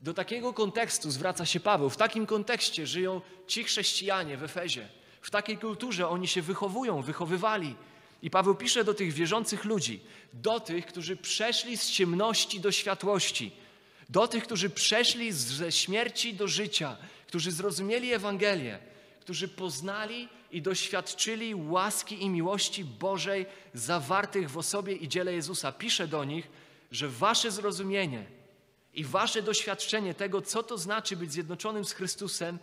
Do 0.00 0.14
takiego 0.14 0.52
kontekstu 0.52 1.10
zwraca 1.10 1.46
się 1.46 1.60
Paweł. 1.60 1.90
W 1.90 1.96
takim 1.96 2.26
kontekście 2.26 2.86
żyją 2.86 3.20
ci 3.46 3.64
chrześcijanie 3.64 4.36
w 4.36 4.42
Efezie. 4.42 4.88
W 5.20 5.30
takiej 5.30 5.58
kulturze 5.58 6.08
oni 6.08 6.28
się 6.28 6.42
wychowują, 6.42 7.02
wychowywali. 7.02 7.74
I 8.22 8.30
Paweł 8.30 8.54
pisze 8.54 8.84
do 8.84 8.94
tych 8.94 9.12
wierzących 9.12 9.64
ludzi, 9.64 10.00
do 10.32 10.60
tych, 10.60 10.86
którzy 10.86 11.16
przeszli 11.16 11.76
z 11.76 11.90
ciemności 11.90 12.60
do 12.60 12.72
światłości, 12.72 13.52
do 14.08 14.28
tych, 14.28 14.44
którzy 14.44 14.70
przeszli 14.70 15.32
ze 15.32 15.72
śmierci 15.72 16.34
do 16.34 16.48
życia, 16.48 16.96
którzy 17.26 17.50
zrozumieli 17.50 18.12
Ewangelię, 18.12 18.78
którzy 19.20 19.48
poznali 19.48 20.28
i 20.52 20.62
doświadczyli 20.62 21.54
łaski 21.54 22.22
i 22.22 22.28
miłości 22.28 22.84
Bożej 22.84 23.46
zawartych 23.74 24.50
w 24.50 24.58
osobie 24.58 24.92
i 24.92 25.08
dziele 25.08 25.32
Jezusa. 25.32 25.72
Pisze 25.72 26.08
do 26.08 26.24
nich, 26.24 26.48
że 26.92 27.08
wasze 27.08 27.50
zrozumienie 27.50 28.39
i 28.94 29.04
wasze 29.04 29.42
doświadczenie 29.42 30.14
tego, 30.14 30.42
co 30.42 30.62
to 30.62 30.78
znaczy 30.78 31.16
być 31.16 31.32
zjednoczonym 31.32 31.84
z 31.84 31.92
Chrystusem, 31.92 32.58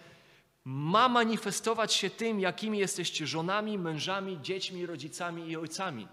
ma 0.66 1.10
manifestować 1.10 1.94
się 1.94 2.10
tym, 2.10 2.40
jakimi 2.40 2.80
jesteście 2.80 3.28
żonami, 3.28 3.78
mężami, 3.78 4.40
dziećmi, 4.42 4.86
rodzicami 4.86 5.50
i 5.50 5.58
ojcami. 5.58 6.08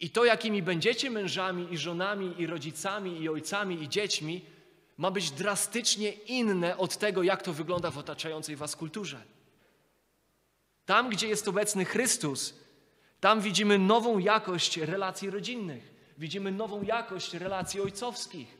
I 0.00 0.10
to, 0.10 0.24
jakimi 0.24 0.62
będziecie 0.62 1.10
mężami 1.10 1.72
i 1.72 1.78
żonami 1.78 2.34
i 2.38 2.46
rodzicami 2.46 3.20
i 3.20 3.28
ojcami 3.28 3.82
i 3.82 3.88
dziećmi, 3.88 4.44
ma 4.96 5.10
być 5.10 5.30
drastycznie 5.30 6.12
inne 6.12 6.76
od 6.76 6.96
tego, 6.96 7.22
jak 7.22 7.42
to 7.42 7.52
wygląda 7.52 7.90
w 7.90 7.98
otaczającej 7.98 8.56
was 8.56 8.76
kulturze. 8.76 9.22
Tam, 10.84 11.10
gdzie 11.10 11.28
jest 11.28 11.48
obecny 11.48 11.84
Chrystus, 11.84 12.54
tam 13.20 13.40
widzimy 13.40 13.78
nową 13.78 14.18
jakość 14.18 14.76
relacji 14.76 15.30
rodzinnych, 15.30 15.91
widzimy 16.22 16.52
nową 16.52 16.82
jakość 16.82 17.34
relacji 17.34 17.80
ojcowskich, 17.80 18.58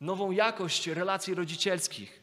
nową 0.00 0.30
jakość 0.30 0.86
relacji 0.86 1.34
rodzicielskich. 1.34 2.22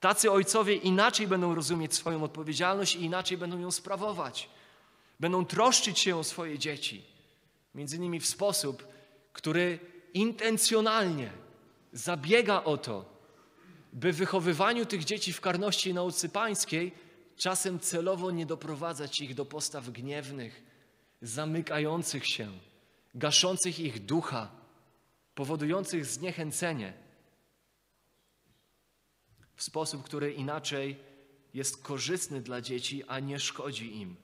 Tacy 0.00 0.30
ojcowie 0.30 0.74
inaczej 0.74 1.26
będą 1.26 1.54
rozumieć 1.54 1.94
swoją 1.94 2.22
odpowiedzialność 2.22 2.96
i 2.96 3.04
inaczej 3.04 3.38
będą 3.38 3.58
ją 3.58 3.70
sprawować. 3.70 4.48
Będą 5.20 5.44
troszczyć 5.44 5.98
się 5.98 6.16
o 6.16 6.24
swoje 6.24 6.58
dzieci, 6.58 7.02
między 7.74 7.96
innymi 7.96 8.20
w 8.20 8.26
sposób, 8.26 8.86
który 9.32 9.78
intencjonalnie 10.14 11.30
zabiega 11.92 12.64
o 12.64 12.76
to, 12.76 13.04
by 13.92 14.12
wychowywaniu 14.12 14.86
tych 14.86 15.04
dzieci 15.04 15.32
w 15.32 15.40
karności 15.40 15.90
i 15.90 15.94
nauce 15.94 16.28
pańskiej 16.28 16.92
czasem 17.36 17.80
celowo 17.80 18.30
nie 18.30 18.46
doprowadzać 18.46 19.20
ich 19.20 19.34
do 19.34 19.44
postaw 19.44 19.90
gniewnych, 19.90 20.62
zamykających 21.22 22.26
się, 22.26 22.48
gaszących 23.18 23.80
ich 23.80 24.04
ducha, 24.04 24.50
powodujących 25.34 26.06
zniechęcenie 26.06 26.92
w 29.56 29.62
sposób, 29.62 30.02
który 30.02 30.32
inaczej 30.32 30.96
jest 31.54 31.82
korzystny 31.82 32.40
dla 32.40 32.60
dzieci, 32.60 33.04
a 33.04 33.20
nie 33.20 33.38
szkodzi 33.38 33.96
im. 33.96 34.16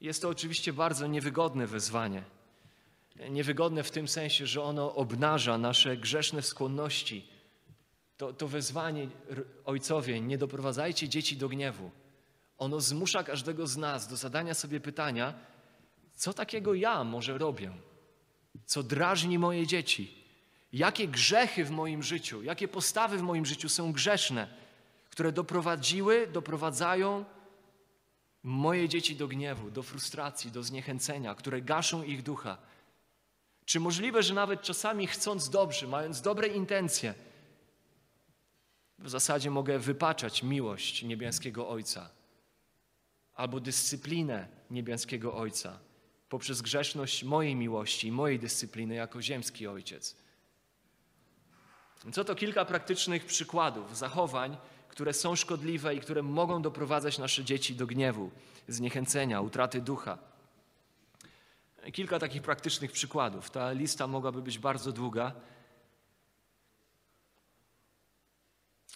Jest 0.00 0.22
to 0.22 0.28
oczywiście 0.28 0.72
bardzo 0.72 1.06
niewygodne 1.06 1.66
wezwanie. 1.66 2.22
Niewygodne 3.30 3.82
w 3.82 3.90
tym 3.90 4.08
sensie, 4.08 4.46
że 4.46 4.62
ono 4.62 4.94
obnaża 4.94 5.58
nasze 5.58 5.96
grzeszne 5.96 6.42
skłonności. 6.42 7.28
To, 8.16 8.32
to 8.32 8.48
wezwanie, 8.48 9.08
ojcowie, 9.64 10.20
nie 10.20 10.38
doprowadzajcie 10.38 11.08
dzieci 11.08 11.36
do 11.36 11.48
gniewu. 11.48 11.90
Ono 12.58 12.80
zmusza 12.80 13.24
każdego 13.24 13.66
z 13.66 13.76
nas 13.76 14.08
do 14.08 14.16
zadania 14.16 14.54
sobie 14.54 14.80
pytania, 14.80 15.34
co 16.20 16.32
takiego 16.34 16.74
ja 16.74 17.04
może 17.04 17.38
robię, 17.38 17.72
co 18.66 18.82
drażni 18.82 19.38
moje 19.38 19.66
dzieci, 19.66 20.14
jakie 20.72 21.08
grzechy 21.08 21.64
w 21.64 21.70
moim 21.70 22.02
życiu, 22.02 22.42
jakie 22.42 22.68
postawy 22.68 23.18
w 23.18 23.22
moim 23.22 23.46
życiu 23.46 23.68
są 23.68 23.92
grzeszne, 23.92 24.48
które 25.10 25.32
doprowadziły, 25.32 26.26
doprowadzają 26.26 27.24
moje 28.42 28.88
dzieci 28.88 29.16
do 29.16 29.28
gniewu, 29.28 29.70
do 29.70 29.82
frustracji, 29.82 30.50
do 30.50 30.62
zniechęcenia, 30.62 31.34
które 31.34 31.62
gaszą 31.62 32.02
ich 32.02 32.22
ducha. 32.22 32.58
Czy 33.64 33.80
możliwe, 33.80 34.22
że 34.22 34.34
nawet 34.34 34.62
czasami 34.62 35.06
chcąc 35.06 35.50
dobrze, 35.50 35.86
mając 35.86 36.20
dobre 36.20 36.48
intencje, 36.48 37.14
w 38.98 39.08
zasadzie 39.08 39.50
mogę 39.50 39.78
wypaczać 39.78 40.42
miłość 40.42 41.02
niebieskiego 41.02 41.68
Ojca 41.68 42.10
albo 43.34 43.60
dyscyplinę 43.60 44.48
niebieskiego 44.70 45.34
Ojca 45.34 45.89
poprzez 46.30 46.62
grzeszność 46.62 47.24
mojej 47.24 47.56
miłości 47.56 48.08
i 48.08 48.12
mojej 48.12 48.38
dyscypliny 48.38 48.94
jako 48.94 49.22
ziemski 49.22 49.66
Ojciec. 49.66 50.16
Co 52.12 52.24
to 52.24 52.34
kilka 52.34 52.64
praktycznych 52.64 53.26
przykładów 53.26 53.98
zachowań, 53.98 54.56
które 54.88 55.12
są 55.12 55.36
szkodliwe 55.36 55.94
i 55.94 56.00
które 56.00 56.22
mogą 56.22 56.62
doprowadzać 56.62 57.18
nasze 57.18 57.44
dzieci 57.44 57.74
do 57.74 57.86
gniewu, 57.86 58.30
zniechęcenia, 58.68 59.40
utraty 59.40 59.80
ducha. 59.80 60.18
Kilka 61.92 62.18
takich 62.18 62.42
praktycznych 62.42 62.92
przykładów. 62.92 63.50
Ta 63.50 63.72
lista 63.72 64.06
mogłaby 64.06 64.42
być 64.42 64.58
bardzo 64.58 64.92
długa. 64.92 65.32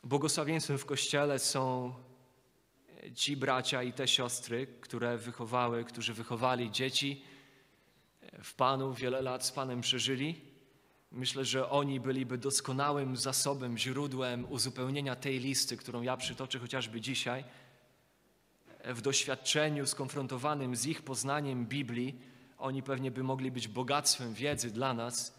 Błogosławieństwem 0.05 0.79
w 0.79 0.87
Kościele 0.87 1.39
są 1.39 1.95
ci 3.15 3.37
bracia 3.37 3.83
i 3.83 3.93
te 3.93 4.09
siostry, 4.09 4.67
które 4.81 5.19
wychowały, 5.19 5.85
którzy 5.85 6.15
wychowali 6.15 6.71
dzieci 6.71 7.23
w 8.43 8.55
Panu, 8.55 8.95
wiele 8.95 9.23
lat 9.23 9.47
z 9.47 9.53
Panem 9.53 9.81
przeżyli. 9.81 10.41
Myślę, 11.13 11.45
że 11.45 11.71
oni 11.71 12.01
byliby 12.01 12.39
doskonałym 12.39 13.17
zasobem, 13.17 13.79
źródłem 13.79 14.53
uzupełnienia 14.53 15.17
tej 15.17 15.39
listy, 15.39 15.77
którą 15.77 16.03
ja 16.03 16.17
przytoczę 16.17 16.59
chociażby 16.59 17.01
dzisiaj. 17.01 17.45
W 18.85 19.01
doświadczeniu 19.01 19.87
skonfrontowanym 19.87 20.77
z 20.77 20.87
ich 20.87 21.03
poznaniem 21.03 21.67
Biblii, 21.67 22.19
oni 22.59 22.83
pewnie 22.83 23.11
by 23.11 23.23
mogli 23.23 23.51
być 23.51 23.69
bogactwem 23.69 24.35
wiedzy 24.35 24.71
dla 24.71 24.95
nas 24.95 25.35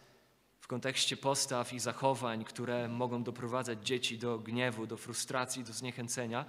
w 0.59 0.67
kontekście 0.67 1.17
postaw 1.17 1.73
i 1.73 1.79
zachowań, 1.79 2.43
które 2.43 2.87
mogą 2.87 3.23
doprowadzać 3.23 3.87
dzieci 3.87 4.17
do 4.17 4.39
gniewu, 4.39 4.87
do 4.87 4.97
frustracji, 4.97 5.63
do 5.63 5.73
zniechęcenia. 5.73 6.45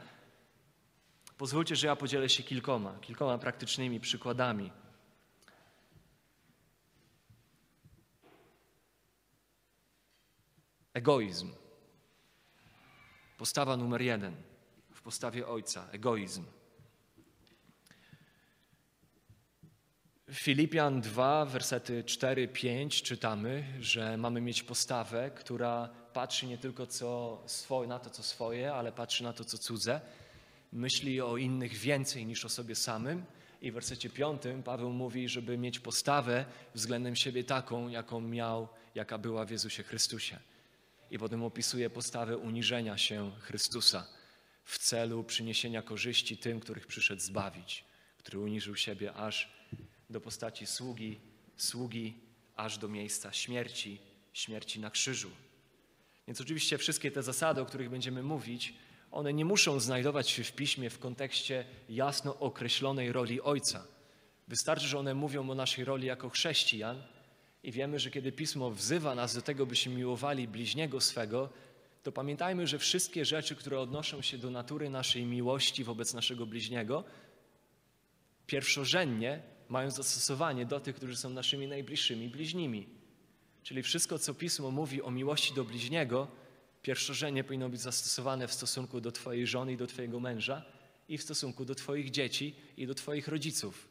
Pozwólcie, 1.39 1.77
że 1.77 1.87
ja 1.87 1.97
podzielę 1.97 2.29
się 2.29 2.43
kilkoma, 2.43 2.99
kilkoma 3.01 3.39
praktycznymi 3.39 4.01
przykładami. 4.01 4.73
Egoizm. 10.95 11.53
Postawa 13.39 13.77
numer 13.77 14.03
jeden 14.03 14.37
w 14.95 15.03
postawie 15.03 15.47
ojca 15.47 15.89
egoizm. 15.93 16.45
Filipian 20.33 21.01
2, 21.01 21.45
wersety 21.45 22.05
4-5 22.05 23.03
czytamy, 23.03 23.65
że 23.81 24.17
mamy 24.17 24.41
mieć 24.41 24.63
postawę, 24.63 25.31
która 25.31 25.89
patrzy 26.13 26.47
nie 26.47 26.59
tylko 26.59 26.87
co 26.87 27.43
swoje, 27.47 27.89
na 27.89 27.99
to, 27.99 28.11
co 28.11 28.23
swoje, 28.23 28.75
ale 28.75 28.93
patrzy 28.93 29.25
na 29.25 29.33
to, 29.33 29.45
co 29.45 29.59
cudze. 29.59 30.01
Myśli 30.77 31.21
o 31.21 31.37
innych 31.37 31.75
więcej 31.75 32.27
niż 32.27 32.45
o 32.45 32.49
sobie 32.49 32.75
samym. 32.75 33.25
I 33.63 33.71
w 33.71 33.75
wersecie 33.75 34.11
5 34.11 34.43
Paweł 34.65 34.93
mówi, 34.93 35.29
żeby 35.29 35.59
mieć 35.59 35.81
postawę 35.81 36.45
względem 36.75 37.17
siebie 37.17 37.45
taką, 37.45 37.89
jaką 37.89 38.21
miał, 38.21 38.69
jaka 38.95 39.19
była 39.19 39.45
w 39.45 39.51
Jezusie 39.51 39.83
Chrystusie. 39.83 40.39
I 41.11 41.19
potem 41.19 41.43
opisuje 41.43 41.91
postawę 41.91 42.37
uniżenia 42.37 42.99
się 42.99 43.33
Chrystusa 43.41 44.07
w 44.65 44.79
celu 44.79 45.25
przyniesienia 45.25 45.83
korzyści 45.83 46.37
tym, 46.37 46.61
których 46.61 46.87
przyszedł 46.87 47.23
zbawić, 47.23 47.85
który 48.19 48.39
uniżył 48.39 48.77
siebie 48.77 49.13
aż 49.15 49.53
do 50.11 50.21
postaci 50.21 50.67
sługi, 50.67 51.21
sługi 51.57 52.15
aż 52.57 52.79
do 52.79 52.89
miejsca 52.89 53.33
śmierci, 53.33 53.99
śmierci 54.33 54.81
na 54.81 54.91
krzyżu. 54.91 55.31
Więc 56.27 56.41
oczywiście 56.41 56.79
wszystkie 56.79 57.11
te 57.11 57.23
zasady, 57.23 57.61
o 57.61 57.67
których 57.67 57.91
będziemy 57.91 58.23
mówić, 58.23 58.75
one 59.11 59.33
nie 59.33 59.45
muszą 59.45 59.81
znajdować 59.81 60.31
się 60.31 60.45
w 60.45 60.53
piśmie 60.53 60.91
w 60.91 60.99
kontekście 60.99 61.65
jasno 61.89 62.39
określonej 62.39 63.13
roli 63.13 63.41
Ojca. 63.41 63.87
Wystarczy, 64.49 64.87
że 64.87 64.99
one 64.99 65.15
mówią 65.15 65.51
o 65.51 65.55
naszej 65.55 65.85
roli 65.85 66.07
jako 66.07 66.31
chrześcijan 66.31 67.03
i 67.63 67.73
wiemy, 67.73 67.99
że 67.99 68.11
kiedy 68.11 68.33
Pismo 68.33 68.71
wzywa 68.71 69.15
nas 69.15 69.35
do 69.35 69.43
tego, 69.43 69.67
byśmy 69.67 69.95
miłowali 69.95 70.49
bliźniego 70.49 71.01
swego, 71.01 71.49
to 72.03 72.13
pamiętajmy, 72.13 72.67
że 72.67 72.79
wszystkie 72.79 73.25
rzeczy, 73.25 73.57
które 73.57 73.81
odnoszą 73.81 74.23
się 74.23 74.39
do 74.39 74.51
natury 74.51 74.91
naszej 74.91 75.25
miłości 75.25 75.85
wobec 75.85 76.15
naszego 76.15 76.47
bliźniego, 76.47 77.05
pierwszorzędnie 78.47 79.43
mają 79.69 79.91
zastosowanie 79.91 80.67
do 80.67 80.81
tych, 80.81 80.97
którzy 80.97 81.17
są 81.17 81.31
naszymi 81.31 81.69
najbliższymi 81.69 82.29
bliźnimi. 82.29 82.87
Czyli 83.63 83.83
wszystko, 83.83 84.19
co 84.19 84.35
Pismo 84.35 84.71
mówi 84.71 85.03
o 85.03 85.11
miłości 85.11 85.55
do 85.55 85.65
bliźniego, 85.65 86.29
pierwszorzędnie 86.87 87.45
powinno 87.45 87.69
być 87.69 87.81
zastosowane 87.81 88.49
w 88.49 88.53
stosunku 88.53 89.01
do 89.01 89.13
Twojej 89.13 89.47
żony 89.47 89.73
i 89.73 89.77
do 89.77 89.87
Twojego 89.87 90.21
męża 90.21 90.63
i 91.09 91.19
w 91.19 91.23
stosunku 91.23 91.65
do 91.65 91.75
Twoich 91.75 92.11
dzieci 92.11 92.57
i 92.77 92.87
do 92.87 92.95
Twoich 92.95 93.29
rodziców. 93.29 93.89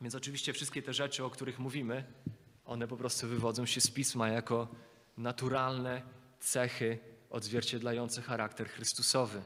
Więc 0.00 0.14
oczywiście 0.14 0.52
wszystkie 0.52 0.82
te 0.82 0.94
rzeczy, 0.94 1.24
o 1.24 1.30
których 1.30 1.58
mówimy, 1.58 2.04
one 2.64 2.88
po 2.88 2.96
prostu 2.96 3.28
wywodzą 3.28 3.66
się 3.66 3.80
z 3.80 3.90
Pisma 3.90 4.28
jako 4.28 4.68
naturalne 5.16 6.02
cechy 6.40 6.98
odzwierciedlające 7.30 8.22
charakter 8.22 8.68
Chrystusowy. 8.68 9.42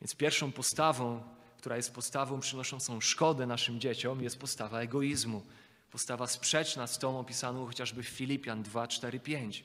Więc 0.00 0.14
pierwszą 0.14 0.52
postawą, 0.52 1.22
która 1.58 1.76
jest 1.76 1.94
postawą 1.94 2.40
przynoszącą 2.40 3.00
szkodę 3.00 3.46
naszym 3.46 3.80
dzieciom, 3.80 4.22
jest 4.22 4.38
postawa 4.38 4.80
egoizmu. 4.80 5.42
Postawa 5.90 6.26
sprzeczna 6.26 6.86
z 6.86 6.98
tą 6.98 7.18
opisaną 7.20 7.66
chociażby 7.66 8.02
w 8.02 8.08
Filipian 8.08 8.62
2, 8.62 8.88
4, 8.88 9.20
5. 9.20 9.64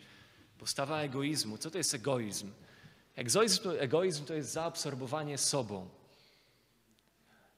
Postawa 0.57 1.01
egoizmu. 1.01 1.57
Co 1.57 1.71
to 1.71 1.77
jest 1.77 1.93
egoizm? 1.93 2.51
Egoizm, 3.15 3.69
egoizm 3.79 4.25
to 4.25 4.33
jest 4.33 4.51
zaabsorbowanie 4.51 5.37
sobą. 5.37 5.89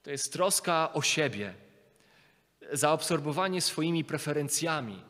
To 0.02 0.10
jest 0.10 0.32
troska 0.32 0.92
o 0.92 1.02
siebie, 1.02 1.54
zaabsorbowanie 2.72 3.60
swoimi 3.60 4.04
preferencjami 4.04 5.02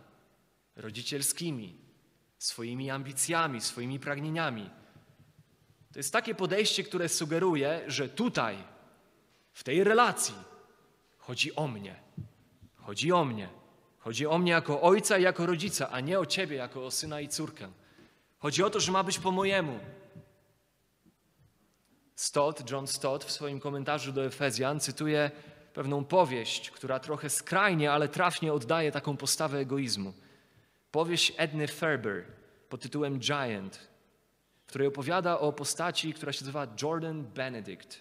rodzicielskimi, 0.77 1.79
swoimi 2.39 2.91
ambicjami, 2.91 3.61
swoimi 3.61 4.01
pragnieniami. 4.01 4.71
To 5.93 5.99
jest 5.99 6.13
takie 6.13 6.35
podejście, 6.35 6.85
które 6.85 7.09
sugeruje, 7.09 7.85
że 7.87 8.09
tutaj, 8.09 8.57
w 9.53 9.65
tej 9.65 9.85
relacji, 9.85 10.35
chodzi 11.19 11.57
o 11.57 11.69
mnie. 11.69 12.08
Chodzi 12.89 13.13
o 13.13 13.25
mnie. 13.25 13.49
Chodzi 13.99 14.27
o 14.27 14.39
mnie 14.39 14.53
jako 14.53 14.83
ojca 14.83 15.19
i 15.19 15.23
jako 15.23 15.47
rodzica, 15.47 15.91
a 15.91 16.01
nie 16.01 16.21
o 16.21 16.27
ciebie 16.27 16.57
jako 16.57 16.87
o 16.87 16.91
syna 16.91 17.21
i 17.21 17.29
córkę. 17.29 17.69
Chodzi 18.39 18.63
o 18.63 18.71
to, 18.71 18.81
że 18.81 18.93
ma 18.93 19.05
być 19.05 19.19
po 19.19 19.31
mojemu. 19.31 19.79
Stott, 22.15 22.71
John 22.71 22.87
Stott 22.87 23.25
w 23.25 23.31
swoim 23.31 23.61
komentarzu 23.61 24.13
do 24.13 24.25
Efezjan 24.25 24.81
cytuje 24.81 25.31
pewną 25.75 26.05
powieść, 26.05 26.71
która 26.71 27.01
trochę 27.01 27.31
skrajnie, 27.31 27.93
ale 27.93 28.09
trafnie 28.09 28.53
oddaje 28.53 28.93
taką 28.93 29.17
postawę 29.17 29.59
egoizmu. 29.59 30.13
Powieść 30.91 31.33
Edny 31.37 31.69
Ferber 31.69 32.25
pod 32.69 32.81
tytułem 32.81 33.19
Giant, 33.19 33.89
w 34.65 34.69
której 34.69 34.89
opowiada 34.89 35.39
o 35.39 35.53
postaci, 35.53 36.15
która 36.15 36.33
się 36.33 36.41
nazywa 36.41 36.67
Jordan 36.83 37.25
Benedict. 37.25 38.01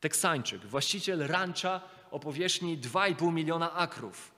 Teksańczyk, 0.00 0.66
właściciel 0.66 1.26
rancha 1.26 1.99
o 2.10 2.20
powierzchni 2.20 2.78
2,5 2.78 3.32
miliona 3.32 3.72
akrów. 3.72 4.32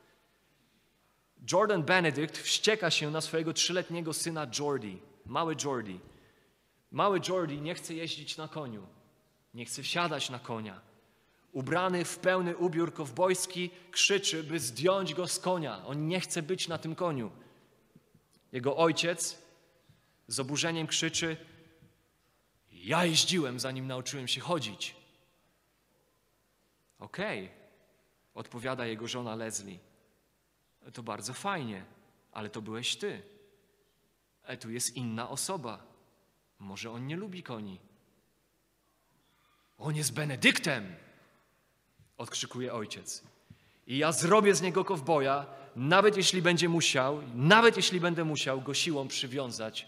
Jordan 1.52 1.82
Benedict 1.82 2.38
wścieka 2.38 2.90
się 2.90 3.10
na 3.10 3.20
swojego 3.20 3.52
trzyletniego 3.52 4.12
syna 4.12 4.46
Jordi, 4.58 4.98
mały 5.26 5.56
Jordi. 5.64 6.00
Mały 6.90 7.20
Jordi 7.28 7.60
nie 7.60 7.74
chce 7.74 7.94
jeździć 7.94 8.36
na 8.36 8.48
koniu, 8.48 8.86
nie 9.54 9.64
chce 9.64 9.82
wsiadać 9.82 10.30
na 10.30 10.38
konia. 10.38 10.80
Ubrany 11.52 12.04
w 12.04 12.18
pełny 12.18 12.56
ubiór 12.56 12.94
kowbojski, 12.94 13.70
krzyczy, 13.90 14.44
by 14.44 14.60
zdjąć 14.60 15.14
go 15.14 15.28
z 15.28 15.38
konia. 15.38 15.86
On 15.86 16.08
nie 16.08 16.20
chce 16.20 16.42
być 16.42 16.68
na 16.68 16.78
tym 16.78 16.94
koniu. 16.94 17.30
Jego 18.52 18.76
ojciec 18.76 19.38
z 20.28 20.40
oburzeniem 20.40 20.86
krzyczy: 20.86 21.36
Ja 22.72 23.04
jeździłem, 23.04 23.60
zanim 23.60 23.86
nauczyłem 23.86 24.28
się 24.28 24.40
chodzić. 24.40 24.96
Okej, 26.98 27.44
okay, 27.44 27.61
odpowiada 28.34 28.86
jego 28.86 29.08
żona 29.08 29.34
Leslie. 29.34 29.78
To 30.92 31.02
bardzo 31.02 31.34
fajnie, 31.34 31.84
ale 32.32 32.50
to 32.50 32.62
byłeś 32.62 32.96
ty. 32.96 33.22
E 34.42 34.56
tu 34.56 34.70
jest 34.70 34.96
inna 34.96 35.28
osoba. 35.28 35.82
Może 36.58 36.90
on 36.90 37.06
nie 37.06 37.16
lubi 37.16 37.42
koni. 37.42 37.78
On 39.78 39.96
jest 39.96 40.12
Benedyktem, 40.12 40.96
odkrzykuje 42.18 42.74
ojciec. 42.74 43.22
I 43.86 43.98
ja 43.98 44.12
zrobię 44.12 44.54
z 44.54 44.62
niego 44.62 44.84
kowboja, 44.84 45.46
nawet 45.76 46.16
jeśli 46.16 46.42
będzie 46.42 46.68
musiał, 46.68 47.22
nawet 47.34 47.76
jeśli 47.76 48.00
będę 48.00 48.24
musiał 48.24 48.60
go 48.60 48.74
siłą 48.74 49.08
przywiązać 49.08 49.86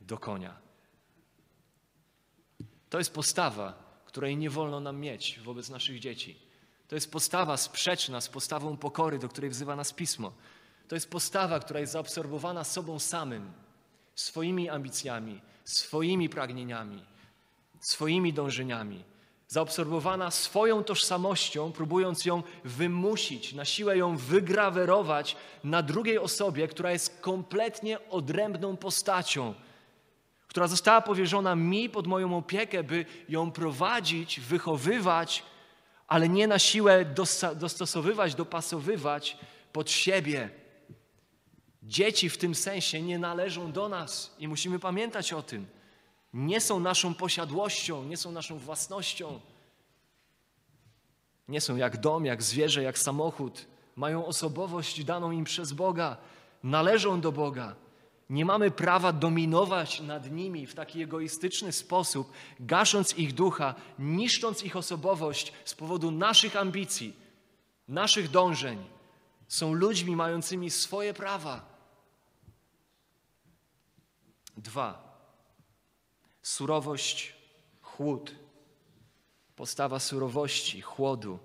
do 0.00 0.18
konia. 0.18 0.56
To 2.90 2.98
jest 2.98 3.14
postawa, 3.14 3.90
której 4.06 4.36
nie 4.36 4.50
wolno 4.50 4.80
nam 4.80 5.00
mieć 5.00 5.40
wobec 5.40 5.68
naszych 5.68 6.00
dzieci. 6.00 6.49
To 6.90 6.94
jest 6.94 7.12
postawa 7.12 7.56
sprzeczna 7.56 8.20
z 8.20 8.28
postawą 8.28 8.76
pokory, 8.76 9.18
do 9.18 9.28
której 9.28 9.50
wzywa 9.50 9.76
nas 9.76 9.92
Pismo. 9.92 10.32
To 10.88 10.94
jest 10.94 11.10
postawa, 11.10 11.60
która 11.60 11.80
jest 11.80 11.92
zaabsorbowana 11.92 12.64
sobą 12.64 12.98
samym, 12.98 13.52
swoimi 14.14 14.68
ambicjami, 14.68 15.40
swoimi 15.64 16.28
pragnieniami, 16.28 17.04
swoimi 17.80 18.32
dążeniami, 18.32 19.04
zaabsorbowana 19.48 20.30
swoją 20.30 20.84
tożsamością, 20.84 21.72
próbując 21.72 22.24
ją 22.24 22.42
wymusić, 22.64 23.52
na 23.52 23.64
siłę 23.64 23.98
ją 23.98 24.16
wygrawerować 24.16 25.36
na 25.64 25.82
drugiej 25.82 26.18
osobie, 26.18 26.68
która 26.68 26.92
jest 26.92 27.20
kompletnie 27.20 28.08
odrębną 28.08 28.76
postacią, 28.76 29.54
która 30.48 30.66
została 30.66 31.00
powierzona 31.00 31.54
mi 31.54 31.88
pod 31.88 32.06
moją 32.06 32.36
opiekę, 32.36 32.84
by 32.84 33.06
ją 33.28 33.50
prowadzić, 33.50 34.40
wychowywać, 34.40 35.42
ale 36.10 36.28
nie 36.28 36.46
na 36.46 36.58
siłę 36.58 37.04
dostosowywać, 37.56 38.34
dopasowywać 38.34 39.36
pod 39.72 39.90
siebie. 39.90 40.50
Dzieci 41.82 42.30
w 42.30 42.38
tym 42.38 42.54
sensie 42.54 43.02
nie 43.02 43.18
należą 43.18 43.72
do 43.72 43.88
nas 43.88 44.34
i 44.38 44.48
musimy 44.48 44.78
pamiętać 44.78 45.32
o 45.32 45.42
tym. 45.42 45.66
Nie 46.34 46.60
są 46.60 46.80
naszą 46.80 47.14
posiadłością, 47.14 48.04
nie 48.04 48.16
są 48.16 48.32
naszą 48.32 48.58
własnością. 48.58 49.40
Nie 51.48 51.60
są 51.60 51.76
jak 51.76 52.00
dom, 52.00 52.24
jak 52.24 52.42
zwierzę, 52.42 52.82
jak 52.82 52.98
samochód. 52.98 53.66
Mają 53.96 54.26
osobowość 54.26 55.04
daną 55.04 55.30
im 55.30 55.44
przez 55.44 55.72
Boga, 55.72 56.16
należą 56.62 57.20
do 57.20 57.32
Boga. 57.32 57.76
Nie 58.30 58.44
mamy 58.44 58.70
prawa 58.70 59.12
dominować 59.12 60.00
nad 60.00 60.30
nimi 60.30 60.66
w 60.66 60.74
taki 60.74 61.02
egoistyczny 61.02 61.72
sposób, 61.72 62.32
gasząc 62.60 63.18
ich 63.18 63.34
ducha, 63.34 63.74
niszcząc 63.98 64.62
ich 64.62 64.76
osobowość 64.76 65.52
z 65.64 65.74
powodu 65.74 66.10
naszych 66.10 66.56
ambicji, 66.56 67.16
naszych 67.88 68.30
dążeń. 68.30 68.84
Są 69.48 69.72
ludźmi 69.72 70.16
mającymi 70.16 70.70
swoje 70.70 71.14
prawa. 71.14 71.66
Dwa. 74.56 75.18
Surowość, 76.42 77.34
chłód. 77.80 78.34
Postawa 79.56 79.98
surowości, 79.98 80.80
chłodu. 80.80 81.38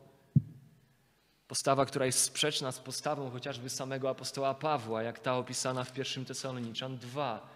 Postawa, 1.56 1.86
która 1.86 2.06
jest 2.06 2.20
sprzeczna 2.20 2.72
z 2.72 2.80
postawą 2.80 3.30
chociażby 3.30 3.70
samego 3.70 4.10
apostoła 4.10 4.54
Pawła, 4.54 5.04
jak 5.04 5.20
ta 5.20 5.38
opisana 5.38 5.84
w 5.84 5.98
1 5.98 6.26
Tesaloniczan 6.26 6.98
2. 6.98 7.50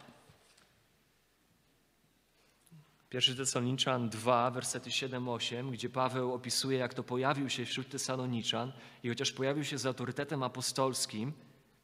1 3.14 3.36
Tesaloniczan 3.38 4.10
2, 4.10 4.52
versety 4.52 4.90
7-8, 4.90 5.72
gdzie 5.72 5.90
Paweł 5.90 6.34
opisuje, 6.34 6.78
jak 6.78 6.94
to 6.94 7.04
pojawił 7.04 7.50
się 7.50 7.66
wśród 7.66 7.90
Tesaloniczan 7.90 8.72
i 9.04 9.10
chociaż 9.10 9.32
pojawił 9.32 9.64
się 9.64 9.78
z 9.78 9.86
autorytetem 9.86 10.44
apostolskim, 10.44 11.34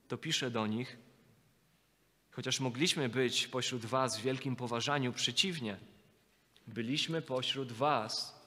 to 0.08 0.18
pisze 0.18 0.52
do 0.52 0.68
nich, 0.68 0.98
chociaż 2.32 2.60
mogliśmy 2.60 3.10
być 3.10 3.48
pośród 3.48 3.86
was 3.86 4.18
w 4.18 4.22
wielkim 4.22 4.56
poważaniu, 4.56 5.14
przeciwnie, 5.14 5.78
byliśmy 6.68 7.22
pośród 7.22 7.72
was 7.72 8.45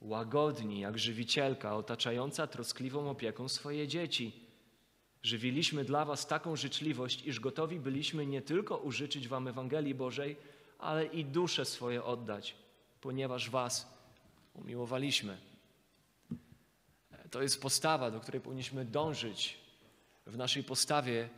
łagodni 0.00 0.80
jak 0.80 0.98
żywicielka 0.98 1.76
otaczająca 1.76 2.46
troskliwą 2.46 3.10
opieką 3.10 3.48
swoje 3.48 3.88
dzieci. 3.88 4.32
Żywiliśmy 5.22 5.84
dla 5.84 6.04
Was 6.04 6.26
taką 6.26 6.56
życzliwość, 6.56 7.26
iż 7.26 7.40
gotowi 7.40 7.80
byliśmy 7.80 8.26
nie 8.26 8.42
tylko 8.42 8.76
użyczyć 8.76 9.28
Wam 9.28 9.48
Ewangelii 9.48 9.94
Bożej, 9.94 10.36
ale 10.78 11.06
i 11.06 11.24
dusze 11.24 11.64
swoje 11.64 12.04
oddać, 12.04 12.54
ponieważ 13.00 13.50
Was 13.50 13.94
umiłowaliśmy. 14.54 15.38
To 17.30 17.42
jest 17.42 17.62
postawa, 17.62 18.10
do 18.10 18.20
której 18.20 18.40
powinniśmy 18.40 18.84
dążyć 18.84 19.58
w 20.26 20.36
naszej 20.36 20.64
postawie, 20.64 21.28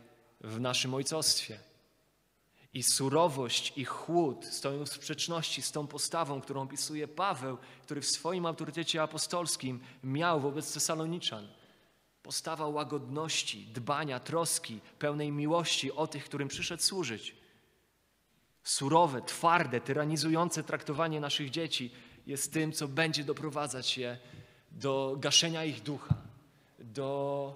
w 0.41 0.59
naszym 0.59 0.93
ojcostwie. 0.93 1.59
I 2.73 2.83
surowość 2.83 3.73
i 3.75 3.85
chłód 3.85 4.45
stoją 4.45 4.85
w 4.85 4.89
sprzeczności 4.89 5.61
z 5.61 5.71
tą 5.71 5.87
postawą, 5.87 6.41
którą 6.41 6.61
opisuje 6.61 7.07
Paweł, 7.07 7.57
który 7.83 8.01
w 8.01 8.09
swoim 8.09 8.45
autorytecie 8.45 9.01
apostolskim 9.01 9.79
miał 10.03 10.39
wobec 10.41 10.73
Tesaloniczan. 10.73 11.47
Postawa 12.23 12.67
łagodności, 12.67 13.65
dbania, 13.65 14.19
troski, 14.19 14.79
pełnej 14.99 15.31
miłości 15.31 15.91
o 15.91 16.07
tych, 16.07 16.25
którym 16.25 16.47
przyszedł 16.47 16.83
służyć. 16.83 17.35
Surowe, 18.63 19.21
twarde, 19.21 19.81
tyranizujące 19.81 20.63
traktowanie 20.63 21.19
naszych 21.19 21.49
dzieci 21.49 21.91
jest 22.27 22.53
tym, 22.53 22.71
co 22.71 22.87
będzie 22.87 23.23
doprowadzać 23.23 23.97
je 23.97 24.17
do 24.71 25.15
gaszenia 25.19 25.65
ich 25.65 25.83
ducha, 25.83 26.15
do 26.79 27.55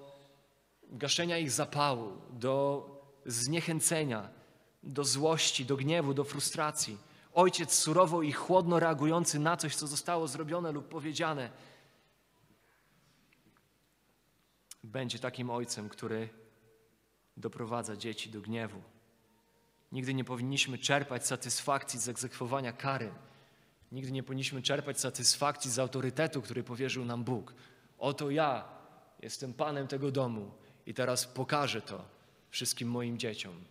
gaszenia 0.89 1.37
ich 1.37 1.51
zapału, 1.51 2.11
do 2.31 2.85
zniechęcenia, 3.25 4.36
do 4.87 5.03
złości, 5.03 5.65
do 5.65 5.77
gniewu, 5.77 6.13
do 6.13 6.23
frustracji. 6.23 6.97
Ojciec 7.33 7.73
surowo 7.73 8.21
i 8.21 8.31
chłodno 8.31 8.79
reagujący 8.79 9.39
na 9.39 9.57
coś, 9.57 9.75
co 9.75 9.87
zostało 9.87 10.27
zrobione 10.27 10.71
lub 10.71 10.87
powiedziane, 10.87 11.49
będzie 14.83 15.19
takim 15.19 15.49
ojcem, 15.49 15.89
który 15.89 16.29
doprowadza 17.37 17.95
dzieci 17.95 18.29
do 18.29 18.41
gniewu. 18.41 18.81
Nigdy 19.91 20.13
nie 20.13 20.23
powinniśmy 20.23 20.77
czerpać 20.77 21.27
satysfakcji 21.27 21.99
z 21.99 22.09
egzekwowania 22.09 22.73
kary. 22.73 23.11
Nigdy 23.91 24.11
nie 24.11 24.23
powinniśmy 24.23 24.61
czerpać 24.61 24.99
satysfakcji 24.99 25.71
z 25.71 25.79
autorytetu, 25.79 26.41
który 26.41 26.63
powierzył 26.63 27.05
nam 27.05 27.23
Bóg. 27.23 27.53
Oto 27.97 28.31
ja 28.31 28.65
jestem 29.21 29.53
panem 29.53 29.87
tego 29.87 30.11
domu 30.11 30.51
i 30.85 30.93
teraz 30.93 31.25
pokażę 31.25 31.81
to 31.81 32.05
wszystkim 32.49 32.89
moim 32.89 33.17
dzieciom. 33.17 33.63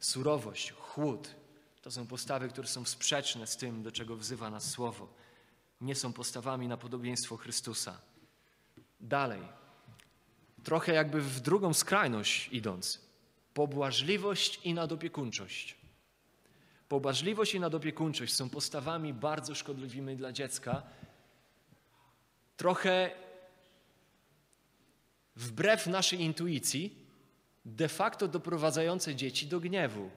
Surowość, 0.00 0.72
chłód 0.72 1.34
to 1.82 1.90
są 1.90 2.06
postawy, 2.06 2.48
które 2.48 2.68
są 2.68 2.84
sprzeczne 2.84 3.46
z 3.46 3.56
tym, 3.56 3.82
do 3.82 3.92
czego 3.92 4.16
wzywa 4.16 4.50
nas 4.50 4.70
Słowo. 4.70 5.08
Nie 5.80 5.94
są 5.94 6.12
postawami 6.12 6.68
na 6.68 6.76
podobieństwo 6.76 7.36
Chrystusa. 7.36 8.00
Dalej, 9.00 9.42
trochę 10.64 10.92
jakby 10.92 11.20
w 11.20 11.40
drugą 11.40 11.74
skrajność 11.74 12.48
idąc. 12.52 13.00
Pobłażliwość 13.54 14.60
i 14.64 14.74
nadopiekuńczość. 14.74 15.76
Pobłażliwość 16.88 17.54
i 17.54 17.60
nadopiekuńczość 17.60 18.34
są 18.34 18.50
postawami 18.50 19.14
bardzo 19.14 19.54
szkodliwymi 19.54 20.16
dla 20.16 20.32
dziecka. 20.32 20.82
Trochę 22.56 23.10
wbrew 25.36 25.86
naszej 25.86 26.20
intuicji, 26.20 26.99
de 27.64 27.88
facto 27.88 28.28
doprowadzające 28.28 29.14
dzieci 29.14 29.46
do 29.46 29.60
gniewu, 29.60 30.10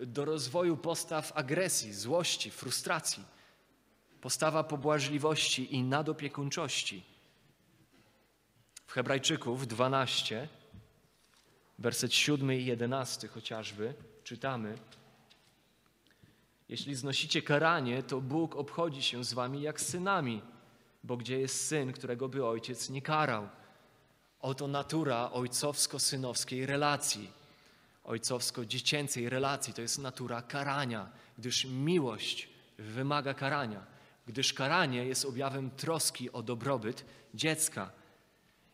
do 0.00 0.24
rozwoju 0.24 0.76
postaw 0.76 1.32
agresji, 1.34 1.94
złości, 1.94 2.50
frustracji. 2.50 3.24
Postawa 4.20 4.64
pobłażliwości 4.64 5.74
i 5.74 5.82
nadopiekuńczości. 5.82 7.02
W 8.86 8.92
Hebrajczyków 8.92 9.66
12, 9.66 10.48
werset 11.78 12.14
7 12.14 12.52
i 12.52 12.64
11 12.64 13.28
chociażby, 13.28 13.94
czytamy: 14.24 14.78
Jeśli 16.68 16.94
znosicie 16.94 17.42
karanie, 17.42 18.02
to 18.02 18.20
Bóg 18.20 18.56
obchodzi 18.56 19.02
się 19.02 19.24
z 19.24 19.32
wami 19.34 19.62
jak 19.62 19.80
synami, 19.80 20.42
bo 21.04 21.16
gdzie 21.16 21.40
jest 21.40 21.66
syn, 21.66 21.92
którego 21.92 22.28
by 22.28 22.46
ojciec 22.46 22.90
nie 22.90 23.02
karał? 23.02 23.48
Oto 24.44 24.68
natura 24.68 25.30
ojcowsko-synowskiej 25.32 26.66
relacji, 26.66 27.30
ojcowsko-dziecięcej 28.04 29.28
relacji. 29.28 29.74
To 29.74 29.82
jest 29.82 29.98
natura 29.98 30.42
karania, 30.42 31.10
gdyż 31.38 31.64
miłość 31.64 32.48
wymaga 32.78 33.34
karania, 33.34 33.86
gdyż 34.26 34.52
karanie 34.52 35.04
jest 35.04 35.24
objawem 35.24 35.70
troski 35.70 36.32
o 36.32 36.42
dobrobyt 36.42 37.04
dziecka. 37.34 37.90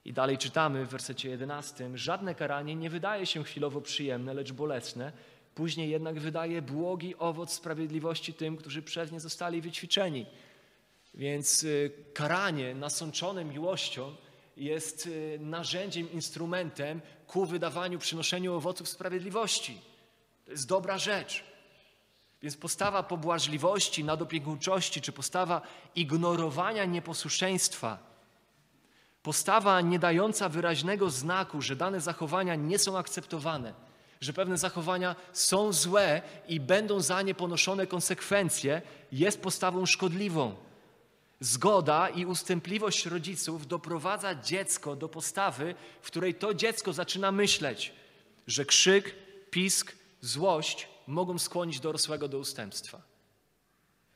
I 0.04 0.12
dalej 0.12 0.38
czytamy 0.38 0.86
w 0.86 0.88
wersecie 0.88 1.30
11: 1.30 1.90
Żadne 1.94 2.34
karanie 2.34 2.76
nie 2.76 2.90
wydaje 2.90 3.26
się 3.26 3.44
chwilowo 3.44 3.80
przyjemne, 3.80 4.34
lecz 4.34 4.52
bolesne. 4.52 5.12
Później 5.54 5.90
jednak 5.90 6.20
wydaje 6.20 6.62
błogi 6.62 7.16
owoc 7.18 7.52
sprawiedliwości 7.52 8.34
tym, 8.34 8.56
którzy 8.56 8.82
przez 8.82 9.12
nie 9.12 9.20
zostali 9.20 9.60
wyćwiczeni. 9.60 10.26
Więc 11.14 11.62
y, 11.62 11.92
karanie 12.14 12.74
nasączone 12.74 13.44
miłością 13.44 14.16
jest 14.60 15.06
y, 15.06 15.38
narzędziem, 15.40 16.12
instrumentem 16.12 17.00
ku 17.26 17.46
wydawaniu, 17.46 17.98
przynoszeniu 17.98 18.54
owoców 18.54 18.88
sprawiedliwości. 18.88 19.80
To 20.44 20.50
jest 20.50 20.68
dobra 20.68 20.98
rzecz. 20.98 21.44
Więc 22.42 22.56
postawa 22.56 23.02
pobłażliwości, 23.02 24.04
nadopiekuńczości, 24.04 25.00
czy 25.00 25.12
postawa 25.12 25.62
ignorowania 25.94 26.84
nieposłuszeństwa, 26.84 27.98
postawa 29.22 29.80
nie 29.80 29.98
dająca 29.98 30.48
wyraźnego 30.48 31.10
znaku, 31.10 31.62
że 31.62 31.76
dane 31.76 32.00
zachowania 32.00 32.54
nie 32.54 32.78
są 32.78 32.98
akceptowane, 32.98 33.74
że 34.20 34.32
pewne 34.32 34.58
zachowania 34.58 35.16
są 35.32 35.72
złe 35.72 36.22
i 36.48 36.60
będą 36.60 37.00
za 37.00 37.22
nie 37.22 37.34
ponoszone 37.34 37.86
konsekwencje, 37.86 38.82
jest 39.12 39.42
postawą 39.42 39.86
szkodliwą. 39.86 40.69
Zgoda 41.40 42.08
i 42.08 42.26
ustępliwość 42.26 43.06
rodziców 43.06 43.66
doprowadza 43.66 44.34
dziecko 44.34 44.96
do 44.96 45.08
postawy, 45.08 45.74
w 46.02 46.06
której 46.06 46.34
to 46.34 46.54
dziecko 46.54 46.92
zaczyna 46.92 47.32
myśleć, 47.32 47.92
że 48.46 48.64
krzyk, 48.64 49.14
pisk, 49.50 49.96
złość 50.20 50.88
mogą 51.06 51.38
skłonić 51.38 51.80
dorosłego 51.80 52.28
do 52.28 52.38
ustępstwa. 52.38 53.02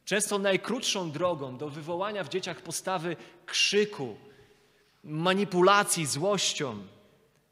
Często 0.04 0.38
najkrótszą 0.38 1.10
drogą 1.10 1.56
do 1.56 1.68
wywołania 1.68 2.24
w 2.24 2.28
dzieciach 2.28 2.60
postawy 2.60 3.16
krzyku, 3.46 4.16
manipulacji 5.04 6.06
złością, 6.06 6.86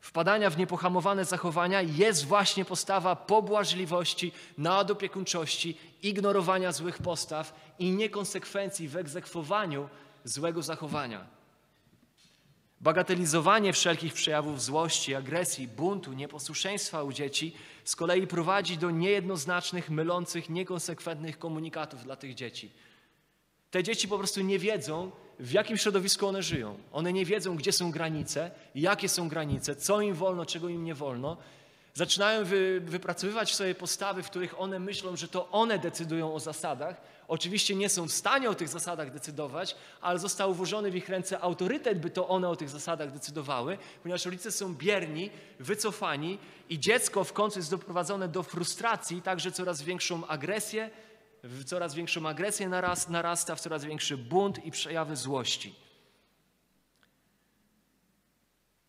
wpadania 0.03 0.51
w 0.51 0.59
niepohamowane 0.59 1.25
zachowania 1.25 1.83
jest 1.83 2.27
właśnie 2.27 2.65
postawa 2.65 3.17
pobłażliwości, 3.17 4.33
nadopiekuńczości, 4.59 5.79
ignorowania 6.03 6.73
złych 6.73 6.99
postaw 6.99 7.55
i 7.79 7.91
niekonsekwencji 7.91 8.89
w 8.89 8.97
egzekwowaniu 8.97 9.89
złego 10.25 10.63
zachowania. 10.63 11.27
Bagatelizowanie 12.81 13.73
wszelkich 13.73 14.15
przejawów 14.15 14.63
złości, 14.63 15.15
agresji, 15.15 15.69
buntu, 15.69 16.13
nieposłuszeństwa 16.13 17.03
u 17.03 17.13
dzieci 17.13 17.57
z 17.85 17.97
kolei 17.97 18.27
prowadzi 18.27 18.79
do 18.79 18.91
niejednoznacznych, 18.91 19.91
mylących, 19.91 20.51
niekonsekwentnych 20.51 21.39
komunikatów 21.39 22.05
dla 22.05 22.17
tych 22.17 22.35
dzieci. 22.35 22.71
Te 23.71 23.83
dzieci 23.83 24.09
po 24.09 24.19
prostu 24.19 24.41
nie 24.41 24.59
wiedzą, 24.59 25.11
w 25.43 25.53
jakim 25.53 25.77
środowisku 25.77 26.27
one 26.27 26.43
żyją. 26.43 26.79
One 26.93 27.13
nie 27.13 27.25
wiedzą, 27.25 27.57
gdzie 27.57 27.73
są 27.73 27.91
granice, 27.91 28.51
jakie 28.75 29.09
są 29.09 29.29
granice, 29.29 29.77
co 29.77 30.01
im 30.01 30.15
wolno, 30.15 30.47
czego 30.47 30.69
im 30.69 30.85
nie 30.85 30.95
wolno. 30.95 31.37
Zaczynają 31.95 32.45
wy, 32.45 32.81
wypracowywać 32.85 33.55
sobie 33.55 33.75
postawy, 33.75 34.23
w 34.23 34.31
których 34.31 34.61
one 34.61 34.79
myślą, 34.79 35.17
że 35.17 35.29
to 35.29 35.51
one 35.51 35.79
decydują 35.79 36.35
o 36.35 36.41
zasadach. 36.41 37.01
Oczywiście 37.29 37.75
nie 37.75 37.89
są 37.89 38.09
w 38.09 38.13
stanie 38.13 38.51
o 38.51 38.55
tych 38.55 38.69
zasadach 38.69 39.13
decydować, 39.13 39.77
ale 40.01 40.19
został 40.19 40.55
włożony 40.55 40.91
w 40.91 40.97
ich 40.97 41.09
ręce 41.09 41.41
autorytet, 41.41 42.01
by 42.01 42.11
to 42.11 42.29
one 42.29 42.49
o 42.49 42.57
tych 42.57 42.69
zasadach 42.69 43.13
decydowały, 43.13 43.79
ponieważ 44.03 44.25
rodzice 44.25 44.53
są 44.53 44.75
bierni, 44.75 45.31
wycofani 45.61 46.39
i 46.71 46.79
dziecko 46.79 47.25
w 47.25 47.33
końcu 47.33 47.59
jest 47.59 47.71
doprowadzone 47.71 48.29
do 48.29 48.43
frustracji, 48.43 49.23
także 49.23 49.53
coraz 49.53 49.83
większą 49.83 50.27
agresję, 50.27 50.91
w 51.43 51.65
coraz 51.65 51.95
większą 51.95 52.29
agresję 52.29 52.69
narasta, 53.09 53.55
w 53.55 53.61
coraz 53.61 53.85
większy 53.85 54.17
bunt 54.17 54.65
i 54.65 54.71
przejawy 54.71 55.17
złości. 55.17 55.75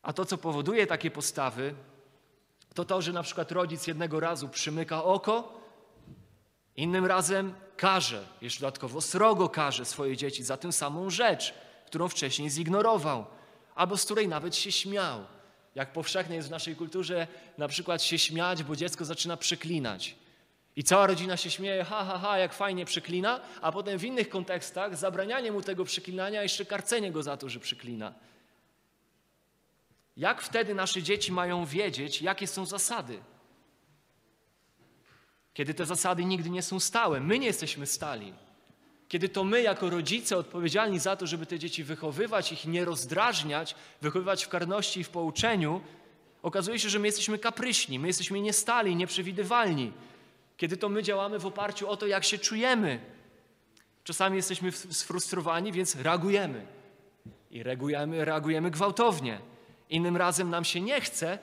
A 0.01 0.13
to, 0.13 0.25
co 0.25 0.37
powoduje 0.37 0.87
takie 0.87 1.11
postawy, 1.11 1.75
to 2.73 2.85
to, 2.85 3.01
że 3.01 3.13
na 3.13 3.23
przykład 3.23 3.51
rodzic 3.51 3.87
jednego 3.87 4.19
razu 4.19 4.49
przymyka 4.49 5.03
oko, 5.03 5.61
innym 6.75 7.05
razem 7.05 7.53
karze, 7.77 8.27
jeszcze 8.41 8.61
dodatkowo 8.61 9.01
srogo 9.01 9.49
karze 9.49 9.85
swoje 9.85 10.17
dzieci 10.17 10.43
za 10.43 10.57
tę 10.57 10.71
samą 10.71 11.09
rzecz, 11.09 11.53
którą 11.85 12.07
wcześniej 12.07 12.49
zignorował, 12.49 13.25
albo 13.75 13.97
z 13.97 14.05
której 14.05 14.27
nawet 14.27 14.55
się 14.55 14.71
śmiał. 14.71 15.25
Jak 15.75 15.93
powszechne 15.93 16.35
jest 16.35 16.47
w 16.47 16.51
naszej 16.51 16.75
kulturze 16.75 17.27
na 17.57 17.67
przykład 17.67 18.03
się 18.03 18.19
śmiać, 18.19 18.63
bo 18.63 18.75
dziecko 18.75 19.05
zaczyna 19.05 19.37
przeklinać. 19.37 20.15
I 20.75 20.83
cała 20.83 21.07
rodzina 21.07 21.37
się 21.37 21.51
śmieje, 21.51 21.83
ha, 21.83 22.05
ha, 22.05 22.19
ha, 22.19 22.37
jak 22.37 22.53
fajnie 22.53 22.85
przeklina, 22.85 23.39
a 23.61 23.71
potem 23.71 23.99
w 23.99 24.03
innych 24.03 24.29
kontekstach 24.29 24.97
zabranianie 24.97 25.51
mu 25.51 25.61
tego 25.61 25.85
przeklinania, 25.85 26.39
a 26.39 26.43
jeszcze 26.43 26.65
karcenie 26.65 27.11
go 27.11 27.23
za 27.23 27.37
to, 27.37 27.49
że 27.49 27.59
przeklina. 27.59 28.13
Jak 30.17 30.41
wtedy 30.41 30.75
nasze 30.75 31.03
dzieci 31.03 31.31
mają 31.31 31.65
wiedzieć, 31.65 32.21
jakie 32.21 32.47
są 32.47 32.65
zasady? 32.65 33.19
Kiedy 35.53 35.73
te 35.73 35.85
zasady 35.85 36.25
nigdy 36.25 36.49
nie 36.49 36.61
są 36.61 36.79
stałe, 36.79 37.19
my 37.19 37.39
nie 37.39 37.47
jesteśmy 37.47 37.85
stali. 37.85 38.33
Kiedy 39.07 39.29
to 39.29 39.43
my, 39.43 39.61
jako 39.61 39.89
rodzice, 39.89 40.37
odpowiedzialni 40.37 40.99
za 40.99 41.15
to, 41.15 41.27
żeby 41.27 41.45
te 41.45 41.59
dzieci 41.59 41.83
wychowywać, 41.83 42.51
ich 42.51 42.65
nie 42.65 42.85
rozdrażniać, 42.85 43.75
wychowywać 44.01 44.45
w 44.45 44.49
karności 44.49 44.99
i 44.99 45.03
w 45.03 45.09
pouczeniu, 45.09 45.81
okazuje 46.41 46.79
się, 46.79 46.89
że 46.89 46.99
my 46.99 47.07
jesteśmy 47.07 47.39
kapryśni, 47.39 47.99
my 47.99 48.07
jesteśmy 48.07 48.41
niestali, 48.41 48.95
nieprzewidywalni 48.95 49.91
kiedy 50.63 50.77
to 50.77 50.89
my 50.89 51.03
działamy 51.03 51.39
w 51.39 51.45
oparciu 51.45 51.89
o 51.89 51.97
to, 51.97 52.07
jak 52.07 52.23
się 52.23 52.37
czujemy. 52.37 52.99
Czasami 54.03 54.35
jesteśmy 54.35 54.71
sfrustrowani, 54.71 55.71
więc 55.71 55.95
reagujemy. 55.95 56.67
I 57.51 57.63
reagujemy, 57.63 58.25
reagujemy 58.25 58.71
gwałtownie. 58.71 59.41
Innym 59.89 60.17
razem 60.17 60.49
nam 60.49 60.63
się 60.63 60.81
nie 60.81 61.01
chce, 61.01 61.39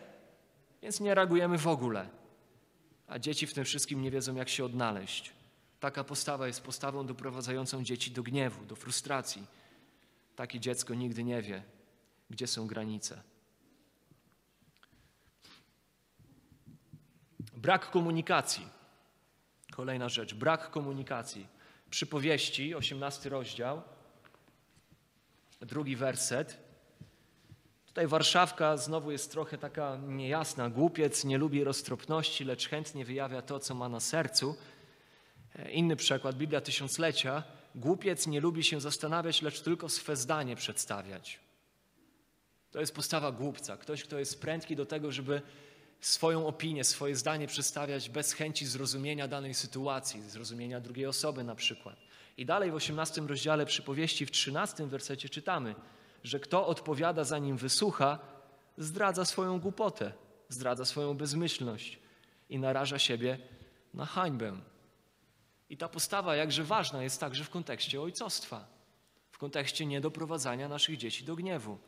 więc 0.82 1.00
nie 1.00 1.14
reagujemy 1.14 1.58
w 1.58 1.66
ogóle. 1.66 2.08
A 3.06 3.18
dzieci 3.18 3.46
w 3.46 3.54
tym 3.54 3.64
wszystkim 3.64 4.02
nie 4.02 4.10
wiedzą, 4.10 4.34
jak 4.34 4.48
się 4.48 4.64
odnaleźć. 4.64 5.32
Taka 5.80 6.04
postawa 6.04 6.46
jest 6.46 6.62
postawą 6.62 7.06
doprowadzającą 7.06 7.84
dzieci 7.84 8.10
do 8.10 8.22
gniewu, 8.22 8.64
do 8.64 8.76
frustracji. 8.76 9.46
Takie 10.36 10.60
dziecko 10.60 10.94
nigdy 10.94 11.24
nie 11.24 11.42
wie, 11.42 11.62
gdzie 12.30 12.46
są 12.46 12.66
granice. 12.66 13.22
Brak 17.56 17.90
komunikacji. 17.90 18.79
Kolejna 19.80 20.08
rzecz, 20.08 20.34
brak 20.34 20.70
komunikacji. 20.70 21.46
Przypowieści, 21.90 22.74
18 22.74 23.30
rozdział, 23.30 23.82
drugi 25.60 25.96
werset. 25.96 26.56
Tutaj 27.86 28.06
Warszawka 28.06 28.76
znowu 28.76 29.10
jest 29.10 29.30
trochę 29.30 29.58
taka 29.58 29.96
niejasna. 29.96 30.70
Głupiec 30.70 31.24
nie 31.24 31.38
lubi 31.38 31.64
roztropności, 31.64 32.44
lecz 32.44 32.68
chętnie 32.68 33.04
wyjawia 33.04 33.42
to, 33.42 33.60
co 33.60 33.74
ma 33.74 33.88
na 33.88 34.00
sercu. 34.00 34.56
E, 35.54 35.70
inny 35.70 35.96
przykład, 35.96 36.36
Biblia 36.36 36.60
Tysiąclecia. 36.60 37.42
Głupiec 37.74 38.26
nie 38.26 38.40
lubi 38.40 38.64
się 38.64 38.80
zastanawiać, 38.80 39.42
lecz 39.42 39.60
tylko 39.60 39.88
swe 39.88 40.16
zdanie 40.16 40.56
przedstawiać. 40.56 41.40
To 42.70 42.80
jest 42.80 42.94
postawa 42.94 43.32
głupca. 43.32 43.76
Ktoś, 43.76 44.04
kto 44.04 44.18
jest 44.18 44.40
prędki 44.40 44.76
do 44.76 44.86
tego, 44.86 45.12
żeby 45.12 45.42
swoją 46.00 46.46
opinię, 46.46 46.84
swoje 46.84 47.16
zdanie 47.16 47.46
przedstawiać 47.46 48.10
bez 48.10 48.32
chęci 48.32 48.66
zrozumienia 48.66 49.28
danej 49.28 49.54
sytuacji, 49.54 50.22
zrozumienia 50.22 50.80
drugiej 50.80 51.06
osoby 51.06 51.44
na 51.44 51.54
przykład. 51.54 51.96
I 52.36 52.46
dalej 52.46 52.70
w 52.70 52.74
18 52.74 53.20
rozdziale 53.20 53.66
przypowieści 53.66 54.26
w 54.26 54.30
13 54.30 54.86
wersecie 54.86 55.28
czytamy, 55.28 55.74
że 56.24 56.40
kto 56.40 56.66
odpowiada 56.66 57.24
zanim 57.24 57.56
wysłucha, 57.56 58.18
zdradza 58.78 59.24
swoją 59.24 59.60
głupotę, 59.60 60.12
zdradza 60.48 60.84
swoją 60.84 61.14
bezmyślność 61.14 61.98
i 62.48 62.58
naraża 62.58 62.98
siebie 62.98 63.38
na 63.94 64.06
hańbę. 64.06 64.56
I 65.70 65.76
ta 65.76 65.88
postawa 65.88 66.36
jakże 66.36 66.64
ważna 66.64 67.02
jest 67.02 67.20
także 67.20 67.44
w 67.44 67.50
kontekście 67.50 68.00
ojcostwa, 68.00 68.66
w 69.30 69.38
kontekście 69.38 69.86
niedoprowadzania 69.86 70.68
naszych 70.68 70.96
dzieci 70.96 71.24
do 71.24 71.36
gniewu. 71.36 71.78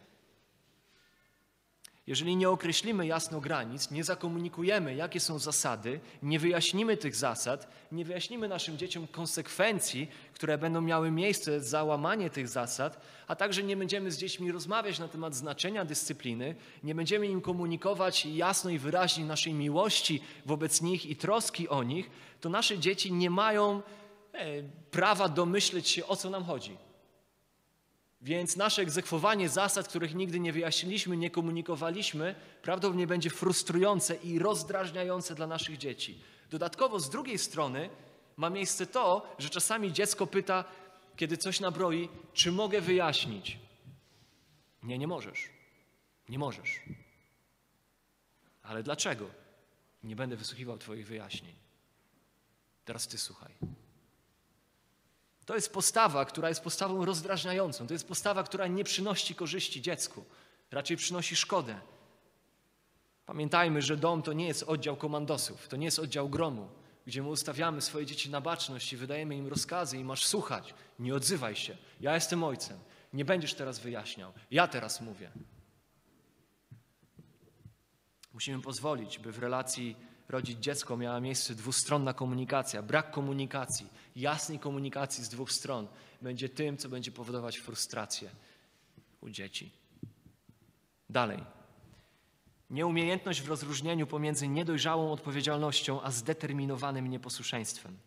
Jeżeli 2.07 2.37
nie 2.37 2.51
określimy 2.51 3.07
jasno 3.07 3.41
granic, 3.41 3.91
nie 3.91 4.05
zakomunikujemy, 4.05 4.95
jakie 4.95 5.21
są 5.21 5.39
zasady, 5.39 6.01
nie 6.23 6.39
wyjaśnimy 6.39 6.97
tych 6.97 7.17
zasad, 7.17 7.69
nie 7.93 8.05
wyjaśnimy 8.05 8.49
naszym 8.49 8.79
dzieciom 8.79 9.07
konsekwencji, 9.07 10.09
które 10.35 10.59
będą 10.59 10.81
miały 10.81 11.11
miejsce 11.11 11.61
za 11.61 11.85
łamanie 11.85 12.31
tych 12.31 12.49
zasad, 12.49 13.01
a 13.27 13.37
także 13.37 13.63
nie 13.63 13.77
będziemy 13.77 14.11
z 14.11 14.19
dziećmi 14.19 14.53
rozmawiać 14.53 14.99
na 14.99 15.09
temat 15.09 15.35
znaczenia 15.35 15.85
dyscypliny, 15.85 16.55
nie 16.85 16.95
będziemy 16.95 17.27
im 17.27 17.41
komunikować 17.41 18.27
jasno 18.27 18.71
i 18.71 18.79
wyraźnie 18.79 19.25
naszej 19.25 19.55
miłości 19.55 20.23
wobec 20.47 20.83
nich 20.83 21.07
i 21.07 21.17
troski 21.17 21.69
o 21.69 21.83
nich, 21.83 22.11
to 22.41 22.49
nasze 22.49 22.79
dzieci 22.79 23.13
nie 23.13 23.31
mają 23.31 23.83
e, 24.33 24.63
prawa 24.91 25.29
domyśleć 25.29 25.89
się, 25.89 26.07
o 26.07 26.17
co 26.17 26.31
nam 26.31 26.45
chodzi. 26.45 26.92
Więc 28.23 28.57
nasze 28.57 28.83
egzekwowanie 28.83 29.49
zasad, 29.49 29.89
których 29.89 30.15
nigdy 30.15 30.41
nie 30.41 30.53
wyjaśniliśmy, 30.53 31.17
nie 31.17 31.31
komunikowaliśmy, 31.31 32.35
prawdopodobnie 32.63 33.07
będzie 33.07 33.31
frustrujące 33.31 34.15
i 34.15 34.39
rozdrażniające 34.39 35.35
dla 35.35 35.47
naszych 35.47 35.79
dzieci. 35.79 36.21
Dodatkowo 36.51 37.01
z 37.01 37.11
drugiej 37.11 37.39
strony 37.39 37.91
ma 38.37 38.51
miejsce 38.51 38.87
to, 38.87 39.35
że 39.39 39.51
czasami 39.51 39.93
dziecko 39.93 40.27
pyta, 40.27 40.65
kiedy 41.17 41.37
coś 41.37 41.61
nabroi, 41.61 42.09
czy 42.33 42.53
mogę 42.53 42.81
wyjaśnić? 42.81 43.59
Nie, 44.83 44.99
nie 44.99 45.07
możesz. 45.07 45.49
Nie 46.29 46.39
możesz. 46.39 46.83
Ale 48.63 48.83
dlaczego? 48.83 49.31
Nie 50.03 50.17
będę 50.17 50.37
wysłuchiwał 50.37 50.79
Twoich 50.79 51.07
wyjaśnień. 51.07 51.55
Teraz 52.85 53.09
Ty 53.09 53.19
słuchaj. 53.19 53.55
To 55.47 55.55
jest 55.55 55.73
postawa, 55.73 56.25
która 56.25 56.49
jest 56.49 56.61
postawą 56.61 57.05
rozdrażniającą. 57.05 57.87
To 57.87 57.93
jest 57.93 58.09
postawa, 58.09 58.43
która 58.43 58.67
nie 58.67 58.85
przynosi 58.85 59.35
korzyści 59.35 59.83
dziecku, 59.83 60.25
raczej 60.71 60.97
przynosi 60.97 61.37
szkodę. 61.37 61.81
Pamiętajmy, 63.27 63.83
że 63.83 63.97
dom 63.97 64.23
to 64.23 64.33
nie 64.33 64.47
jest 64.47 64.63
oddział 64.63 64.97
komandosów, 64.97 65.69
to 65.69 65.77
nie 65.77 65.85
jest 65.85 65.99
oddział 65.99 66.29
gromu, 66.29 66.69
gdzie 67.07 67.23
my 67.23 67.29
ustawiamy 67.29 67.81
swoje 67.81 68.07
dzieci 68.07 68.31
na 68.31 68.41
baczność 68.41 68.93
i 68.93 68.97
wydajemy 68.97 69.37
im 69.37 69.49
rozkazy 69.49 69.99
i 69.99 70.05
masz 70.05 70.27
słuchać. 70.27 70.75
Nie 70.99 71.15
odzywaj 71.15 71.57
się. 71.57 71.77
Ja 72.01 72.15
jestem 72.15 72.45
ojcem. 72.45 72.79
Nie 73.13 73.25
będziesz 73.25 73.55
teraz 73.55 73.79
wyjaśniał. 73.79 74.33
Ja 74.51 74.69
teraz 74.69 75.01
mówię. 75.01 75.31
Musimy 78.33 78.63
pozwolić, 78.63 79.19
by 79.19 79.33
w 79.33 79.39
relacji 79.39 79.97
rodzić 80.33 80.59
dziecko 80.59 80.97
miała 80.97 81.21
miejsce 81.21 81.55
dwustronna 81.55 82.13
komunikacja. 82.13 82.83
Brak 82.83 83.11
komunikacji, 83.11 83.87
jasnej 84.17 84.59
komunikacji 84.59 85.25
z 85.25 85.29
dwóch 85.29 85.53
stron 85.53 85.89
będzie 86.23 86.49
tym, 86.49 86.77
co 86.77 86.89
będzie 86.89 87.13
powodować 87.13 87.57
frustrację 87.57 88.31
u 89.21 89.31
dzieci. 89.31 89.71
Dalej. 91.11 91.45
Nieumiejętność 92.71 93.43
w 93.43 93.49
rozróżnieniu 93.49 94.07
pomiędzy 94.07 94.49
niedojrzałą 94.49 95.13
odpowiedzialnością 95.13 96.03
a 96.03 96.11
zdeterminowanym 96.11 97.07
nieposłuszeństwem. 97.07 97.99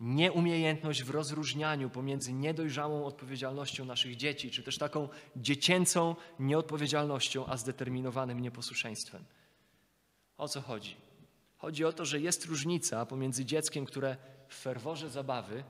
Nieumiejętność 0.00 1.02
w 1.02 1.10
rozróżnianiu 1.10 1.90
pomiędzy 1.90 2.32
niedojrzałą 2.32 3.04
odpowiedzialnością 3.04 3.84
naszych 3.84 4.16
dzieci, 4.16 4.50
czy 4.50 4.62
też 4.62 4.78
taką 4.78 5.08
dziecięcą 5.36 6.16
nieodpowiedzialnością, 6.40 7.46
a 7.46 7.56
zdeterminowanym 7.56 8.40
nieposłuszeństwem. 8.40 9.24
O 10.38 10.48
co 10.48 10.60
chodzi? 10.60 10.96
Chodzi 11.58 11.84
o 11.84 11.92
to, 11.92 12.04
że 12.04 12.20
jest 12.20 12.44
różnica 12.44 13.06
pomiędzy 13.06 13.44
dzieckiem, 13.44 13.86
które 13.86 14.16
w 14.48 14.54
ferworze 14.54 15.10
zabawy 15.10 15.64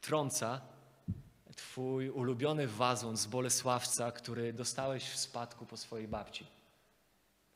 trąca 0.00 0.60
Twój 1.56 2.10
ulubiony 2.10 2.66
wazon 2.66 3.16
z 3.16 3.26
Bolesławca, 3.26 4.12
który 4.12 4.52
dostałeś 4.52 5.04
w 5.04 5.16
spadku 5.16 5.66
po 5.66 5.76
swojej 5.76 6.08
babci, 6.08 6.46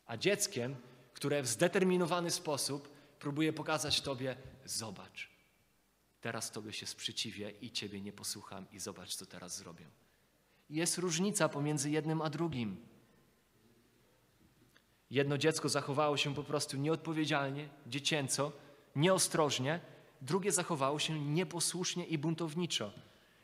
a 0.06 0.16
dzieckiem, 0.16 0.76
które 1.14 1.42
w 1.42 1.46
zdeterminowany 1.46 2.30
sposób 2.30 2.88
próbuje 3.18 3.52
pokazać 3.52 4.00
Tobie: 4.00 4.36
Zobacz, 4.64 5.30
teraz 6.20 6.50
Tobie 6.50 6.72
się 6.72 6.86
sprzeciwię 6.86 7.50
i 7.50 7.70
Ciebie 7.70 8.00
nie 8.00 8.12
posłucham, 8.12 8.66
i 8.72 8.78
zobacz, 8.78 9.14
co 9.14 9.26
teraz 9.26 9.56
zrobię. 9.56 9.86
Jest 10.70 10.98
różnica 10.98 11.48
pomiędzy 11.48 11.90
jednym 11.90 12.22
a 12.22 12.30
drugim. 12.30 12.76
Jedno 15.14 15.38
dziecko 15.38 15.68
zachowało 15.68 16.16
się 16.16 16.34
po 16.34 16.44
prostu 16.44 16.76
nieodpowiedzialnie, 16.76 17.68
dziecięco, 17.86 18.52
nieostrożnie, 18.96 19.80
drugie 20.22 20.52
zachowało 20.52 20.98
się 20.98 21.20
nieposłusznie 21.20 22.04
i 22.04 22.18
buntowniczo. 22.18 22.92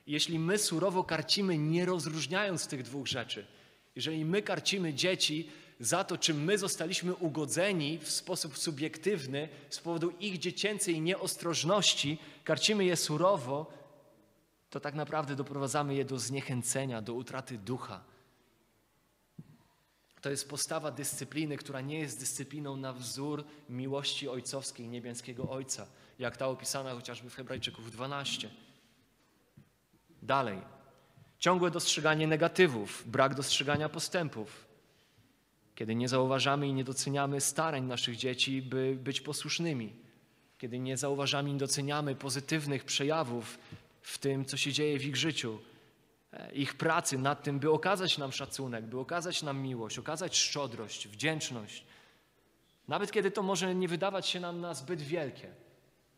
Jeśli 0.07 0.39
my 0.39 0.59
surowo 0.59 1.05
karcimy, 1.05 1.59
nie 1.59 1.87
rozróżniając 1.87 2.67
tych 2.67 2.83
dwóch 2.83 3.07
rzeczy, 3.07 3.47
jeżeli 3.97 4.25
my 4.25 4.43
karcimy 4.43 4.95
dzieci 4.95 5.51
za 5.81 6.05
to, 6.05 6.19
czym 6.19 6.45
my 6.45 6.59
zostaliśmy 6.59 7.15
ugodzeni 7.15 7.99
w 7.99 8.11
sposób 8.11 8.59
subiektywny 8.59 9.49
z 9.71 9.79
powodu 9.81 10.13
ich 10.21 10.39
dziecięcej 10.39 11.01
nieostrożności, 11.01 12.19
karcimy 12.45 12.85
je 12.85 12.97
surowo, 12.97 13.73
to 14.71 14.81
tak 14.81 14.95
naprawdę 14.95 15.37
doprowadzamy 15.37 15.95
je 15.95 16.05
do 16.05 16.19
zniechęcenia, 16.19 17.03
do 17.03 17.15
utraty 17.15 17.59
ducha. 17.59 18.10
To 20.21 20.31
jest 20.31 20.49
postawa 20.49 20.91
dyscypliny, 20.91 21.57
która 21.57 21.81
nie 21.81 21.99
jest 21.99 22.21
dyscypliną 22.21 22.77
na 22.77 22.93
wzór 22.93 23.45
miłości 23.69 24.29
ojcowskiej 24.29 24.89
niebieskiego 24.89 25.51
Ojca, 25.51 25.87
jak 26.19 26.37
ta 26.37 26.49
opisana 26.49 26.95
chociażby 26.95 27.31
w 27.31 27.35
Hebrajczyków 27.35 27.91
12. 27.93 28.51
Dalej. 30.23 30.59
Ciągłe 31.39 31.71
dostrzeganie 31.71 32.27
negatywów, 32.27 33.05
brak 33.07 33.35
dostrzegania 33.35 33.89
postępów. 33.89 34.67
Kiedy 35.75 35.95
nie 35.95 36.09
zauważamy 36.09 36.69
i 36.69 36.73
nie 36.73 36.85
doceniamy 36.85 37.41
starań 37.41 37.85
naszych 37.85 38.17
dzieci, 38.17 38.63
by 38.63 38.97
być 39.01 39.21
posłusznymi. 39.21 39.93
Kiedy 40.59 40.79
nie 40.79 40.97
zauważamy 40.97 41.51
i 41.51 41.57
doceniamy 41.57 42.15
pozytywnych 42.15 42.85
przejawów 42.85 43.59
w 44.03 44.19
tym, 44.19 44.45
co 44.45 44.57
się 44.57 44.73
dzieje 44.73 44.99
w 44.99 45.05
ich 45.05 45.17
życiu, 45.17 45.59
ich 46.53 46.75
pracy 46.75 47.19
nad 47.19 47.43
tym, 47.43 47.59
by 47.59 47.71
okazać 47.71 48.19
nam 48.19 48.33
szacunek, 48.33 48.85
by 48.87 48.99
okazać 48.99 49.43
nam 49.43 49.59
miłość, 49.59 49.99
okazać 49.99 50.37
szczodrość, 50.37 51.09
wdzięczność. 51.09 51.85
Nawet 52.89 53.13
kiedy 53.13 53.31
to 53.31 53.43
może 53.43 53.75
nie 53.75 53.89
wydawać 53.89 54.29
się 54.29 54.41
nam 54.41 54.61
na 54.61 54.75
zbyt 54.75 55.03
wielkie, 55.03 55.49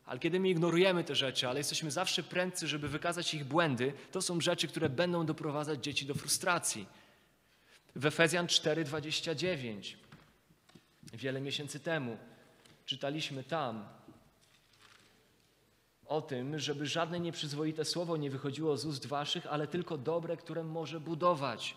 ale 0.04 0.20
kiedy 0.20 0.40
my 0.40 0.48
ignorujemy 0.48 1.04
te 1.04 1.14
rzeczy, 1.14 1.48
ale 1.48 1.60
jesteśmy 1.60 1.90
zawsze 1.90 2.22
prędcy, 2.22 2.68
żeby 2.68 2.88
wykazać 2.88 3.34
ich 3.34 3.44
błędy, 3.44 3.92
to 4.12 4.22
są 4.22 4.40
rzeczy, 4.40 4.68
które 4.68 4.88
będą 4.88 5.26
doprowadzać 5.26 5.84
dzieci 5.84 6.06
do 6.06 6.14
frustracji. 6.14 6.86
W 7.96 8.06
Efezjan 8.06 8.46
4:29 8.46 9.96
wiele 11.12 11.40
miesięcy 11.40 11.80
temu 11.80 12.16
czytaliśmy 12.86 13.44
tam, 13.44 13.88
o 16.07 16.22
tym, 16.22 16.59
żeby 16.59 16.86
żadne 16.86 17.20
nieprzyzwoite 17.20 17.84
słowo 17.84 18.16
nie 18.16 18.30
wychodziło 18.30 18.76
z 18.76 18.84
ust 18.84 19.07
waszych, 19.07 19.46
ale 19.46 19.66
tylko 19.66 19.98
dobre, 19.98 20.36
które 20.36 20.64
może 20.64 21.00
budować. 21.00 21.76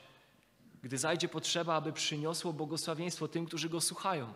Gdy 0.84 0.98
zajdzie 0.98 1.28
potrzeba, 1.28 1.76
aby 1.76 1.94
przyniosło 1.94 2.54
błogosławieństwo 2.54 3.28
tym, 3.28 3.46
którzy 3.46 3.70
go 3.70 3.82
słuchają. 3.82 4.34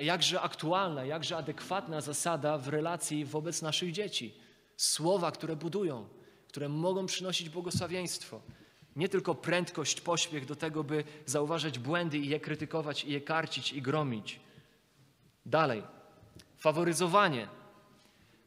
Jakże 0.00 0.40
aktualna, 0.40 1.04
jakże 1.04 1.36
adekwatna 1.36 2.00
zasada 2.00 2.58
w 2.58 2.68
relacji 2.68 3.24
wobec 3.24 3.62
naszych 3.62 3.92
dzieci. 3.92 4.34
Słowa, 4.76 5.32
które 5.32 5.56
budują, 5.56 6.08
które 6.48 6.68
mogą 6.68 7.06
przynosić 7.06 7.48
błogosławieństwo. 7.48 8.40
Nie 8.96 9.08
tylko 9.08 9.34
prędkość, 9.34 10.00
pośpiech 10.00 10.46
do 10.46 10.56
tego, 10.56 10.84
by 10.84 11.04
zauważać 11.26 11.78
błędy 11.78 12.18
i 12.18 12.28
je 12.28 12.40
krytykować, 12.40 13.04
i 13.04 13.12
je 13.12 13.20
karcić, 13.20 13.72
i 13.72 13.82
gromić. 13.82 14.40
Dalej, 15.46 15.82
faworyzowanie. 16.56 17.48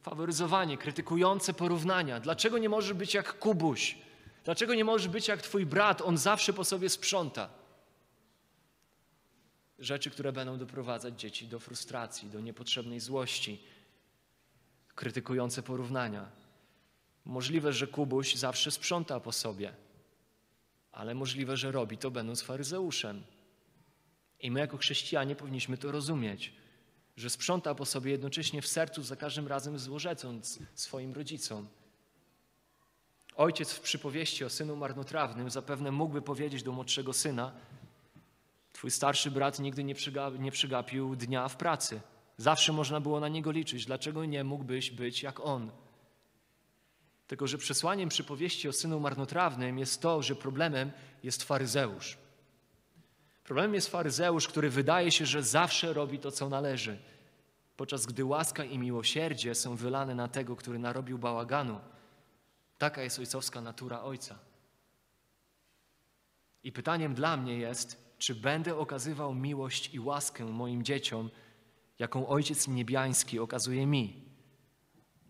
Faworyzowanie, 0.08 0.78
krytykujące 0.78 1.54
porównania. 1.54 2.20
Dlaczego 2.20 2.58
nie 2.58 2.68
możesz 2.68 2.92
być 2.92 3.14
jak 3.14 3.38
Kubuś? 3.38 3.98
Dlaczego 4.44 4.74
nie 4.74 4.84
możesz 4.84 5.08
być 5.08 5.28
jak 5.28 5.42
twój 5.42 5.66
brat? 5.66 6.02
On 6.02 6.18
zawsze 6.18 6.52
po 6.52 6.64
sobie 6.64 6.88
sprząta. 6.88 7.50
Rzeczy, 9.78 10.10
które 10.10 10.32
będą 10.32 10.58
doprowadzać 10.58 11.20
dzieci 11.20 11.46
do 11.46 11.58
frustracji, 11.58 12.30
do 12.30 12.40
niepotrzebnej 12.40 13.00
złości. 13.00 13.62
Krytykujące 14.94 15.62
porównania. 15.62 16.30
Możliwe, 17.24 17.72
że 17.72 17.86
Kubuś 17.86 18.34
zawsze 18.34 18.70
sprząta 18.70 19.20
po 19.20 19.32
sobie, 19.32 19.72
ale 20.92 21.14
możliwe, 21.14 21.56
że 21.56 21.72
robi 21.72 21.98
to 21.98 22.10
będąc 22.10 22.42
faryzeuszem. 22.42 23.22
I 24.40 24.50
my, 24.50 24.60
jako 24.60 24.76
chrześcijanie, 24.76 25.36
powinniśmy 25.36 25.78
to 25.78 25.92
rozumieć, 25.92 26.52
że 27.18 27.30
sprząta 27.30 27.74
po 27.74 27.86
sobie 27.86 28.10
jednocześnie 28.10 28.62
w 28.62 28.66
sercu 28.66 29.02
za 29.02 29.16
każdym 29.16 29.48
razem 29.48 29.78
złorzecąc 29.78 30.58
swoim 30.74 31.12
rodzicom. 31.12 31.68
Ojciec 33.36 33.72
w 33.72 33.80
przypowieści 33.80 34.44
o 34.44 34.50
synu 34.50 34.76
marnotrawnym 34.76 35.50
zapewne 35.50 35.90
mógłby 35.90 36.22
powiedzieć 36.22 36.62
do 36.62 36.72
młodszego 36.72 37.12
syna: 37.12 37.52
Twój 38.72 38.90
starszy 38.90 39.30
brat 39.30 39.58
nigdy 39.58 39.84
nie, 39.84 39.94
przygapił, 39.94 40.40
nie 40.40 40.50
przygapił 40.50 41.16
dnia 41.16 41.48
w 41.48 41.56
pracy. 41.56 42.00
Zawsze 42.36 42.72
można 42.72 43.00
było 43.00 43.20
na 43.20 43.28
niego 43.28 43.50
liczyć. 43.50 43.86
Dlaczego 43.86 44.24
nie 44.24 44.44
mógłbyś 44.44 44.90
być 44.90 45.22
jak 45.22 45.40
on? 45.40 45.70
Tylko, 47.26 47.46
że 47.46 47.58
przesłaniem 47.58 48.08
przypowieści 48.08 48.68
o 48.68 48.72
synu 48.72 49.00
marnotrawnym 49.00 49.78
jest 49.78 50.00
to, 50.00 50.22
że 50.22 50.36
problemem 50.36 50.92
jest 51.22 51.42
faryzeusz. 51.44 52.18
Problemem 53.48 53.74
jest 53.74 53.88
faryzeusz, 53.88 54.48
który 54.48 54.70
wydaje 54.70 55.10
się, 55.10 55.26
że 55.26 55.42
zawsze 55.42 55.92
robi 55.92 56.18
to, 56.18 56.30
co 56.30 56.48
należy, 56.48 56.98
podczas 57.76 58.06
gdy 58.06 58.24
łaska 58.24 58.64
i 58.64 58.78
miłosierdzie 58.78 59.54
są 59.54 59.76
wylane 59.76 60.14
na 60.14 60.28
tego, 60.28 60.56
który 60.56 60.78
narobił 60.78 61.18
bałaganu. 61.18 61.80
Taka 62.78 63.02
jest 63.02 63.18
ojcowska 63.18 63.60
natura 63.60 64.02
ojca. 64.02 64.38
I 66.62 66.72
pytaniem 66.72 67.14
dla 67.14 67.36
mnie 67.36 67.58
jest, 67.58 68.14
czy 68.18 68.34
będę 68.34 68.76
okazywał 68.76 69.34
miłość 69.34 69.94
i 69.94 70.00
łaskę 70.00 70.44
moim 70.44 70.82
dzieciom, 70.82 71.30
jaką 71.98 72.28
Ojciec 72.28 72.68
Niebiański 72.68 73.38
okazuje 73.38 73.86
mi? 73.86 74.24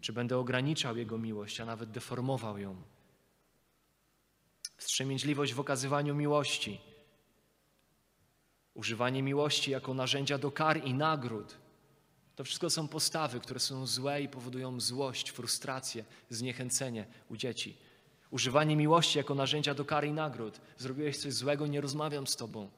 Czy 0.01 0.13
będę 0.13 0.39
ograniczał 0.39 0.97
Jego 0.97 1.19
miłość, 1.19 1.61
a 1.61 1.65
nawet 1.65 1.91
deformował 1.91 2.59
ją? 2.59 2.83
Wstrzemięźliwość 4.77 5.55
w 5.55 5.61
okazywaniu 5.61 6.15
miłości, 6.15 6.89
używanie 8.79 9.23
miłości 9.23 9.71
jako 9.71 9.95
narzędzia 9.95 10.39
do 10.39 10.51
kar 10.51 10.85
i 10.85 10.95
nagród. 10.95 11.59
To 12.37 12.45
wszystko 12.45 12.71
są 12.71 12.89
postawy, 12.89 13.41
które 13.41 13.61
są 13.61 13.87
złe 13.87 14.23
i 14.23 14.29
powodują 14.29 14.81
złość, 14.81 15.31
frustrację, 15.31 16.05
zniechęcenie 16.31 17.07
u 17.29 17.37
dzieci. 17.37 17.77
Używanie 18.31 18.77
miłości 18.77 19.19
jako 19.19 19.35
narzędzia 19.35 19.75
do 19.75 19.85
kar 19.85 20.05
i 20.07 20.13
nagród. 20.13 20.61
Zrobiłeś 20.77 21.17
coś 21.19 21.33
złego, 21.33 21.67
nie 21.67 21.81
rozmawiam 21.81 22.27
z 22.27 22.37
tobą. 22.37 22.71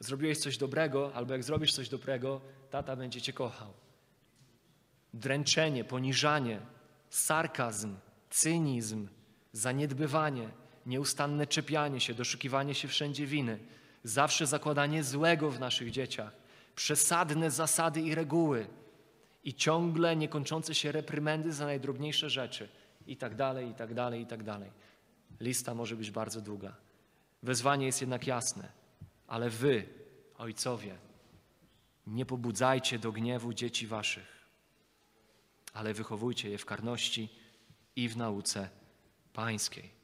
Zrobiłeś 0.00 0.38
coś 0.38 0.58
dobrego, 0.58 1.14
albo 1.14 1.32
jak 1.32 1.44
zrobisz 1.44 1.72
coś 1.72 1.88
dobrego, 1.88 2.40
tata 2.70 2.96
będzie 2.96 3.20
cię 3.20 3.32
kochał. 3.32 3.72
Dręczenie, 5.14 5.84
poniżanie, 5.84 6.60
sarkazm, 7.10 7.96
cynizm, 8.30 9.08
zaniedbywanie, 9.52 10.48
nieustanne 10.86 11.46
czepianie 11.46 12.00
się, 12.00 12.14
doszukiwanie 12.14 12.74
się 12.74 12.88
wszędzie 12.88 13.26
winy, 13.26 13.58
zawsze 14.04 14.46
zakładanie 14.46 15.04
złego 15.04 15.50
w 15.50 15.60
naszych 15.60 15.90
dzieciach, 15.90 16.32
przesadne 16.74 17.50
zasady 17.50 18.00
i 18.00 18.14
reguły 18.14 18.66
i 19.44 19.54
ciągle 19.54 20.16
niekończące 20.16 20.74
się 20.74 20.92
reprymendy 20.92 21.52
za 21.52 21.66
najdrobniejsze 21.66 22.30
rzeczy 22.30 22.68
i 23.06 23.16
tak 23.16 23.34
dalej, 23.34 23.68
i 23.68 23.74
tak 23.74 23.94
dalej, 23.94 24.22
i 24.22 24.26
tak 24.26 24.42
dalej. 24.42 24.70
Lista 25.40 25.74
może 25.74 25.96
być 25.96 26.10
bardzo 26.10 26.40
długa. 26.40 26.76
Wezwanie 27.42 27.86
jest 27.86 28.00
jednak 28.00 28.26
jasne, 28.26 28.68
ale 29.26 29.50
wy, 29.50 29.88
ojcowie, 30.38 30.96
nie 32.06 32.26
pobudzajcie 32.26 32.98
do 32.98 33.12
gniewu 33.12 33.52
dzieci 33.52 33.86
waszych, 33.86 34.46
ale 35.72 35.94
wychowujcie 35.94 36.50
je 36.50 36.58
w 36.58 36.64
karności 36.64 37.28
i 37.96 38.08
w 38.08 38.16
nauce 38.16 38.68
pańskiej. 39.32 40.01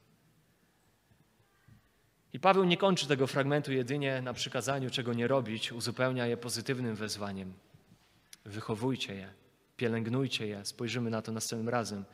I 2.33 2.39
Paweł 2.39 2.63
nie 2.63 2.77
kończy 2.77 3.07
tego 3.07 3.27
fragmentu 3.27 3.71
jedynie 3.71 4.21
na 4.21 4.33
przykazaniu, 4.33 4.89
czego 4.89 5.13
nie 5.13 5.27
robić, 5.27 5.71
uzupełnia 5.71 6.25
je 6.25 6.37
pozytywnym 6.37 6.95
wezwaniem. 6.95 7.53
Wychowujcie 8.45 9.15
je, 9.15 9.33
pielęgnujcie 9.77 10.47
je, 10.47 10.65
spojrzymy 10.65 11.09
na 11.09 11.21
to 11.21 11.31
następnym 11.31 11.69
razem 11.69 12.05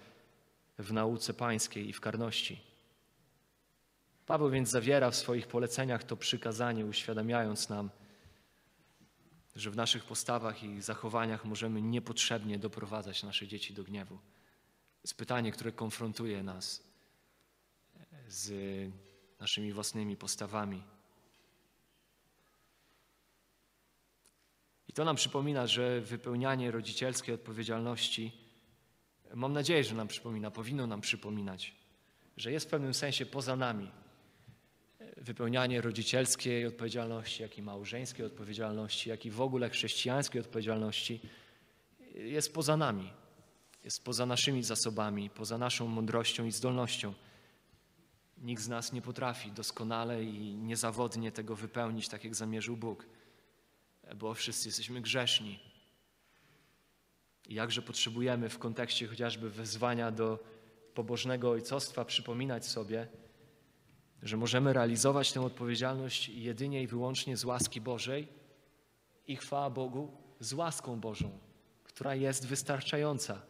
w 0.79 0.93
nauce 0.93 1.33
pańskiej 1.33 1.89
i 1.89 1.93
w 1.93 2.01
karności. 2.01 2.61
Paweł 4.25 4.49
więc 4.49 4.69
zawiera 4.69 5.11
w 5.11 5.15
swoich 5.15 5.47
poleceniach 5.47 6.03
to 6.03 6.17
przykazanie, 6.17 6.85
uświadamiając 6.85 7.69
nam, 7.69 7.89
że 9.55 9.71
w 9.71 9.75
naszych 9.75 10.03
postawach 10.03 10.63
i 10.63 10.81
zachowaniach 10.81 11.45
możemy 11.45 11.81
niepotrzebnie 11.81 12.59
doprowadzać 12.59 13.23
nasze 13.23 13.47
dzieci 13.47 13.73
do 13.73 13.83
gniewu. 13.83 14.19
Jest 15.03 15.17
pytanie, 15.17 15.51
które 15.51 15.71
konfrontuje 15.71 16.43
nas 16.43 16.83
z 18.27 18.51
naszymi 19.39 19.73
własnymi 19.73 20.17
postawami. 20.17 20.83
I 24.87 24.93
to 24.93 25.05
nam 25.05 25.15
przypomina, 25.15 25.67
że 25.67 26.01
wypełnianie 26.01 26.71
rodzicielskiej 26.71 27.35
odpowiedzialności, 27.35 28.31
mam 29.33 29.53
nadzieję, 29.53 29.83
że 29.83 29.95
nam 29.95 30.07
przypomina, 30.07 30.51
powinno 30.51 30.87
nam 30.87 31.01
przypominać, 31.01 31.75
że 32.37 32.51
jest 32.51 32.65
w 32.65 32.69
pewnym 32.69 32.93
sensie 32.93 33.25
poza 33.25 33.55
nami. 33.55 33.91
Wypełnianie 35.17 35.81
rodzicielskiej 35.81 36.65
odpowiedzialności, 36.65 37.41
jak 37.41 37.57
i 37.57 37.61
małżeńskiej 37.61 38.25
odpowiedzialności, 38.25 39.09
jak 39.09 39.25
i 39.25 39.31
w 39.31 39.41
ogóle 39.41 39.69
chrześcijańskiej 39.69 40.41
odpowiedzialności 40.41 41.19
jest 42.15 42.53
poza 42.53 42.77
nami, 42.77 43.13
jest 43.83 44.03
poza 44.03 44.25
naszymi 44.25 44.63
zasobami, 44.63 45.29
poza 45.29 45.57
naszą 45.57 45.87
mądrością 45.87 46.45
i 46.45 46.51
zdolnością. 46.51 47.13
Nikt 48.37 48.61
z 48.61 48.67
nas 48.67 48.93
nie 48.93 49.01
potrafi 49.01 49.51
doskonale 49.51 50.23
i 50.23 50.55
niezawodnie 50.55 51.31
tego 51.31 51.55
wypełnić, 51.55 52.09
tak 52.09 52.23
jak 52.23 52.35
zamierzył 52.35 52.77
Bóg, 52.77 53.05
bo 54.15 54.33
wszyscy 54.33 54.67
jesteśmy 54.67 55.01
grzeszni. 55.01 55.59
I 57.47 57.53
jakże 57.53 57.81
potrzebujemy 57.81 58.49
w 58.49 58.59
kontekście 58.59 59.07
chociażby 59.07 59.49
wezwania 59.49 60.11
do 60.11 60.43
pobożnego 60.93 61.49
ojcostwa 61.49 62.05
przypominać 62.05 62.65
sobie, 62.65 63.07
że 64.23 64.37
możemy 64.37 64.73
realizować 64.73 65.33
tę 65.33 65.41
odpowiedzialność 65.41 66.29
jedynie 66.29 66.83
i 66.83 66.87
wyłącznie 66.87 67.37
z 67.37 67.45
łaski 67.45 67.81
Bożej 67.81 68.27
i 69.27 69.35
chwała 69.35 69.69
Bogu 69.69 70.17
z 70.39 70.53
łaską 70.53 70.99
Bożą, 70.99 71.39
która 71.83 72.15
jest 72.15 72.47
wystarczająca. 72.47 73.41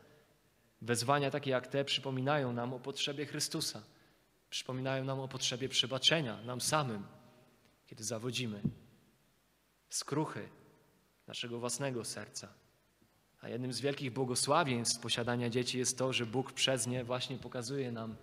Wezwania 0.81 1.31
takie 1.31 1.51
jak 1.51 1.67
te 1.67 1.85
przypominają 1.85 2.53
nam 2.53 2.73
o 2.73 2.79
potrzebie 2.79 3.25
Chrystusa 3.25 3.81
przypominają 4.49 5.03
nam 5.03 5.19
o 5.19 5.27
potrzebie 5.27 5.69
przebaczenia 5.69 6.41
nam 6.41 6.61
samym, 6.61 7.03
kiedy 7.85 8.03
zawodzimy. 8.03 8.61
Skruchy 9.89 10.49
naszego 11.27 11.59
własnego 11.59 12.05
serca. 12.05 12.53
A 13.41 13.49
jednym 13.49 13.73
z 13.73 13.81
wielkich 13.81 14.11
błogosławieństw 14.11 14.99
posiadania 14.99 15.49
dzieci 15.49 15.77
jest 15.77 15.97
to, 15.97 16.13
że 16.13 16.25
Bóg 16.25 16.53
przez 16.53 16.87
nie 16.87 17.03
właśnie 17.03 17.37
pokazuje 17.37 17.91
nam 17.91 18.15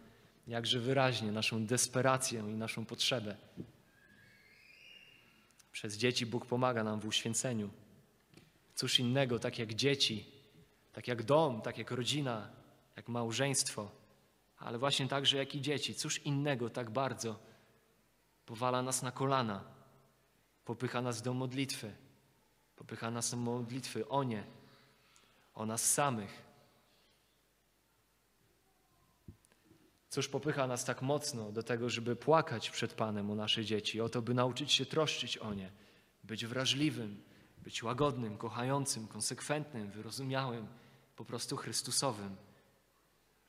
jakże 0.47 0.81
wyraźnie 0.81 1.33
naszą 1.33 1.67
desperację 1.67 2.41
i 2.41 2.55
naszą 2.55 2.85
potrzebę. 2.85 3.37
Przez 5.73 5.97
dzieci 5.97 6.27
Bóg 6.27 6.47
pomaga 6.47 6.85
nam 6.85 7.01
w 7.01 7.07
uświęceniu. 7.07 7.71
Cóż 8.75 9.01
innego, 9.01 9.39
tak 9.39 9.59
jak 9.59 9.75
dzieci, 9.75 10.27
tak 10.93 11.09
jak 11.09 11.23
dom, 11.23 11.63
tak 11.63 11.79
jak 11.79 11.91
rodzina, 11.91 12.51
jak 12.97 13.09
małżeństwo 13.09 14.02
ale 14.65 14.79
właśnie 14.79 15.09
także 15.09 15.37
jak 15.37 15.55
i 15.55 15.61
dzieci. 15.61 15.95
Cóż 15.95 16.19
innego 16.19 16.71
tak 16.71 16.91
bardzo 16.91 17.39
powala 18.47 18.83
nas 18.83 19.03
na 19.03 19.13
kolana, 19.13 19.65
popycha 20.65 21.03
nas 21.03 21.23
do 21.23 21.35
modlitwy, 21.35 21.95
popycha 22.77 23.11
nas 23.11 23.31
do 23.31 23.37
modlitwy 23.37 24.09
o 24.09 24.23
nie, 24.23 24.45
o 25.55 25.67
nas 25.67 25.93
samych. 25.93 26.43
Cóż 30.09 30.29
popycha 30.29 30.67
nas 30.67 30.85
tak 30.85 31.03
mocno 31.03 31.53
do 31.53 31.63
tego, 31.63 31.91
żeby 31.91 32.17
płakać 32.17 32.71
przed 32.71 32.95
Panem 32.95 33.31
o 33.31 33.35
nasze 33.35 33.65
dzieci, 33.65 34.01
o 34.01 34.09
to, 34.09 34.23
by 34.23 34.35
nauczyć 34.35 34.73
się 34.73 34.87
troszczyć 34.87 35.39
o 35.39 35.55
nie, 35.55 35.71
być 36.25 36.47
wrażliwym, 36.47 37.23
być 37.59 37.83
łagodnym, 37.83 38.39
kochającym, 38.39 39.09
konsekwentnym, 39.09 39.91
wyrozumiałym, 39.91 40.67
po 41.17 41.25
prostu 41.25 41.57
Chrystusowym. 41.57 42.37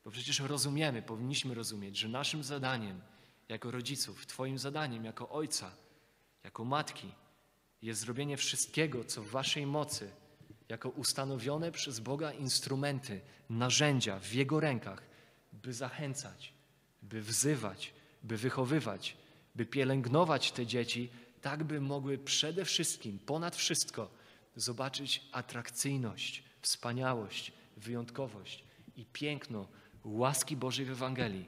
Bo 0.06 0.12
przecież 0.12 0.40
rozumiemy, 0.40 1.02
powinniśmy 1.02 1.54
rozumieć, 1.54 1.98
że 1.98 2.08
naszym 2.08 2.44
zadaniem 2.44 3.02
jako 3.50 3.72
rodziców, 3.72 4.26
Twoim 4.26 4.60
zadaniem 4.60 5.06
jako 5.06 5.30
ojca, 5.30 5.72
jako 6.44 6.66
matki 6.66 7.12
jest 7.82 8.02
zrobienie 8.02 8.38
wszystkiego, 8.38 9.06
co 9.06 9.24
w 9.24 9.30
Waszej 9.30 9.66
mocy, 9.66 10.12
jako 10.70 10.90
ustanowione 10.90 11.72
przez 11.72 12.00
Boga 12.00 12.32
instrumenty, 12.32 13.22
narzędzia 13.50 14.20
w 14.20 14.34
Jego 14.34 14.60
rękach, 14.60 15.04
by 15.54 15.74
zachęcać, 15.74 16.54
by 17.02 17.22
wzywać, 17.22 17.94
by 18.24 18.38
wychowywać, 18.38 19.18
by 19.56 19.66
pielęgnować 19.66 20.52
te 20.52 20.66
dzieci, 20.66 21.10
tak 21.42 21.64
by 21.64 21.82
mogły 21.82 22.18
przede 22.18 22.66
wszystkim, 22.66 23.20
ponad 23.20 23.56
wszystko, 23.56 24.10
zobaczyć 24.56 25.22
atrakcyjność, 25.32 26.44
wspaniałość, 26.62 27.52
wyjątkowość 27.78 28.64
i 28.96 29.06
piękno 29.06 29.68
łaski 30.04 30.58
Bożej 30.58 30.86
w 30.86 30.92
Ewangelii. 30.92 31.46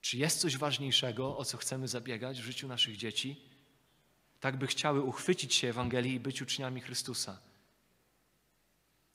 Czy 0.00 0.18
jest 0.18 0.40
coś 0.40 0.56
ważniejszego, 0.56 1.36
o 1.36 1.44
co 1.44 1.56
chcemy 1.56 1.88
zabiegać 1.88 2.40
w 2.40 2.44
życiu 2.44 2.68
naszych 2.68 2.96
dzieci? 2.96 3.40
Tak 4.40 4.56
by 4.56 4.66
chciały 4.66 5.02
uchwycić 5.02 5.54
się 5.54 5.68
Ewangelii 5.68 6.14
i 6.14 6.20
być 6.20 6.42
uczniami 6.42 6.80
Chrystusa. 6.80 7.38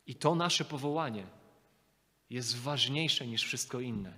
I 0.07 0.15
to 0.15 0.36
nasze 0.36 0.65
powołanie 0.65 1.28
jest 2.30 2.57
ważniejsze 2.57 3.28
niż 3.28 3.43
wszystko 3.43 3.80
inne. 3.80 4.13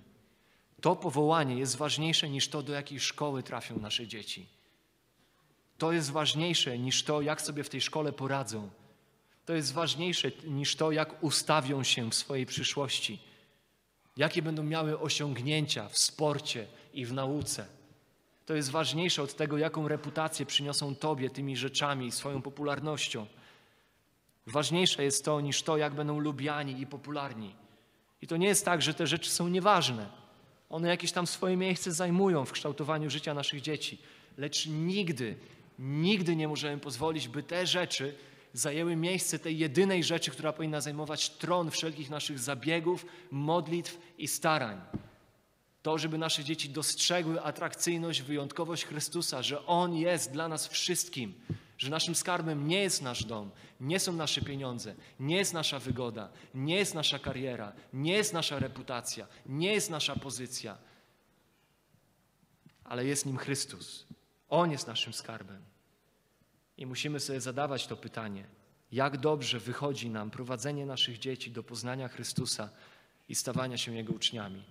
To 0.80 0.96
powołanie 0.96 1.56
jest 1.56 1.76
ważniejsze 1.76 2.28
niż 2.28 2.48
to, 2.48 2.62
do 2.62 2.72
jakiej 2.72 3.00
szkoły 3.00 3.42
trafią 3.42 3.78
nasze 3.78 4.06
dzieci. 4.06 4.46
To 5.78 5.92
jest 5.92 6.10
ważniejsze 6.10 6.78
niż 6.78 7.02
to, 7.02 7.20
jak 7.20 7.42
sobie 7.42 7.64
w 7.64 7.68
tej 7.68 7.80
szkole 7.80 8.12
poradzą. 8.12 8.70
To 9.46 9.54
jest 9.54 9.72
ważniejsze 9.72 10.30
niż 10.44 10.76
to, 10.76 10.92
jak 10.92 11.24
ustawią 11.24 11.82
się 11.82 12.10
w 12.10 12.14
swojej 12.14 12.46
przyszłości. 12.46 13.29
Jakie 14.16 14.42
będą 14.42 14.62
miały 14.62 14.98
osiągnięcia 14.98 15.88
w 15.88 15.98
sporcie 15.98 16.66
i 16.94 17.06
w 17.06 17.12
nauce. 17.12 17.66
To 18.46 18.54
jest 18.54 18.70
ważniejsze 18.70 19.22
od 19.22 19.36
tego, 19.36 19.58
jaką 19.58 19.88
reputację 19.88 20.46
przyniosą 20.46 20.94
Tobie 20.94 21.30
tymi 21.30 21.56
rzeczami 21.56 22.06
i 22.06 22.12
swoją 22.12 22.42
popularnością. 22.42 23.26
Ważniejsze 24.46 25.04
jest 25.04 25.24
to 25.24 25.40
niż 25.40 25.62
to, 25.62 25.76
jak 25.76 25.94
będą 25.94 26.18
lubiani 26.18 26.80
i 26.80 26.86
popularni. 26.86 27.54
I 28.22 28.26
to 28.26 28.36
nie 28.36 28.46
jest 28.46 28.64
tak, 28.64 28.82
że 28.82 28.94
te 28.94 29.06
rzeczy 29.06 29.30
są 29.30 29.48
nieważne. 29.48 30.08
One 30.70 30.88
jakieś 30.88 31.12
tam 31.12 31.26
swoje 31.26 31.56
miejsce 31.56 31.92
zajmują 31.92 32.44
w 32.44 32.52
kształtowaniu 32.52 33.10
życia 33.10 33.34
naszych 33.34 33.60
dzieci, 33.60 33.98
lecz 34.38 34.66
nigdy, 34.66 35.36
nigdy 35.78 36.36
nie 36.36 36.48
możemy 36.48 36.78
pozwolić, 36.78 37.28
by 37.28 37.42
te 37.42 37.66
rzeczy 37.66 38.14
zajęły 38.52 38.96
miejsce 38.96 39.38
tej 39.38 39.58
jedynej 39.58 40.04
rzeczy, 40.04 40.30
która 40.30 40.52
powinna 40.52 40.80
zajmować 40.80 41.30
tron 41.30 41.70
wszelkich 41.70 42.10
naszych 42.10 42.38
zabiegów, 42.38 43.06
modlitw 43.30 43.98
i 44.18 44.28
starań. 44.28 44.80
To, 45.82 45.98
żeby 45.98 46.18
nasze 46.18 46.44
dzieci 46.44 46.68
dostrzegły 46.68 47.42
atrakcyjność, 47.42 48.22
wyjątkowość 48.22 48.84
Chrystusa, 48.84 49.42
że 49.42 49.66
On 49.66 49.94
jest 49.94 50.32
dla 50.32 50.48
nas 50.48 50.68
wszystkim, 50.68 51.34
że 51.78 51.90
naszym 51.90 52.14
skarbem 52.14 52.68
nie 52.68 52.82
jest 52.82 53.02
nasz 53.02 53.24
dom, 53.24 53.50
nie 53.80 54.00
są 54.00 54.12
nasze 54.12 54.42
pieniądze, 54.42 54.94
nie 55.20 55.36
jest 55.36 55.54
nasza 55.54 55.78
wygoda, 55.78 56.28
nie 56.54 56.76
jest 56.76 56.94
nasza 56.94 57.18
kariera, 57.18 57.72
nie 57.92 58.12
jest 58.12 58.32
nasza 58.32 58.58
reputacja, 58.58 59.26
nie 59.46 59.72
jest 59.72 59.90
nasza 59.90 60.16
pozycja, 60.16 60.78
ale 62.84 63.04
jest 63.06 63.26
nim 63.26 63.38
Chrystus. 63.38 64.06
On 64.48 64.70
jest 64.70 64.86
naszym 64.86 65.12
skarbem. 65.12 65.69
I 66.80 66.86
musimy 66.86 67.20
sobie 67.20 67.40
zadawać 67.40 67.86
to 67.86 67.96
pytanie, 67.96 68.44
jak 68.92 69.16
dobrze 69.16 69.60
wychodzi 69.60 70.10
nam 70.10 70.30
prowadzenie 70.30 70.86
naszych 70.86 71.18
dzieci 71.18 71.50
do 71.50 71.62
poznania 71.62 72.08
Chrystusa 72.08 72.70
i 73.28 73.34
stawania 73.34 73.78
się 73.78 73.94
Jego 73.94 74.12
uczniami. 74.12 74.64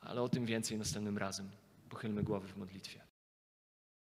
Ale 0.00 0.22
o 0.22 0.28
tym 0.28 0.46
więcej 0.46 0.78
następnym 0.78 1.18
razem. 1.18 1.50
Pochylmy 1.90 2.22
głowy 2.22 2.48
w 2.48 2.56
modlitwie. 2.56 3.03